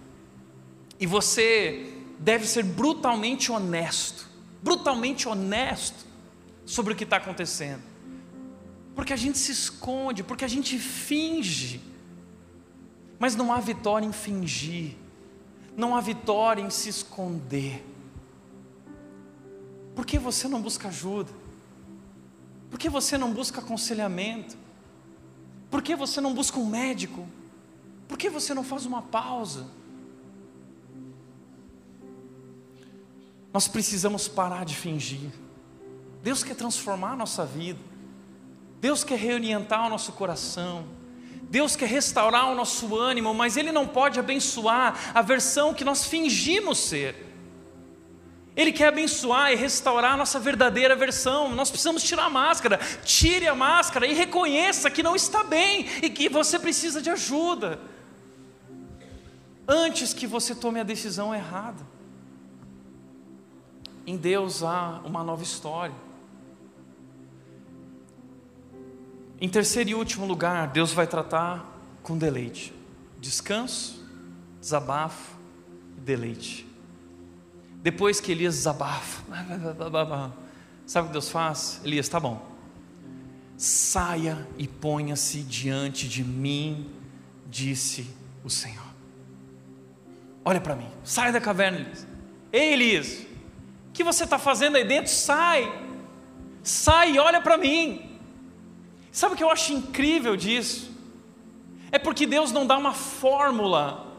E 0.98 1.06
você 1.06 1.97
deve 2.18 2.46
ser 2.46 2.64
brutalmente 2.64 3.50
honesto, 3.52 4.28
brutalmente 4.62 5.28
honesto 5.28 6.06
sobre 6.66 6.92
o 6.92 6.96
que 6.96 7.04
está 7.04 7.16
acontecendo. 7.16 7.82
Porque 8.94 9.12
a 9.12 9.16
gente 9.16 9.38
se 9.38 9.52
esconde, 9.52 10.22
porque 10.22 10.44
a 10.44 10.48
gente 10.48 10.78
finge. 10.78 11.80
Mas 13.18 13.34
não 13.34 13.52
há 13.52 13.60
vitória 13.60 14.06
em 14.06 14.12
fingir, 14.12 14.96
não 15.76 15.96
há 15.96 16.00
vitória 16.00 16.62
em 16.62 16.70
se 16.70 16.88
esconder. 16.88 17.84
Por 19.94 20.06
que 20.06 20.18
você 20.18 20.46
não 20.46 20.60
busca 20.60 20.88
ajuda? 20.88 21.32
Por 22.70 22.78
que 22.78 22.88
você 22.88 23.16
não 23.16 23.32
busca 23.32 23.60
aconselhamento? 23.60 24.56
Por 25.70 25.82
que 25.82 25.96
você 25.96 26.20
não 26.20 26.34
busca 26.34 26.58
um 26.58 26.66
médico? 26.66 27.26
Por 28.06 28.16
que 28.16 28.30
você 28.30 28.54
não 28.54 28.62
faz 28.62 28.86
uma 28.86 29.02
pausa? 29.02 29.66
Nós 33.52 33.66
precisamos 33.66 34.28
parar 34.28 34.64
de 34.64 34.76
fingir. 34.76 35.30
Deus 36.22 36.42
quer 36.42 36.54
transformar 36.54 37.12
a 37.12 37.16
nossa 37.16 37.44
vida. 37.44 37.80
Deus 38.80 39.02
quer 39.02 39.18
reorientar 39.18 39.86
o 39.86 39.90
nosso 39.90 40.12
coração. 40.12 40.84
Deus 41.42 41.74
quer 41.74 41.88
restaurar 41.88 42.50
o 42.50 42.54
nosso 42.54 42.96
ânimo, 42.96 43.32
mas 43.32 43.56
Ele 43.56 43.72
não 43.72 43.86
pode 43.86 44.20
abençoar 44.20 45.12
a 45.14 45.22
versão 45.22 45.72
que 45.72 45.84
nós 45.84 46.04
fingimos 46.04 46.78
ser. 46.78 47.26
Ele 48.54 48.72
quer 48.72 48.88
abençoar 48.88 49.52
e 49.52 49.54
restaurar 49.54 50.14
a 50.14 50.16
nossa 50.16 50.38
verdadeira 50.40 50.96
versão. 50.96 51.54
Nós 51.54 51.70
precisamos 51.70 52.02
tirar 52.02 52.24
a 52.24 52.30
máscara. 52.30 52.78
Tire 53.04 53.46
a 53.46 53.54
máscara 53.54 54.04
e 54.04 54.12
reconheça 54.12 54.90
que 54.90 55.02
não 55.02 55.14
está 55.14 55.44
bem 55.44 55.86
e 56.02 56.10
que 56.10 56.28
você 56.28 56.58
precisa 56.58 57.00
de 57.00 57.08
ajuda. 57.08 57.80
Antes 59.66 60.12
que 60.12 60.26
você 60.26 60.56
tome 60.56 60.80
a 60.80 60.82
decisão 60.82 61.32
errada. 61.32 61.86
Em 64.08 64.16
Deus 64.16 64.62
há 64.62 65.02
uma 65.04 65.22
nova 65.22 65.42
história. 65.42 65.94
Em 69.38 69.46
terceiro 69.50 69.90
e 69.90 69.94
último 69.94 70.24
lugar, 70.24 70.68
Deus 70.68 70.94
vai 70.94 71.06
tratar 71.06 71.78
com 72.02 72.16
deleite, 72.16 72.72
descanso, 73.20 74.02
desabafo 74.58 75.36
e 75.98 76.00
deleite. 76.00 76.66
Depois 77.82 78.18
que 78.18 78.32
Elias 78.32 78.54
desabafa, 78.54 79.24
sabe 80.86 81.04
o 81.04 81.08
que 81.08 81.12
Deus 81.12 81.28
faz? 81.28 81.82
Elias, 81.84 82.08
tá 82.08 82.18
bom, 82.18 82.40
saia 83.58 84.48
e 84.56 84.66
ponha-se 84.66 85.42
diante 85.42 86.08
de 86.08 86.24
mim, 86.24 86.90
disse 87.46 88.08
o 88.42 88.48
Senhor. 88.48 88.88
Olha 90.46 90.62
para 90.62 90.74
mim, 90.74 90.88
sai 91.04 91.30
da 91.30 91.42
caverna, 91.42 91.78
Elias. 91.80 92.06
Ei, 92.50 92.72
Elias, 92.72 93.27
que 93.98 94.04
você 94.04 94.22
está 94.22 94.38
fazendo 94.38 94.76
aí 94.76 94.84
dentro? 94.84 95.10
Sai, 95.10 95.72
sai 96.62 97.16
e 97.16 97.18
olha 97.18 97.40
para 97.40 97.58
mim. 97.58 98.16
Sabe 99.10 99.34
o 99.34 99.36
que 99.36 99.42
eu 99.42 99.50
acho 99.50 99.72
incrível 99.72 100.36
disso? 100.36 100.92
É 101.90 101.98
porque 101.98 102.24
Deus 102.24 102.52
não 102.52 102.64
dá 102.64 102.78
uma 102.78 102.94
fórmula 102.94 104.16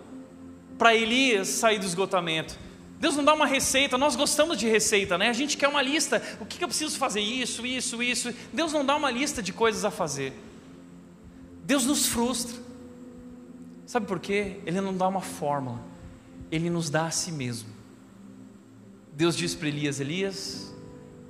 para 0.77 0.93
Elias 0.93 1.47
sair 1.47 1.79
do 1.79 1.85
esgotamento. 1.85 2.59
Deus 2.99 3.15
não 3.15 3.23
dá 3.23 3.33
uma 3.33 3.45
receita, 3.45 3.97
nós 3.97 4.17
gostamos 4.17 4.57
de 4.57 4.67
receita, 4.67 5.17
né? 5.17 5.29
A 5.29 5.33
gente 5.33 5.55
quer 5.55 5.69
uma 5.69 5.81
lista, 5.81 6.21
o 6.41 6.45
que 6.45 6.61
eu 6.61 6.67
preciso 6.67 6.97
fazer? 6.97 7.21
Isso, 7.21 7.65
isso, 7.65 8.03
isso. 8.03 8.33
Deus 8.51 8.73
não 8.73 8.85
dá 8.85 8.97
uma 8.97 9.09
lista 9.09 9.41
de 9.41 9.53
coisas 9.53 9.85
a 9.85 9.91
fazer. 9.91 10.33
Deus 11.63 11.85
nos 11.85 12.05
frustra. 12.05 12.57
Sabe 13.85 14.05
por 14.05 14.19
quê? 14.19 14.59
Ele 14.65 14.81
não 14.81 14.93
dá 14.93 15.07
uma 15.07 15.21
fórmula, 15.21 15.79
ele 16.51 16.69
nos 16.69 16.89
dá 16.89 17.05
a 17.05 17.11
si 17.11 17.31
mesmo. 17.31 17.78
Deus 19.19 19.35
diz 19.35 19.53
para 19.53 19.67
Elias: 19.67 19.99
Elias, 19.99 20.73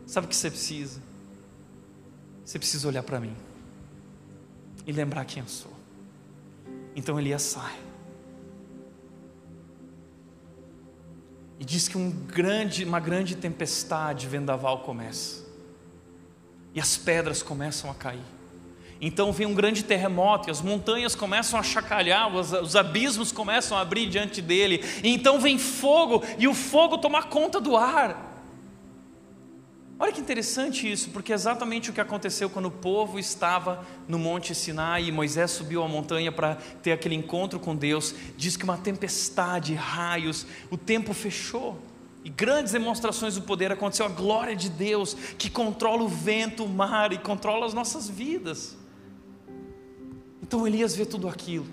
sabe 0.05 0.27
o 0.27 0.29
que 0.29 0.35
você 0.35 0.51
precisa? 0.51 1.01
Você 2.45 2.59
precisa 2.59 2.87
olhar 2.87 3.01
para 3.01 3.19
mim 3.19 3.35
e 4.85 4.91
lembrar 4.91 5.25
quem 5.25 5.41
eu 5.41 5.49
sou. 5.49 5.73
Então 6.95 7.19
Elias 7.19 7.41
sai. 7.41 7.79
E 11.57 11.65
diz 11.65 11.87
que 11.87 11.97
um 11.97 12.11
grande, 12.11 12.85
uma 12.85 12.99
grande 12.99 13.35
tempestade 13.35 14.27
vendaval 14.27 14.83
começa. 14.83 15.43
E 16.75 16.79
as 16.79 16.95
pedras 16.95 17.41
começam 17.41 17.89
a 17.89 17.95
cair. 17.95 18.38
Então 19.01 19.31
vem 19.31 19.47
um 19.47 19.53
grande 19.53 19.83
terremoto 19.83 20.49
e 20.49 20.51
as 20.51 20.61
montanhas 20.61 21.15
começam 21.15 21.57
a 21.57 21.63
chacalhar, 21.63 22.33
os, 22.35 22.51
os, 22.51 22.75
abismos 22.75 23.31
começam 23.31 23.77
a 23.77 23.81
abrir 23.81 24.09
diante 24.09 24.41
dele. 24.41 24.83
E 25.03 25.09
então 25.09 25.39
vem 25.39 25.57
fogo 25.57 26.21
e 26.37 26.47
o 26.47 26.53
fogo 26.53 26.97
toma 26.97 27.23
conta 27.23 27.61
do 27.61 27.77
ar. 27.77 28.27
Olha 30.01 30.13
que 30.13 30.21
interessante 30.21 30.89
isso, 30.89 31.09
porque 31.09 31.33
é 31.33 31.35
exatamente 31.35 31.89
o 31.89 31.93
que 31.93 31.99
aconteceu 31.99 32.49
quando 32.49 32.67
o 32.67 32.71
povo 32.71 33.19
estava 33.19 33.85
no 34.07 34.17
Monte 34.17 34.55
Sinai 34.55 35.05
e 35.05 35.11
Moisés 35.11 35.51
subiu 35.51 35.83
a 35.83 35.89
montanha 35.89 36.31
para 36.31 36.55
ter 36.81 36.93
aquele 36.93 37.15
encontro 37.15 37.59
com 37.59 37.75
Deus. 37.75 38.15
Diz 38.37 38.55
que 38.55 38.63
uma 38.63 38.77
tempestade, 38.77 39.73
raios, 39.73 40.45
o 40.69 40.77
tempo 40.77 41.13
fechou. 41.13 41.77
E 42.23 42.29
grandes 42.29 42.73
demonstrações 42.73 43.35
do 43.35 43.41
poder 43.41 43.71
aconteceu, 43.71 44.05
a 44.05 44.09
glória 44.09 44.55
de 44.55 44.69
Deus 44.69 45.13
que 45.37 45.49
controla 45.49 46.03
o 46.03 46.07
vento, 46.07 46.63
o 46.65 46.69
mar 46.69 47.11
e 47.11 47.17
controla 47.17 47.65
as 47.65 47.73
nossas 47.73 48.09
vidas. 48.09 48.78
Então 50.49 50.65
Elias 50.65 50.95
vê 50.95 51.05
tudo 51.05 51.29
aquilo. 51.29 51.67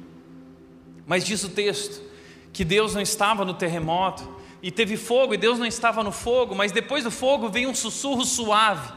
Mas 1.06 1.24
diz 1.24 1.42
o 1.42 1.48
texto 1.48 2.02
que 2.52 2.62
Deus 2.62 2.92
não 2.92 3.00
estava 3.00 3.42
no 3.42 3.54
terremoto, 3.54 4.36
e 4.62 4.70
teve 4.70 4.98
fogo 4.98 5.32
e 5.32 5.38
Deus 5.38 5.58
não 5.58 5.64
estava 5.64 6.04
no 6.04 6.12
fogo, 6.12 6.54
mas 6.54 6.72
depois 6.72 7.02
do 7.02 7.10
fogo 7.10 7.48
veio 7.48 7.70
um 7.70 7.74
sussurro 7.74 8.22
suave. 8.22 8.92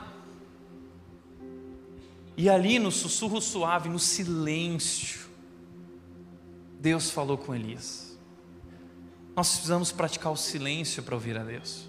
E 2.36 2.50
ali 2.50 2.78
no 2.78 2.92
sussurro 2.92 3.40
suave, 3.40 3.88
no 3.88 4.00
silêncio, 4.00 5.30
Deus 6.78 7.10
falou 7.10 7.38
com 7.38 7.56
Elias. 7.56 8.18
Nós 9.34 9.52
precisamos 9.52 9.94
praticar 9.94 10.34
o 10.34 10.38
silêncio 10.38 11.02
para 11.04 11.16
ouvir 11.16 11.38
a 11.38 11.44
Deus. 11.46 11.88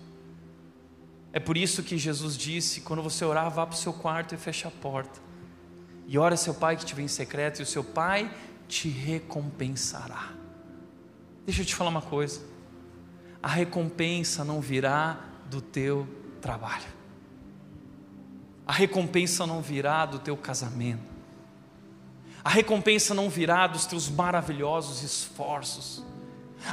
É 1.33 1.41
por 1.41 1.57
isso 1.57 1.83
que 1.83 1.99
Jesus 1.99 2.37
disse: 2.37 2.83
quando 2.83 3.03
você 3.03 3.25
orar, 3.25 3.51
vá 3.51 3.67
para 3.67 3.75
o 3.75 3.79
seu 3.79 3.93
quarto 3.93 4.33
e 4.33 4.39
feche 4.39 4.69
a 4.69 4.71
porta. 4.71 5.30
E 6.11 6.19
ora 6.19 6.37
seu 6.37 6.53
pai 6.53 6.77
que 6.77 6.85
te 6.85 6.93
vem 6.93 7.05
em 7.05 7.09
secreto, 7.09 7.61
e 7.61 7.63
o 7.63 7.67
seu 7.67 7.85
pai 7.85 8.29
te 8.67 8.89
recompensará. 8.89 10.33
Deixa 11.47 11.63
eu 11.63 11.65
te 11.65 11.73
falar 11.73 11.91
uma 11.91 12.03
coisa. 12.03 12.41
A 13.41 13.47
recompensa 13.47 14.45
não 14.45 14.61
virá 14.61 15.21
do 15.49 15.61
teu 15.63 16.09
trabalho, 16.41 16.89
a 18.67 18.73
recompensa 18.73 19.47
não 19.47 19.63
virá 19.63 20.05
do 20.05 20.19
teu 20.19 20.37
casamento, 20.37 21.05
a 22.43 22.51
recompensa 22.51 23.15
não 23.15 23.31
virá 23.31 23.69
dos 23.69 23.87
teus 23.87 24.09
maravilhosos 24.09 25.05
esforços, 25.05 26.03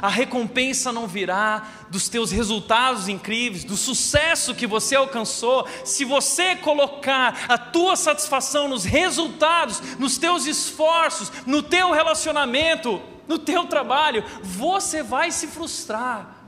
a 0.00 0.08
recompensa 0.08 0.92
não 0.92 1.06
virá 1.06 1.66
dos 1.90 2.08
teus 2.08 2.30
resultados 2.30 3.08
incríveis, 3.08 3.64
do 3.64 3.76
sucesso 3.76 4.54
que 4.54 4.66
você 4.66 4.94
alcançou, 4.96 5.66
se 5.84 6.04
você 6.04 6.56
colocar 6.56 7.46
a 7.48 7.58
tua 7.58 7.96
satisfação 7.96 8.68
nos 8.68 8.84
resultados, 8.84 9.80
nos 9.98 10.18
teus 10.18 10.46
esforços, 10.46 11.32
no 11.46 11.62
teu 11.62 11.92
relacionamento, 11.92 13.00
no 13.26 13.38
teu 13.38 13.66
trabalho, 13.66 14.24
você 14.42 15.02
vai 15.02 15.30
se 15.30 15.46
frustrar 15.46 16.38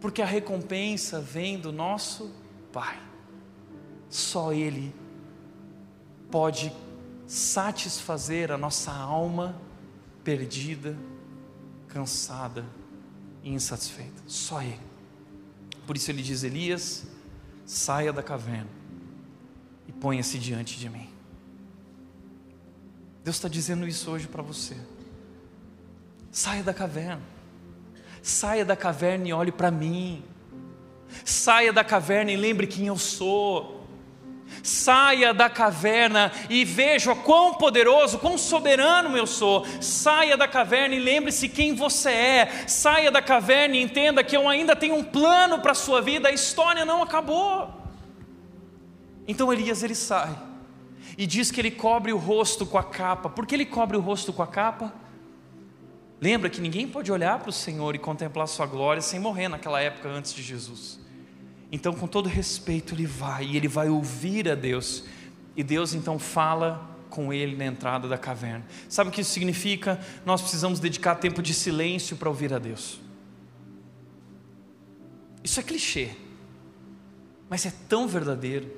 porque 0.00 0.22
a 0.22 0.26
recompensa 0.26 1.20
vem 1.20 1.58
do 1.58 1.72
nosso 1.72 2.30
Pai. 2.72 2.98
Só 4.08 4.52
Ele 4.52 4.94
pode 6.30 6.72
satisfazer 7.26 8.52
a 8.52 8.58
nossa 8.58 8.92
alma 8.92 9.60
perdida, 10.22 10.96
cansada 11.88 12.64
e 13.42 13.50
insatisfeita. 13.50 14.22
Só 14.26 14.62
Ele. 14.62 14.88
Por 15.86 15.96
isso 15.96 16.10
ele 16.10 16.22
diz: 16.22 16.42
Elias, 16.42 17.06
saia 17.64 18.12
da 18.12 18.22
caverna 18.22 18.68
e 19.86 19.92
ponha-se 19.92 20.38
diante 20.38 20.78
de 20.78 20.88
mim. 20.88 21.08
Deus 23.24 23.36
está 23.36 23.48
dizendo 23.48 23.86
isso 23.86 24.10
hoje 24.10 24.26
para 24.26 24.42
você. 24.42 24.76
Saia 26.30 26.62
da 26.62 26.74
caverna. 26.74 27.22
Saia 28.22 28.64
da 28.64 28.76
caverna 28.76 29.28
e 29.28 29.32
olhe 29.32 29.50
para 29.50 29.70
mim. 29.70 30.22
Saia 31.24 31.72
da 31.72 31.82
caverna 31.82 32.30
e 32.30 32.36
lembre 32.36 32.66
quem 32.66 32.86
eu 32.86 32.98
sou. 32.98 33.77
Saia 34.68 35.32
da 35.32 35.48
caverna 35.48 36.30
e 36.50 36.62
veja 36.62 37.14
quão 37.14 37.54
poderoso, 37.54 38.18
quão 38.18 38.36
soberano 38.36 39.16
eu 39.16 39.26
sou. 39.26 39.64
Saia 39.80 40.36
da 40.36 40.46
caverna 40.46 40.94
e 40.94 41.00
lembre-se 41.00 41.48
quem 41.48 41.74
você 41.74 42.10
é. 42.10 42.64
Saia 42.66 43.10
da 43.10 43.22
caverna 43.22 43.76
e 43.76 43.82
entenda 43.82 44.22
que 44.22 44.36
eu 44.36 44.46
ainda 44.46 44.76
tenho 44.76 44.94
um 44.94 45.02
plano 45.02 45.58
para 45.60 45.72
a 45.72 45.74
sua 45.74 46.02
vida, 46.02 46.28
a 46.28 46.32
história 46.32 46.84
não 46.84 47.02
acabou. 47.02 47.72
Então 49.26 49.50
Elias 49.50 49.82
ele 49.82 49.94
sai 49.94 50.36
e 51.16 51.26
diz 51.26 51.50
que 51.50 51.60
ele 51.60 51.70
cobre 51.70 52.12
o 52.12 52.18
rosto 52.18 52.66
com 52.66 52.76
a 52.76 52.84
capa. 52.84 53.30
Por 53.30 53.46
que 53.46 53.54
ele 53.54 53.66
cobre 53.66 53.96
o 53.96 54.00
rosto 54.00 54.32
com 54.34 54.42
a 54.42 54.46
capa? 54.46 54.92
Lembra 56.20 56.50
que 56.50 56.60
ninguém 56.60 56.86
pode 56.86 57.10
olhar 57.10 57.38
para 57.38 57.48
o 57.48 57.52
Senhor 57.52 57.94
e 57.94 57.98
contemplar 57.98 58.46
Sua 58.48 58.66
glória 58.66 59.00
sem 59.00 59.18
morrer 59.18 59.48
naquela 59.48 59.80
época 59.80 60.08
antes 60.08 60.34
de 60.34 60.42
Jesus. 60.42 61.07
Então, 61.70 61.92
com 61.92 62.06
todo 62.06 62.28
respeito, 62.28 62.94
ele 62.94 63.06
vai 63.06 63.44
e 63.44 63.56
ele 63.56 63.68
vai 63.68 63.88
ouvir 63.88 64.48
a 64.48 64.54
Deus. 64.54 65.04
E 65.56 65.62
Deus 65.62 65.92
então 65.92 66.18
fala 66.18 66.96
com 67.10 67.32
ele 67.32 67.56
na 67.56 67.66
entrada 67.66 68.08
da 68.08 68.16
caverna. 68.16 68.64
Sabe 68.88 69.10
o 69.10 69.12
que 69.12 69.20
isso 69.20 69.32
significa? 69.32 70.00
Nós 70.24 70.40
precisamos 70.40 70.80
dedicar 70.80 71.16
tempo 71.16 71.42
de 71.42 71.52
silêncio 71.52 72.16
para 72.16 72.28
ouvir 72.28 72.52
a 72.54 72.58
Deus. 72.58 73.00
Isso 75.42 75.60
é 75.60 75.62
clichê, 75.62 76.10
mas 77.48 77.64
é 77.66 77.72
tão 77.88 78.06
verdadeiro. 78.06 78.70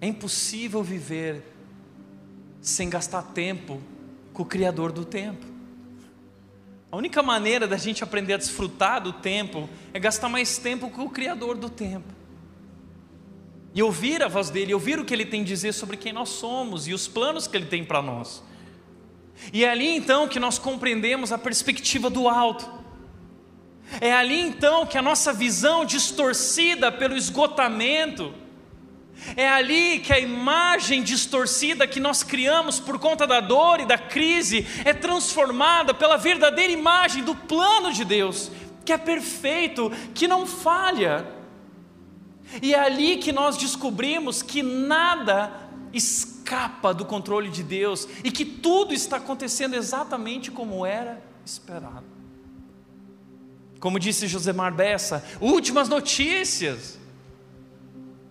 É 0.00 0.06
impossível 0.06 0.82
viver 0.82 1.42
sem 2.60 2.88
gastar 2.88 3.22
tempo 3.22 3.80
com 4.32 4.42
o 4.42 4.46
Criador 4.46 4.92
do 4.92 5.04
tempo. 5.04 5.51
A 6.92 6.96
única 6.98 7.22
maneira 7.22 7.66
da 7.66 7.78
gente 7.78 8.04
aprender 8.04 8.34
a 8.34 8.36
desfrutar 8.36 9.00
do 9.00 9.14
tempo 9.14 9.66
é 9.94 9.98
gastar 9.98 10.28
mais 10.28 10.58
tempo 10.58 10.90
com 10.90 11.04
o 11.04 11.08
Criador 11.08 11.56
do 11.56 11.70
tempo. 11.70 12.12
E 13.74 13.82
ouvir 13.82 14.22
a 14.22 14.28
voz 14.28 14.50
dele, 14.50 14.74
ouvir 14.74 14.98
o 14.98 15.04
que 15.06 15.14
ele 15.14 15.24
tem 15.24 15.40
a 15.40 15.44
dizer 15.44 15.72
sobre 15.72 15.96
quem 15.96 16.12
nós 16.12 16.28
somos 16.28 16.86
e 16.86 16.92
os 16.92 17.08
planos 17.08 17.46
que 17.46 17.56
ele 17.56 17.64
tem 17.64 17.82
para 17.82 18.02
nós. 18.02 18.44
E 19.54 19.64
é 19.64 19.70
ali 19.70 19.88
então 19.88 20.28
que 20.28 20.38
nós 20.38 20.58
compreendemos 20.58 21.32
a 21.32 21.38
perspectiva 21.38 22.10
do 22.10 22.28
alto. 22.28 22.70
É 23.98 24.12
ali 24.12 24.38
então 24.38 24.84
que 24.84 24.98
a 24.98 25.02
nossa 25.02 25.32
visão 25.32 25.86
distorcida 25.86 26.92
pelo 26.92 27.16
esgotamento, 27.16 28.34
é 29.36 29.48
ali 29.48 30.00
que 30.00 30.12
a 30.12 30.18
imagem 30.18 31.02
distorcida 31.02 31.86
que 31.86 32.00
nós 32.00 32.22
criamos 32.22 32.80
por 32.80 32.98
conta 32.98 33.26
da 33.26 33.40
dor 33.40 33.80
e 33.80 33.86
da 33.86 33.98
crise 33.98 34.66
é 34.84 34.92
transformada 34.92 35.94
pela 35.94 36.16
verdadeira 36.16 36.72
imagem 36.72 37.22
do 37.22 37.34
plano 37.34 37.92
de 37.92 38.04
Deus, 38.04 38.50
que 38.84 38.92
é 38.92 38.98
perfeito, 38.98 39.90
que 40.14 40.28
não 40.28 40.46
falha. 40.46 41.26
E 42.60 42.74
é 42.74 42.78
ali 42.78 43.16
que 43.16 43.32
nós 43.32 43.56
descobrimos 43.56 44.42
que 44.42 44.62
nada 44.62 45.52
escapa 45.92 46.92
do 46.92 47.04
controle 47.04 47.48
de 47.48 47.62
Deus 47.62 48.08
e 48.24 48.30
que 48.30 48.44
tudo 48.44 48.92
está 48.92 49.16
acontecendo 49.16 49.74
exatamente 49.74 50.50
como 50.50 50.84
era 50.84 51.22
esperado. 51.44 52.04
Como 53.80 53.98
disse 53.98 54.28
Josemar 54.28 54.74
Bessa, 54.74 55.24
últimas 55.40 55.88
notícias. 55.88 57.01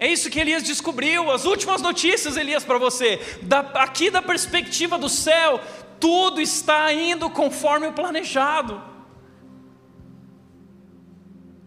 É 0.02 0.08
isso 0.08 0.32
que 0.32 0.40
Elias 0.40 0.64
descobriu, 0.64 1.30
as 1.30 1.46
últimas 1.46 1.80
notícias, 1.80 2.36
Elias, 2.36 2.64
para 2.64 2.80
você. 2.80 3.22
Da, 3.44 3.60
aqui 3.60 4.10
da 4.10 4.20
perspectiva 4.20 4.98
do 4.98 5.08
céu, 5.08 5.62
tudo 6.00 6.42
está 6.42 6.92
indo 6.92 7.30
conforme 7.30 7.86
o 7.86 7.94
planejado. 7.94 8.82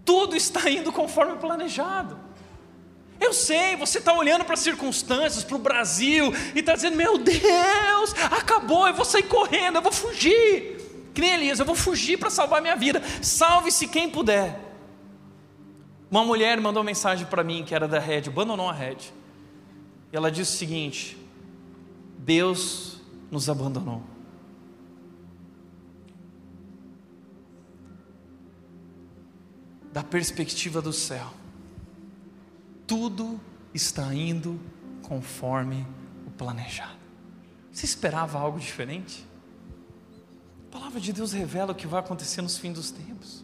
Tudo 0.05 0.35
está 0.35 0.69
indo 0.69 0.91
conforme 0.91 1.35
o 1.35 1.37
planejado. 1.37 2.19
Eu 3.21 3.33
sei, 3.33 3.77
você 3.77 3.99
está 3.99 4.13
olhando 4.13 4.45
para 4.45 4.55
as 4.55 4.61
circunstâncias, 4.61 5.45
para 5.45 5.55
o 5.55 5.61
Brasil, 5.61 6.35
e 6.57 6.59
está 6.59 6.75
dizendo: 6.75 6.97
Meu 6.97 7.17
Deus, 7.17 8.15
acabou, 8.33 8.89
eu 8.89 8.95
vou 8.95 9.05
sair 9.05 9.29
correndo, 9.29 9.77
eu 9.77 9.83
vou 9.83 9.93
fugir. 9.93 10.81
Que 11.15 11.21
nem 11.21 11.35
Elias, 11.35 11.61
eu 11.61 11.65
vou 11.65 11.77
fugir 11.77 12.19
para 12.19 12.31
salvar 12.31 12.61
minha 12.61 12.75
vida. 12.75 13.01
Salve-se 13.23 13.87
quem 13.87 14.11
puder. 14.11 14.74
Uma 16.15 16.23
mulher 16.23 16.61
mandou 16.61 16.81
uma 16.81 16.87
mensagem 16.87 17.27
para 17.27 17.43
mim 17.43 17.65
que 17.65 17.75
era 17.75 17.89
da 17.89 17.99
Red, 17.99 18.29
abandonou 18.29 18.69
a 18.69 18.73
Red. 18.73 18.99
E 20.13 20.17
ela 20.17 20.31
disse 20.31 20.55
o 20.55 20.59
seguinte: 20.59 21.19
Deus 22.19 23.01
nos 23.33 23.51
abandonou. 23.51 24.01
Da 29.93 30.05
perspectiva 30.05 30.81
do 30.81 30.93
céu, 30.93 31.35
tudo 32.87 33.41
está 33.75 34.15
indo 34.15 34.61
conforme 35.03 35.85
o 36.29 36.31
planejado. 36.31 36.95
Você 37.73 37.87
esperava 37.87 38.39
algo 38.39 38.61
diferente? 38.61 39.27
A 40.69 40.73
palavra 40.79 41.01
de 41.01 41.13
Deus 41.13 41.33
revela 41.33 41.73
o 41.73 41.75
que 41.75 41.89
vai 41.89 41.99
acontecer 41.99 42.41
nos 42.41 42.57
fins 42.57 42.75
dos 42.75 42.93
tempos 42.93 43.44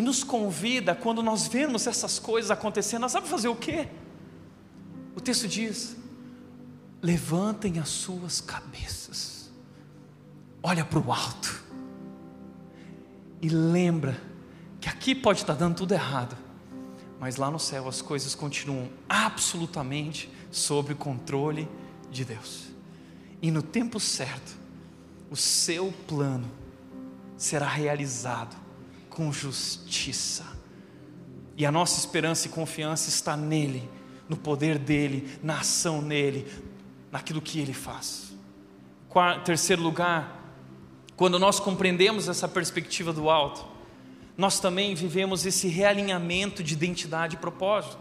e 0.00 0.02
nos 0.02 0.24
convida, 0.24 0.94
quando 0.94 1.22
nós 1.22 1.46
vemos 1.46 1.86
essas 1.86 2.18
coisas 2.18 2.50
acontecendo, 2.50 3.02
nós 3.02 3.12
sabe 3.12 3.28
fazer 3.28 3.48
o 3.48 3.54
quê? 3.54 3.86
O 5.14 5.20
texto 5.20 5.46
diz: 5.46 5.94
levantem 7.02 7.78
as 7.78 7.90
suas 7.90 8.40
cabeças, 8.40 9.50
olha 10.62 10.86
para 10.86 10.98
o 10.98 11.12
alto, 11.12 11.62
e 13.42 13.50
lembra 13.50 14.18
que 14.80 14.88
aqui 14.88 15.14
pode 15.14 15.40
estar 15.40 15.52
dando 15.52 15.76
tudo 15.76 15.92
errado, 15.92 16.34
mas 17.20 17.36
lá 17.36 17.50
no 17.50 17.58
céu 17.58 17.86
as 17.86 18.00
coisas 18.00 18.34
continuam 18.34 18.88
absolutamente 19.06 20.32
sob 20.50 20.94
o 20.94 20.96
controle 20.96 21.68
de 22.10 22.24
Deus, 22.24 22.68
e 23.42 23.50
no 23.50 23.60
tempo 23.60 24.00
certo, 24.00 24.56
o 25.30 25.36
seu 25.36 25.92
plano 26.08 26.50
será 27.36 27.68
realizado 27.68 28.69
com 29.10 29.30
justiça. 29.32 30.46
E 31.56 31.66
a 31.66 31.70
nossa 31.70 31.98
esperança 31.98 32.46
e 32.46 32.50
confiança 32.50 33.10
está 33.10 33.36
nele, 33.36 33.86
no 34.28 34.36
poder 34.36 34.78
dele, 34.78 35.38
na 35.42 35.60
ação 35.60 36.00
nele, 36.00 36.46
naquilo 37.12 37.42
que 37.42 37.60
ele 37.60 37.74
faz. 37.74 38.32
Quarto, 39.08 39.44
terceiro 39.44 39.82
lugar, 39.82 40.54
quando 41.16 41.38
nós 41.38 41.60
compreendemos 41.60 42.28
essa 42.28 42.48
perspectiva 42.48 43.12
do 43.12 43.28
alto, 43.28 43.66
nós 44.38 44.58
também 44.58 44.94
vivemos 44.94 45.44
esse 45.44 45.68
realinhamento 45.68 46.62
de 46.62 46.72
identidade 46.72 47.34
e 47.34 47.38
propósito. 47.38 47.98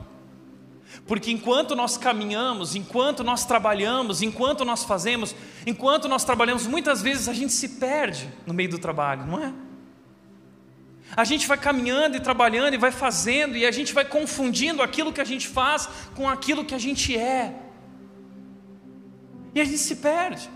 Porque 1.05 1.31
enquanto 1.31 1.75
nós 1.75 1.97
caminhamos, 1.97 2.75
enquanto 2.75 3.23
nós 3.23 3.45
trabalhamos, 3.45 4.21
enquanto 4.21 4.63
nós 4.63 4.85
fazemos, 4.85 5.35
enquanto 5.65 6.07
nós 6.07 6.23
trabalhamos, 6.23 6.65
muitas 6.65 7.01
vezes 7.01 7.27
a 7.27 7.33
gente 7.33 7.51
se 7.51 7.69
perde 7.69 8.29
no 8.45 8.53
meio 8.53 8.69
do 8.69 8.79
trabalho, 8.79 9.25
não 9.25 9.43
é? 9.43 9.53
A 11.15 11.23
gente 11.23 11.47
vai 11.47 11.57
caminhando 11.57 12.17
e 12.17 12.19
trabalhando 12.19 12.73
e 12.73 12.77
vai 12.77 12.91
fazendo, 12.91 13.57
e 13.57 13.65
a 13.65 13.71
gente 13.71 13.93
vai 13.93 14.05
confundindo 14.05 14.81
aquilo 14.81 15.11
que 15.11 15.21
a 15.21 15.25
gente 15.25 15.47
faz 15.47 15.87
com 16.15 16.29
aquilo 16.29 16.63
que 16.63 16.75
a 16.75 16.79
gente 16.79 17.17
é. 17.17 17.53
E 19.53 19.59
a 19.59 19.65
gente 19.65 19.79
se 19.79 19.95
perde. 19.95 20.49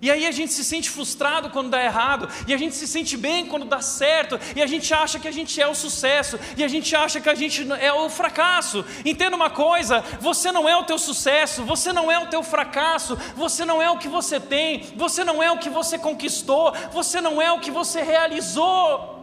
E 0.00 0.10
aí 0.10 0.26
a 0.26 0.30
gente 0.30 0.52
se 0.52 0.64
sente 0.64 0.88
frustrado 0.88 1.50
quando 1.50 1.70
dá 1.70 1.82
errado, 1.82 2.28
e 2.46 2.54
a 2.54 2.56
gente 2.56 2.74
se 2.76 2.86
sente 2.86 3.16
bem 3.16 3.46
quando 3.46 3.66
dá 3.66 3.80
certo, 3.80 4.38
e 4.54 4.62
a 4.62 4.66
gente 4.66 4.94
acha 4.94 5.18
que 5.18 5.26
a 5.26 5.32
gente 5.32 5.60
é 5.60 5.66
o 5.66 5.74
sucesso, 5.74 6.38
e 6.56 6.62
a 6.62 6.68
gente 6.68 6.94
acha 6.94 7.20
que 7.20 7.28
a 7.28 7.34
gente 7.34 7.66
é 7.80 7.92
o 7.92 8.08
fracasso. 8.08 8.84
Entenda 9.04 9.34
uma 9.34 9.50
coisa: 9.50 10.04
você 10.20 10.52
não 10.52 10.68
é 10.68 10.76
o 10.76 10.84
teu 10.84 10.98
sucesso, 10.98 11.64
você 11.64 11.92
não 11.92 12.10
é 12.12 12.18
o 12.18 12.28
teu 12.28 12.42
fracasso, 12.44 13.18
você 13.34 13.64
não 13.64 13.82
é 13.82 13.90
o 13.90 13.98
que 13.98 14.08
você 14.08 14.38
tem, 14.38 14.84
você 14.94 15.24
não 15.24 15.42
é 15.42 15.50
o 15.50 15.58
que 15.58 15.68
você 15.68 15.98
conquistou, 15.98 16.72
você 16.92 17.20
não 17.20 17.42
é 17.42 17.50
o 17.50 17.58
que 17.58 17.70
você 17.70 18.00
realizou. 18.00 19.17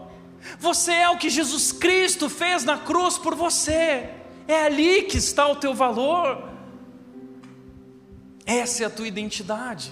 Você 0.60 0.92
é 0.92 1.10
o 1.10 1.18
que 1.18 1.30
Jesus 1.30 1.72
Cristo 1.72 2.30
fez 2.30 2.64
na 2.64 2.78
cruz 2.78 3.18
por 3.18 3.36
você. 3.36 4.10
É 4.48 4.66
ali 4.66 5.04
que 5.04 5.18
está 5.18 5.48
o 5.48 5.56
teu 5.56 5.74
valor. 5.74 6.50
Essa 8.46 8.84
é 8.84 8.86
a 8.86 8.90
tua 8.90 9.08
identidade. 9.08 9.92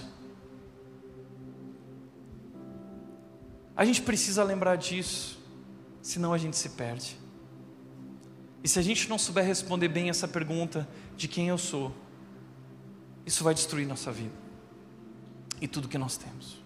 A 3.76 3.84
gente 3.84 4.02
precisa 4.02 4.44
lembrar 4.44 4.76
disso, 4.76 5.38
senão 6.00 6.32
a 6.32 6.38
gente 6.38 6.56
se 6.56 6.68
perde. 6.70 7.18
E 8.62 8.68
se 8.68 8.78
a 8.78 8.82
gente 8.82 9.08
não 9.08 9.18
souber 9.18 9.44
responder 9.44 9.88
bem 9.88 10.08
essa 10.08 10.28
pergunta 10.28 10.88
de 11.16 11.26
quem 11.26 11.48
eu 11.48 11.58
sou, 11.58 11.92
isso 13.26 13.42
vai 13.42 13.52
destruir 13.52 13.86
nossa 13.86 14.12
vida 14.12 14.34
e 15.60 15.66
tudo 15.66 15.88
que 15.88 15.98
nós 15.98 16.16
temos. 16.16 16.63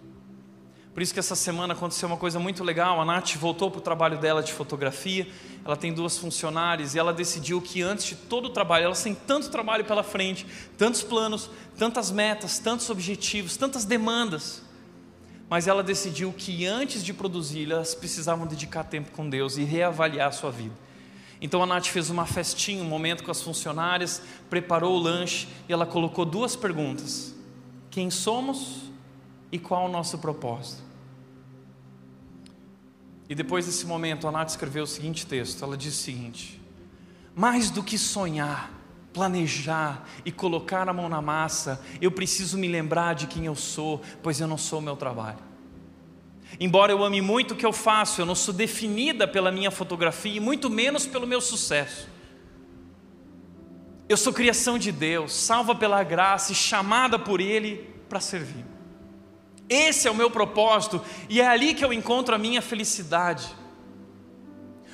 Por 0.99 1.03
isso 1.03 1.13
que 1.13 1.19
essa 1.21 1.33
semana 1.33 1.73
aconteceu 1.73 2.09
uma 2.09 2.17
coisa 2.17 2.39
muito 2.39 2.61
legal. 2.61 2.99
A 2.99 3.05
Nath 3.05 3.35
voltou 3.35 3.71
para 3.71 3.77
o 3.77 3.81
trabalho 3.81 4.17
dela 4.17 4.43
de 4.43 4.51
fotografia. 4.51 5.25
Ela 5.63 5.77
tem 5.77 5.93
duas 5.93 6.17
funcionárias 6.17 6.93
e 6.93 6.99
ela 6.99 7.13
decidiu 7.13 7.61
que 7.61 7.81
antes 7.81 8.03
de 8.03 8.15
todo 8.15 8.47
o 8.47 8.49
trabalho, 8.49 8.83
elas 8.83 9.01
têm 9.01 9.15
tanto 9.15 9.49
trabalho 9.49 9.85
pela 9.85 10.03
frente, 10.03 10.45
tantos 10.77 11.01
planos, 11.01 11.49
tantas 11.77 12.11
metas, 12.11 12.59
tantos 12.59 12.89
objetivos, 12.89 13.55
tantas 13.55 13.85
demandas. 13.85 14.61
Mas 15.49 15.69
ela 15.69 15.81
decidiu 15.81 16.33
que 16.33 16.65
antes 16.65 17.01
de 17.01 17.13
produzir, 17.13 17.71
elas 17.71 17.95
precisavam 17.95 18.45
dedicar 18.45 18.83
tempo 18.83 19.11
com 19.11 19.29
Deus 19.29 19.55
e 19.55 19.63
reavaliar 19.63 20.27
a 20.27 20.33
sua 20.33 20.51
vida. 20.51 20.75
Então 21.39 21.63
a 21.63 21.65
Nath 21.65 21.85
fez 21.85 22.09
uma 22.09 22.25
festinha, 22.25 22.83
um 22.83 22.87
momento 22.89 23.23
com 23.23 23.31
as 23.31 23.41
funcionárias, 23.41 24.21
preparou 24.49 24.97
o 24.97 24.99
lanche 24.99 25.47
e 25.69 25.71
ela 25.71 25.85
colocou 25.85 26.25
duas 26.25 26.57
perguntas: 26.57 27.33
Quem 27.89 28.11
somos 28.11 28.89
e 29.49 29.57
qual 29.57 29.85
o 29.85 29.89
nosso 29.89 30.17
propósito? 30.17 30.88
E 33.29 33.35
depois 33.35 33.67
desse 33.67 33.85
momento, 33.85 34.27
a 34.27 34.31
Nath 34.31 34.49
escreveu 34.49 34.83
o 34.83 34.87
seguinte 34.87 35.27
texto: 35.27 35.63
ela 35.63 35.77
diz 35.77 35.93
o 35.93 36.03
seguinte: 36.03 36.59
mais 37.35 37.69
do 37.69 37.83
que 37.83 37.95
sonhar, 37.95 38.71
planejar 39.13 40.03
e 40.25 40.31
colocar 40.31 40.89
a 40.89 40.93
mão 40.93 41.07
na 41.07 41.21
massa, 41.21 41.79
eu 42.01 42.11
preciso 42.11 42.57
me 42.57 42.67
lembrar 42.67 43.13
de 43.13 43.27
quem 43.27 43.45
eu 43.45 43.55
sou, 43.55 44.01
pois 44.23 44.41
eu 44.41 44.47
não 44.47 44.57
sou 44.57 44.79
o 44.79 44.81
meu 44.81 44.95
trabalho. 44.95 45.37
Embora 46.59 46.91
eu 46.91 47.03
ame 47.03 47.21
muito 47.21 47.53
o 47.53 47.55
que 47.55 47.65
eu 47.65 47.71
faço, 47.71 48.19
eu 48.19 48.25
não 48.25 48.33
sou 48.33 48.51
definida 48.51 49.27
pela 49.27 49.51
minha 49.51 49.69
fotografia 49.69 50.35
e 50.35 50.39
muito 50.39 50.67
menos 50.67 51.05
pelo 51.05 51.27
meu 51.27 51.39
sucesso. 51.39 52.09
Eu 54.07 54.17
sou 54.17 54.33
criação 54.33 54.79
de 54.79 54.91
Deus, 54.91 55.31
salva 55.31 55.75
pela 55.75 56.03
graça 56.03 56.51
e 56.51 56.55
chamada 56.55 57.19
por 57.19 57.39
Ele 57.39 57.87
para 58.09 58.19
servir. 58.19 58.65
Esse 59.69 60.07
é 60.07 60.11
o 60.11 60.15
meu 60.15 60.31
propósito 60.31 60.99
e 61.29 61.39
é 61.39 61.47
ali 61.47 61.75
que 61.75 61.85
eu 61.85 61.93
encontro 61.93 62.33
a 62.33 62.37
minha 62.37 62.61
felicidade. 62.61 63.47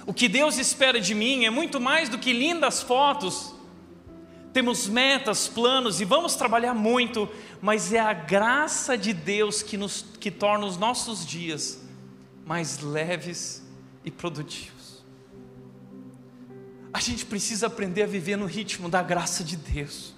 O 0.05 0.13
que 0.13 0.27
Deus 0.27 0.57
espera 0.57 0.99
de 0.99 1.15
mim 1.15 1.45
é 1.45 1.49
muito 1.49 1.79
mais 1.79 2.09
do 2.09 2.19
que 2.19 2.33
lindas 2.33 2.81
fotos, 2.81 3.55
temos 4.53 4.87
metas, 4.87 5.47
planos 5.47 5.99
e 5.99 6.05
vamos 6.05 6.35
trabalhar 6.35 6.73
muito, 6.73 7.27
mas 7.61 7.91
é 7.91 7.99
a 7.99 8.13
graça 8.13 8.97
de 8.97 9.11
Deus 9.11 9.61
que, 9.61 9.77
nos, 9.77 10.05
que 10.19 10.31
torna 10.31 10.65
os 10.65 10.77
nossos 10.77 11.25
dias 11.25 11.81
mais 12.45 12.79
leves 12.79 13.65
e 14.03 14.11
produtivos. 14.11 15.03
A 16.93 17.01
gente 17.01 17.25
precisa 17.25 17.67
aprender 17.67 18.03
a 18.03 18.07
viver 18.07 18.37
no 18.37 18.45
ritmo 18.45 18.87
da 18.87 19.03
graça 19.03 19.43
de 19.43 19.57
Deus. 19.57 20.14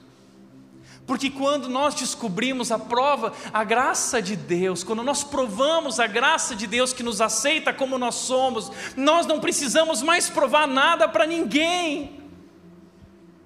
Porque 1.08 1.30
quando 1.30 1.70
nós 1.70 1.95
descobrimos 1.95 2.70
a 2.70 2.78
prova, 2.78 3.32
a 3.53 3.64
graça 3.64 4.22
de 4.22 4.36
Deus, 4.36 4.84
quando 4.84 5.01
nós 5.01 5.24
provamos 5.24 6.01
a 6.01 6.05
graça 6.05 6.53
de 6.53 6.68
Deus 6.68 6.91
que 6.91 7.01
nos 7.01 7.22
aceita 7.22 7.72
como 7.72 7.97
nós 7.97 8.16
somos, 8.16 8.70
nós 8.97 9.26
não 9.26 9.39
precisamos 9.39 10.01
mais 10.01 10.30
provar 10.30 10.68
nada 10.68 11.08
para 11.08 11.26
ninguém, 11.26 12.22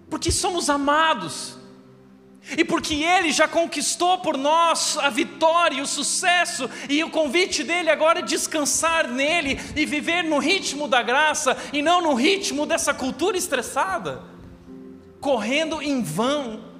porque 0.09 0.31
somos 0.31 0.71
amados, 0.71 1.55
e 2.57 2.65
porque 2.65 2.95
Ele 2.95 3.31
já 3.31 3.47
conquistou 3.47 4.17
por 4.17 4.39
nós 4.39 4.97
a 4.97 5.11
vitória 5.11 5.77
e 5.77 5.81
o 5.81 5.87
sucesso, 5.87 6.67
e 6.89 7.03
o 7.03 7.11
convite 7.11 7.63
dele 7.63 7.91
agora 7.91 8.19
é 8.19 8.23
descansar 8.23 9.07
nele 9.07 9.59
e 9.75 9.85
viver 9.85 10.23
no 10.23 10.39
ritmo 10.39 10.87
da 10.87 11.03
graça 11.03 11.55
e 11.71 11.83
não 11.83 12.01
no 12.01 12.15
ritmo 12.15 12.65
dessa 12.65 12.91
cultura 12.91 13.37
estressada, 13.37 14.23
correndo 15.19 15.79
em 15.79 16.01
vão 16.01 16.70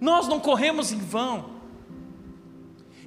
nós 0.00 0.28
não 0.28 0.40
corremos 0.40 0.92
em 0.92 0.98
vão. 0.98 1.56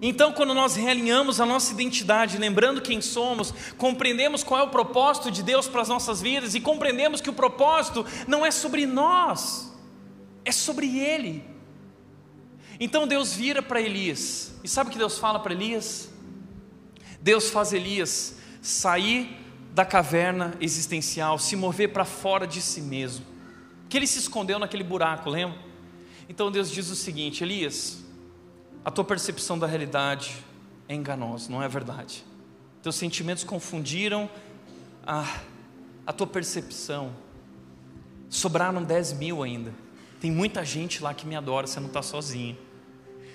Então, 0.02 0.32
quando 0.32 0.54
nós 0.54 0.76
realinhamos 0.76 1.42
a 1.42 1.46
nossa 1.46 1.74
identidade, 1.74 2.38
lembrando 2.38 2.82
quem 2.82 3.02
somos, 3.02 3.54
compreendemos 3.78 4.44
qual 4.44 4.62
é 4.62 4.64
o 4.64 4.70
propósito 4.70 5.30
de 5.30 5.44
Deus 5.44 5.68
para 5.68 5.82
as 5.82 5.90
nossas 5.90 6.22
vidas 6.22 6.56
e 6.56 6.62
compreendemos 6.62 7.20
que 7.20 7.30
o 7.30 7.34
propósito 7.34 8.06
não 8.26 8.46
é 8.46 8.52
sobre 8.52 8.86
nós, 8.86 9.74
é 10.46 10.52
sobre 10.52 11.00
Ele. 11.00 11.44
Então 12.80 13.06
Deus 13.06 13.34
vira 13.34 13.62
para 13.62 13.82
Elias, 13.82 14.54
e 14.64 14.70
sabe 14.70 14.90
o 14.90 14.94
que 14.94 14.98
Deus 14.98 15.18
fala 15.18 15.38
para 15.38 15.54
Elias? 15.54 16.10
Deus 17.22 17.50
faz 17.50 17.74
Elias 17.74 18.38
sair 18.62 19.38
da 19.74 19.84
caverna 19.84 20.54
existencial, 20.62 21.38
se 21.38 21.58
mover 21.58 21.92
para 21.92 22.06
fora 22.06 22.48
de 22.48 22.62
si 22.62 22.82
mesmo, 22.82 23.26
que 23.90 23.98
ele 23.98 24.08
se 24.08 24.20
escondeu 24.20 24.58
naquele 24.58 24.84
buraco, 24.84 25.30
lembra? 25.30 25.69
Então 26.30 26.52
Deus 26.52 26.70
diz 26.70 26.92
o 26.92 26.96
seguinte: 26.96 27.44
Elias, 27.44 27.98
a 28.86 28.92
tua 28.92 29.04
percepção 29.04 29.58
da 29.58 29.66
realidade 29.66 30.38
é 30.88 30.94
enganosa, 30.94 31.52
não 31.52 31.62
é 31.62 31.68
verdade. 31.68 32.24
Teus 32.84 32.96
sentimentos 32.96 33.44
confundiram 33.44 34.30
a, 35.06 35.40
a 36.06 36.14
tua 36.14 36.28
percepção. 36.28 37.12
Sobraram 38.30 38.84
10 38.84 39.14
mil 39.14 39.42
ainda. 39.42 39.74
Tem 40.22 40.30
muita 40.30 40.64
gente 40.64 41.02
lá 41.02 41.16
que 41.16 41.26
me 41.26 41.36
adora, 41.36 41.66
você 41.66 41.80
não 41.80 41.88
está 41.88 42.04
sozinho. 42.04 42.56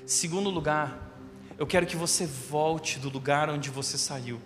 Segundo 0.06 0.48
lugar, 0.48 1.10
eu 1.58 1.66
quero 1.66 1.86
que 1.86 1.96
você 1.96 2.26
volte 2.26 3.00
do 3.00 3.08
lugar 3.08 3.50
onde 3.50 3.70
você 3.70 3.98
saiu. 3.98 4.40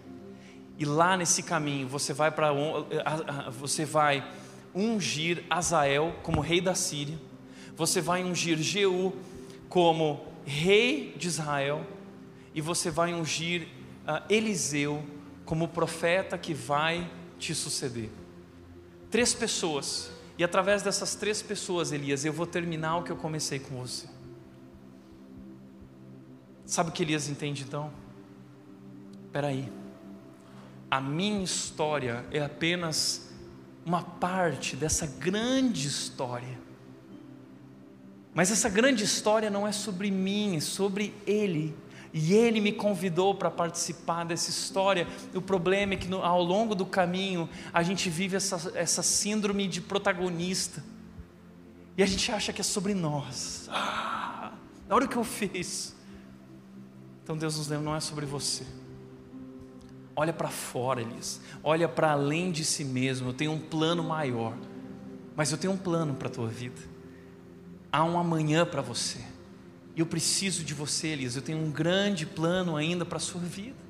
E 0.78 0.86
lá 0.86 1.18
nesse 1.18 1.42
caminho 1.42 1.86
você 1.86 2.14
vai 2.14 2.32
você 3.58 3.84
vai 3.84 4.26
ungir 4.74 5.44
Azael 5.50 6.14
como 6.22 6.40
rei 6.40 6.62
da 6.62 6.74
Síria 6.74 7.27
você 7.78 8.00
vai 8.00 8.24
ungir 8.24 8.58
Jeú 8.58 9.14
como 9.68 10.26
rei 10.44 11.14
de 11.16 11.28
Israel, 11.28 11.86
e 12.52 12.60
você 12.60 12.90
vai 12.90 13.14
ungir 13.14 13.68
uh, 14.02 14.20
Eliseu 14.28 15.04
como 15.44 15.68
profeta 15.68 16.36
que 16.36 16.52
vai 16.52 17.08
te 17.38 17.54
suceder. 17.54 18.10
Três 19.12 19.32
pessoas, 19.32 20.10
e 20.36 20.42
através 20.42 20.82
dessas 20.82 21.14
três 21.14 21.40
pessoas, 21.40 21.92
Elias, 21.92 22.24
eu 22.24 22.32
vou 22.32 22.46
terminar 22.46 22.96
o 22.96 23.04
que 23.04 23.12
eu 23.12 23.16
comecei 23.16 23.60
com 23.60 23.76
você. 23.76 24.08
Sabe 26.66 26.90
o 26.90 26.92
que 26.92 27.04
Elias 27.04 27.28
entende 27.28 27.62
então? 27.62 27.92
Espera 29.24 29.46
aí, 29.46 29.72
a 30.90 31.00
minha 31.00 31.44
história 31.44 32.26
é 32.32 32.42
apenas 32.42 33.30
uma 33.86 34.02
parte 34.02 34.74
dessa 34.74 35.06
grande 35.06 35.86
história 35.86 36.67
mas 38.34 38.50
essa 38.50 38.68
grande 38.68 39.04
história 39.04 39.50
não 39.50 39.66
é 39.66 39.72
sobre 39.72 40.10
mim, 40.10 40.56
é 40.56 40.60
sobre 40.60 41.14
Ele. 41.26 41.74
E 42.12 42.34
Ele 42.34 42.60
me 42.60 42.72
convidou 42.72 43.34
para 43.34 43.50
participar 43.50 44.24
dessa 44.24 44.50
história. 44.50 45.06
O 45.34 45.42
problema 45.42 45.94
é 45.94 45.96
que 45.96 46.08
no, 46.08 46.22
ao 46.22 46.42
longo 46.42 46.74
do 46.74 46.86
caminho 46.86 47.48
a 47.72 47.82
gente 47.82 48.08
vive 48.08 48.36
essa, 48.36 48.72
essa 48.74 49.02
síndrome 49.02 49.66
de 49.66 49.80
protagonista. 49.80 50.82
E 51.96 52.02
a 52.02 52.06
gente 52.06 52.30
acha 52.30 52.52
que 52.52 52.60
é 52.60 52.64
sobre 52.64 52.94
nós. 52.94 53.68
Ah, 53.70 54.52
olha 54.88 55.06
o 55.06 55.08
que 55.08 55.16
eu 55.16 55.24
fiz. 55.24 55.94
Então 57.24 57.36
Deus 57.36 57.58
nos 57.58 57.68
lembra, 57.68 57.84
não 57.84 57.96
é 57.96 58.00
sobre 58.00 58.24
você. 58.24 58.64
Olha 60.14 60.32
para 60.32 60.48
fora, 60.48 61.00
Elias. 61.00 61.40
Olha 61.62 61.88
para 61.88 62.12
além 62.12 62.50
de 62.50 62.64
si 62.64 62.84
mesmo. 62.84 63.30
Eu 63.30 63.34
tenho 63.34 63.52
um 63.52 63.60
plano 63.60 64.02
maior. 64.02 64.54
Mas 65.36 65.52
eu 65.52 65.58
tenho 65.58 65.72
um 65.72 65.76
plano 65.76 66.14
para 66.14 66.28
a 66.28 66.30
tua 66.30 66.48
vida 66.48 66.87
há 67.92 68.04
um 68.04 68.18
amanhã 68.18 68.64
para 68.64 68.82
você. 68.82 69.20
Eu 69.96 70.06
preciso 70.06 70.62
de 70.64 70.74
você, 70.74 71.08
Elias. 71.08 71.36
Eu 71.36 71.42
tenho 71.42 71.58
um 71.58 71.70
grande 71.70 72.24
plano 72.24 72.76
ainda 72.76 73.04
para 73.04 73.16
a 73.16 73.20
sua 73.20 73.40
vida. 73.40 73.87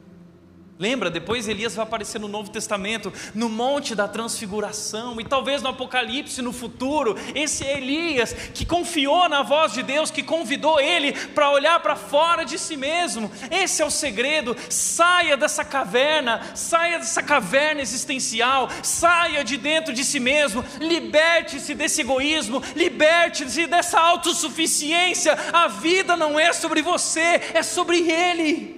Lembra, 0.79 1.11
depois 1.11 1.49
Elias 1.49 1.75
vai 1.75 1.83
aparecer 1.83 2.21
no 2.21 2.29
Novo 2.29 2.51
Testamento, 2.51 3.13
no 3.35 3.49
Monte 3.49 3.97
da 3.97 4.07
Transfiguração, 4.07 5.21
e 5.21 5.25
talvez 5.25 5.61
no 5.61 5.71
Apocalipse 5.71 6.41
no 6.41 6.53
futuro. 6.53 7.17
Esse 7.35 7.65
é 7.65 7.79
Elias 7.79 8.33
que 8.55 8.65
confiou 8.65 9.29
na 9.29 9.43
voz 9.43 9.73
de 9.73 9.83
Deus, 9.83 10.09
que 10.09 10.23
convidou 10.23 10.79
ele 10.79 11.13
para 11.31 11.51
olhar 11.51 11.81
para 11.81 11.97
fora 11.97 12.45
de 12.45 12.57
si 12.57 12.77
mesmo. 12.77 13.29
Esse 13.51 13.83
é 13.83 13.85
o 13.85 13.91
segredo. 13.91 14.57
Saia 14.71 15.37
dessa 15.37 15.65
caverna, 15.65 16.43
saia 16.55 16.99
dessa 16.99 17.25
caverna 17.25 17.81
existencial, 17.81 18.69
saia 18.81 19.43
de 19.43 19.57
dentro 19.57 19.93
de 19.93 20.05
si 20.05 20.21
mesmo, 20.21 20.65
liberte-se 20.79 21.75
desse 21.75 22.03
egoísmo, 22.03 22.63
liberte-se 22.77 23.67
dessa 23.67 23.99
autossuficiência. 23.99 25.37
A 25.53 25.67
vida 25.67 26.17
não 26.17 26.39
é 26.39 26.53
sobre 26.53 26.83
você, 26.83 27.41
é 27.53 27.65
sobre 27.65 28.09
Ele. 28.09 28.78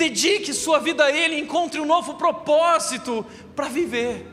Dedique 0.00 0.54
sua 0.54 0.78
vida 0.78 1.04
a 1.04 1.12
Ele, 1.12 1.38
encontre 1.38 1.78
um 1.78 1.84
novo 1.84 2.14
propósito 2.14 3.22
para 3.54 3.68
viver. 3.68 4.26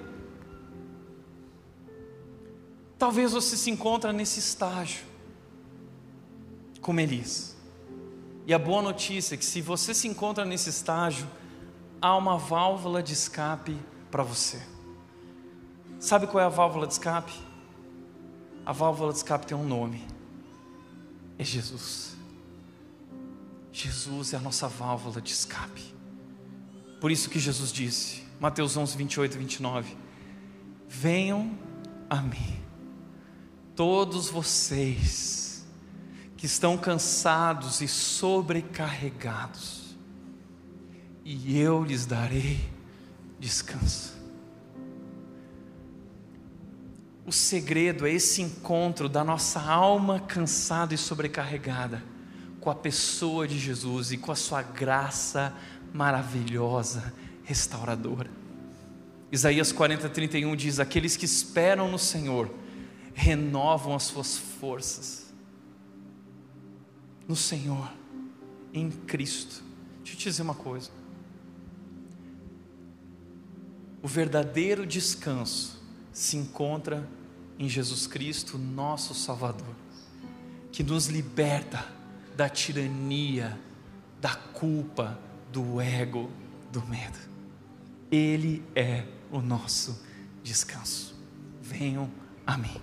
Talvez 2.98 3.34
você 3.34 3.58
se 3.58 3.70
encontre 3.70 4.14
nesse 4.14 4.40
estágio, 4.40 5.04
como 6.80 7.02
Elis. 7.02 7.54
E 8.46 8.54
a 8.54 8.58
boa 8.58 8.82
notícia 8.82 9.36
é 9.36 9.38
que 9.38 9.44
se 9.44 9.62
você 9.62 9.94
se 9.94 10.08
encontra 10.08 10.46
nesse 10.46 10.70
estágio, 10.70 11.28
há 12.02 12.16
uma 12.16 12.38
válvula 12.38 13.04
de 13.04 13.12
escape 13.12 13.78
para 14.10 14.24
você. 14.24 14.62
Sabe 16.00 16.28
qual 16.28 16.42
é 16.42 16.46
a 16.46 16.50
válvula 16.50 16.88
de 16.88 16.94
escape? 16.94 17.34
A 18.66 18.72
válvula 18.72 19.12
de 19.12 19.18
escape 19.18 19.46
tem 19.46 19.58
um 19.58 19.68
nome: 19.68 20.02
é 21.38 21.44
Jesus. 21.44 22.17
Jesus 23.78 24.34
é 24.34 24.38
a 24.38 24.40
nossa 24.40 24.68
válvula 24.68 25.22
de 25.22 25.32
escape. 25.32 25.84
Por 27.00 27.12
isso 27.12 27.30
que 27.30 27.38
Jesus 27.38 27.72
disse, 27.72 28.24
Mateus 28.40 28.76
11, 28.76 28.98
28 28.98 29.36
e 29.36 29.38
29, 29.38 29.98
venham 30.90 31.56
a 32.10 32.16
mim, 32.16 32.60
todos 33.76 34.30
vocês 34.30 35.64
que 36.36 36.48
estão 36.48 36.76
cansados 36.76 37.80
e 37.80 37.88
sobrecarregados, 37.88 39.96
e 41.24 41.60
eu 41.60 41.84
lhes 41.84 42.08
darei 42.08 42.68
descanso. 43.40 44.18
O 47.28 47.32
segredo 47.32 48.08
é 48.08 48.12
esse 48.12 48.42
encontro 48.42 49.08
da 49.08 49.24
nossa 49.24 49.62
alma 49.62 50.20
cansada 50.20 50.96
e 50.96 50.98
sobrecarregada 50.98 52.17
com 52.68 52.72
a 52.72 52.76
pessoa 52.76 53.48
de 53.48 53.58
Jesus 53.58 54.12
e 54.12 54.18
com 54.18 54.30
a 54.30 54.36
sua 54.36 54.62
graça 54.62 55.56
maravilhosa, 55.94 57.14
restauradora. 57.46 58.30
Isaías 59.32 59.72
40, 59.72 60.10
31 60.10 60.54
diz: 60.54 60.78
Aqueles 60.78 61.16
que 61.16 61.24
esperam 61.24 61.90
no 61.90 61.98
Senhor 61.98 62.54
renovam 63.14 63.96
as 63.96 64.04
suas 64.04 64.38
forças. 64.38 65.34
No 67.26 67.38
Senhor, 67.38 67.90
em 68.74 68.92
Cristo. 68.92 69.64
Deixa 70.00 70.16
eu 70.16 70.18
te 70.18 70.30
dizer 70.30 70.42
uma 70.42 70.54
coisa. 70.54 70.90
O 74.04 74.10
verdadeiro 74.10 74.86
descanso 74.86 75.82
se 76.12 76.36
encontra 76.36 77.08
em 77.58 77.70
Jesus 77.70 78.08
Cristo, 78.08 78.58
nosso 78.58 79.14
Salvador, 79.16 79.74
que 80.70 80.84
nos 80.84 81.08
liberta 81.08 81.96
da 82.38 82.48
tirania, 82.48 83.60
da 84.22 84.36
culpa, 84.36 85.20
do 85.52 85.82
ego, 85.82 86.32
do 86.72 86.86
medo. 86.86 87.18
Ele 88.12 88.64
é 88.76 89.04
o 89.32 89.42
nosso 89.42 90.06
descanso. 90.44 91.16
Venham 91.60 92.12
a 92.46 92.56
mim. 92.56 92.80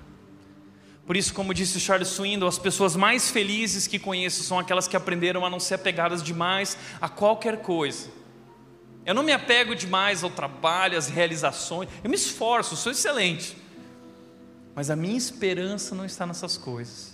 Por 1.07 1.17
isso, 1.17 1.33
como 1.33 1.55
disse 1.55 1.79
Charles 1.79 2.09
Swindoll, 2.09 2.49
as 2.49 2.59
pessoas 2.59 2.97
mais 2.97 3.31
felizes 3.31 3.87
que 3.87 3.99
conheço 3.99 4.43
são 4.43 4.59
aquelas 4.59 4.89
que 4.89 4.97
aprenderam 4.97 5.47
a 5.47 5.51
não 5.51 5.61
ser 5.61 5.75
apegadas 5.75 6.21
demais 6.21 6.77
a 7.01 7.09
qualquer 7.09 7.63
coisa. 7.63 8.09
Eu 9.07 9.15
não 9.15 9.23
me 9.23 9.33
apego 9.33 9.77
demais 9.77 10.25
ao 10.25 10.31
trabalho, 10.31 10.99
às 10.99 11.09
realizações. 11.09 11.89
Eu 12.03 12.11
me 12.11 12.17
esforço, 12.17 12.75
sou 12.75 12.91
excelente. 12.91 13.57
Mas 14.75 14.91
a 14.91 14.97
minha 14.97 15.17
esperança 15.17 15.95
não 15.95 16.05
está 16.05 16.27
nessas 16.27 16.57
coisas. 16.57 17.14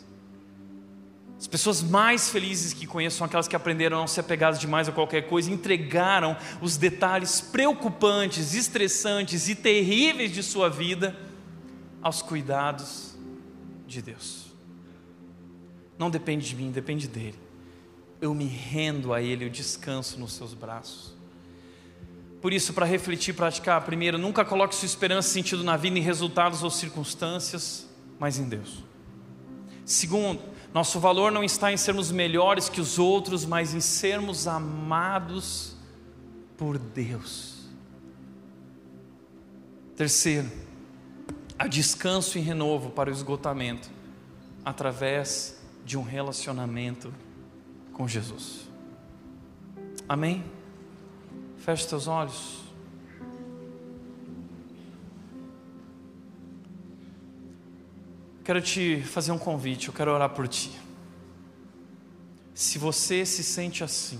As 1.40 1.46
pessoas 1.46 1.82
mais 1.82 2.28
felizes 2.28 2.74
que 2.74 2.86
conheço 2.86 3.16
são 3.16 3.24
aquelas 3.24 3.48
que 3.48 3.56
aprenderam 3.56 3.96
a 3.96 4.00
não 4.00 4.06
ser 4.06 4.20
apegadas 4.20 4.60
demais 4.60 4.90
a 4.90 4.92
qualquer 4.92 5.22
coisa, 5.22 5.50
entregaram 5.50 6.36
os 6.60 6.76
detalhes 6.76 7.40
preocupantes, 7.40 8.52
estressantes 8.52 9.48
e 9.48 9.54
terríveis 9.54 10.32
de 10.32 10.42
sua 10.42 10.68
vida 10.68 11.16
aos 12.02 12.20
cuidados 12.20 13.16
de 13.86 14.02
Deus. 14.02 14.48
Não 15.98 16.10
depende 16.10 16.46
de 16.46 16.54
mim, 16.54 16.70
depende 16.70 17.08
dele. 17.08 17.38
Eu 18.20 18.34
me 18.34 18.44
rendo 18.44 19.14
a 19.14 19.22
ele, 19.22 19.46
eu 19.46 19.50
descanso 19.50 20.20
nos 20.20 20.34
seus 20.34 20.52
braços. 20.52 21.14
Por 22.42 22.52
isso, 22.52 22.74
para 22.74 22.84
refletir 22.84 23.32
e 23.32 23.36
praticar, 23.36 23.80
primeiro, 23.86 24.18
nunca 24.18 24.44
coloque 24.44 24.74
sua 24.74 24.84
esperança 24.84 25.30
e 25.30 25.32
sentido 25.32 25.64
na 25.64 25.78
vida 25.78 25.98
em 25.98 26.02
resultados 26.02 26.62
ou 26.62 26.68
circunstâncias, 26.68 27.88
mas 28.18 28.38
em 28.38 28.46
Deus. 28.46 28.84
Segundo, 29.86 30.40
nosso 30.72 31.00
valor 31.00 31.32
não 31.32 31.42
está 31.42 31.72
em 31.72 31.76
sermos 31.76 32.12
melhores 32.12 32.68
que 32.68 32.80
os 32.80 32.98
outros, 32.98 33.44
mas 33.44 33.74
em 33.74 33.80
sermos 33.80 34.46
amados 34.46 35.76
por 36.56 36.78
Deus. 36.78 37.68
Terceiro, 39.96 40.50
há 41.58 41.66
descanso 41.66 42.38
e 42.38 42.40
renovo 42.40 42.90
para 42.90 43.10
o 43.10 43.12
esgotamento 43.12 43.90
através 44.64 45.60
de 45.84 45.98
um 45.98 46.02
relacionamento 46.02 47.12
com 47.92 48.06
Jesus. 48.06 48.68
Amém? 50.08 50.44
Feche 51.58 51.86
teus 51.86 52.06
olhos. 52.06 52.69
Quero 58.50 58.60
te 58.60 59.00
fazer 59.02 59.30
um 59.30 59.38
convite, 59.38 59.86
eu 59.86 59.94
quero 59.94 60.10
orar 60.10 60.28
por 60.30 60.48
ti. 60.48 60.72
Se 62.52 62.80
você 62.80 63.24
se 63.24 63.44
sente 63.44 63.84
assim, 63.84 64.18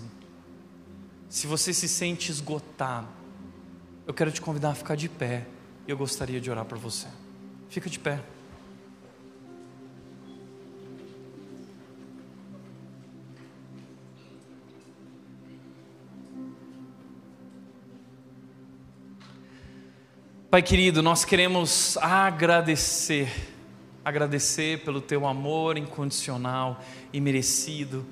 se 1.28 1.48
você 1.48 1.74
se 1.74 1.88
sente 1.88 2.30
esgotado, 2.30 3.08
eu 4.06 4.14
quero 4.14 4.30
te 4.30 4.40
convidar 4.40 4.70
a 4.70 4.74
ficar 4.76 4.94
de 4.94 5.08
pé 5.08 5.48
e 5.84 5.90
eu 5.90 5.98
gostaria 5.98 6.40
de 6.40 6.48
orar 6.48 6.64
por 6.64 6.78
você. 6.78 7.08
Fica 7.68 7.90
de 7.90 7.98
pé. 7.98 8.20
Pai 20.48 20.62
querido, 20.62 21.02
nós 21.02 21.24
queremos 21.24 21.96
agradecer, 21.96 23.28
agradecer 24.04 24.82
pelo 24.84 25.00
teu 25.00 25.26
amor 25.26 25.76
incondicional 25.76 26.82
e 27.12 27.20
merecido, 27.20 28.06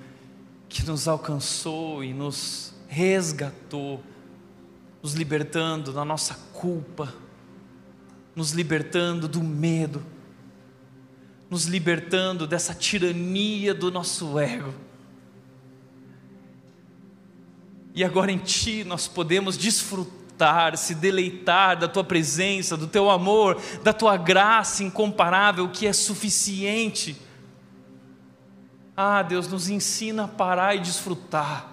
que 0.69 0.85
nos 0.85 1.09
alcançou 1.09 2.05
e 2.05 2.12
nos 2.12 2.74
resgatou, 2.89 4.02
nos 5.02 5.15
libertando 5.15 5.93
da 5.93 6.05
nossa 6.05 6.35
culpa, 6.52 7.15
nos 8.35 8.52
libertando 8.52 9.27
do 9.27 9.43
medo, 9.43 10.05
nos 11.48 11.65
libertando 11.65 12.47
dessa 12.47 12.74
tirania 12.74 13.73
do 13.73 13.90
nosso 13.90 14.39
ego. 14.39 14.74
E 17.94 18.05
agora 18.05 18.31
em 18.31 18.39
Ti 18.39 18.85
nós 18.85 19.09
podemos 19.09 19.56
desfrutar, 20.39 20.77
se 20.77 20.94
deleitar 20.94 21.77
da 21.77 21.89
Tua 21.89 22.05
presença, 22.05 22.77
do 22.77 22.86
Teu 22.86 23.10
amor, 23.10 23.60
da 23.82 23.93
Tua 23.93 24.16
graça 24.16 24.85
incomparável 24.85 25.69
que 25.69 25.86
é 25.86 25.93
suficiente. 25.93 27.16
Ah, 28.97 29.23
Deus, 29.23 29.48
nos 29.48 29.69
ensina 29.69 30.24
a 30.24 30.28
parar 30.28 30.77
e 30.77 30.81
desfrutar. 30.81 31.73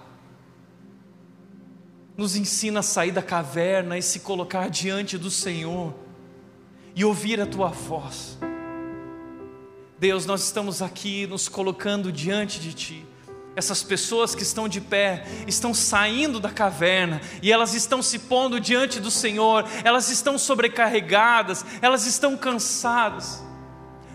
Nos 2.16 2.34
ensina 2.34 2.80
a 2.80 2.82
sair 2.82 3.12
da 3.12 3.22
caverna 3.22 3.96
e 3.96 4.02
se 4.02 4.20
colocar 4.20 4.68
diante 4.68 5.16
do 5.16 5.30
Senhor 5.30 5.94
e 6.94 7.04
ouvir 7.04 7.40
a 7.40 7.46
tua 7.46 7.68
voz. 7.68 8.38
Deus, 9.98 10.24
nós 10.24 10.42
estamos 10.42 10.80
aqui 10.82 11.26
nos 11.26 11.48
colocando 11.48 12.10
diante 12.10 12.58
de 12.60 12.72
ti. 12.72 13.05
Essas 13.56 13.82
pessoas 13.82 14.34
que 14.34 14.42
estão 14.42 14.68
de 14.68 14.80
pé 14.80 15.26
estão 15.46 15.72
saindo 15.72 16.38
da 16.38 16.50
caverna 16.50 17.22
e 17.42 17.50
elas 17.50 17.72
estão 17.72 18.02
se 18.02 18.18
pondo 18.18 18.60
diante 18.60 19.00
do 19.00 19.10
Senhor, 19.10 19.64
elas 19.82 20.10
estão 20.10 20.38
sobrecarregadas, 20.38 21.64
elas 21.80 22.06
estão 22.06 22.36
cansadas. 22.36 23.42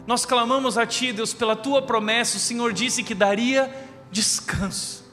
Nós 0.05 0.25
clamamos 0.25 0.77
a 0.77 0.85
Ti, 0.85 1.11
Deus, 1.11 1.33
pela 1.33 1.55
Tua 1.55 1.81
promessa. 1.81 2.37
O 2.37 2.39
Senhor 2.39 2.71
disse 2.71 3.03
que 3.03 3.15
daria 3.15 3.73
descanso. 4.11 5.03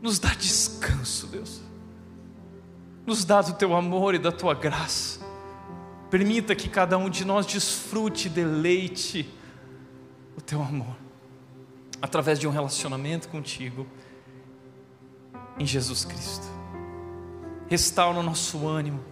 Nos 0.00 0.18
dá 0.18 0.30
descanso, 0.30 1.26
Deus. 1.26 1.60
Nos 3.06 3.24
dá 3.24 3.42
do 3.42 3.52
Teu 3.52 3.76
amor 3.76 4.14
e 4.14 4.18
da 4.18 4.32
Tua 4.32 4.54
graça. 4.54 5.20
Permita 6.10 6.54
que 6.54 6.68
cada 6.68 6.96
um 6.96 7.10
de 7.10 7.24
nós 7.24 7.44
desfrute, 7.44 8.28
deleite 8.28 9.28
o 10.36 10.40
teu 10.40 10.62
amor, 10.62 10.96
através 12.00 12.38
de 12.38 12.46
um 12.46 12.50
relacionamento 12.50 13.28
contigo, 13.28 13.86
em 15.58 15.66
Jesus 15.66 16.04
Cristo. 16.04 16.46
Restaura 17.68 18.18
o 18.18 18.22
nosso 18.22 18.66
ânimo, 18.66 19.04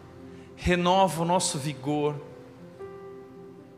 renova 0.57 1.23
o 1.23 1.25
nosso 1.25 1.59
vigor, 1.59 2.15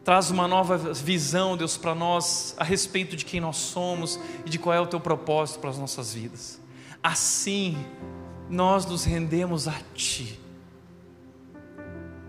traz 0.05 0.31
uma 0.31 0.47
nova 0.47 0.77
visão, 0.77 1.57
Deus, 1.57 1.77
para 1.77 1.95
nós 1.95 2.55
a 2.59 2.65
respeito 2.65 3.17
de 3.17 3.25
quem 3.25 3.41
nós 3.41 3.57
somos 3.57 4.19
e 4.47 4.51
de 4.51 4.59
qual 4.59 4.75
é 4.75 4.81
o 4.81 4.87
teu 4.87 5.01
propósito 5.01 5.59
para 5.59 5.71
as 5.71 5.79
nossas 5.79 6.15
vidas. 6.15 6.61
Assim, 7.03 7.77
nós 8.49 8.87
nos 8.87 9.05
rendemos 9.05 9.67
a 9.69 9.75
Ti 9.95 10.39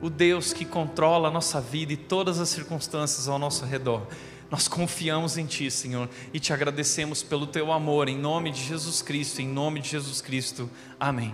o 0.01 0.09
Deus 0.09 0.53
que 0.53 0.65
controla 0.65 1.27
a 1.27 1.31
nossa 1.31 1.59
vida 1.59 1.93
e 1.93 1.97
todas 1.97 2.39
as 2.39 2.49
circunstâncias 2.49 3.27
ao 3.27 3.37
nosso 3.37 3.65
redor. 3.65 4.07
Nós 4.51 4.67
confiamos 4.67 5.37
em 5.37 5.45
Ti, 5.45 5.69
Senhor, 5.69 6.09
e 6.33 6.39
te 6.39 6.51
agradecemos 6.51 7.21
pelo 7.21 7.45
Teu 7.45 7.71
amor, 7.71 8.09
em 8.09 8.17
nome 8.17 8.51
de 8.51 8.63
Jesus 8.63 9.01
Cristo, 9.01 9.41
em 9.41 9.47
nome 9.47 9.79
de 9.79 9.89
Jesus 9.89 10.21
Cristo. 10.21 10.69
Amém. 10.99 11.33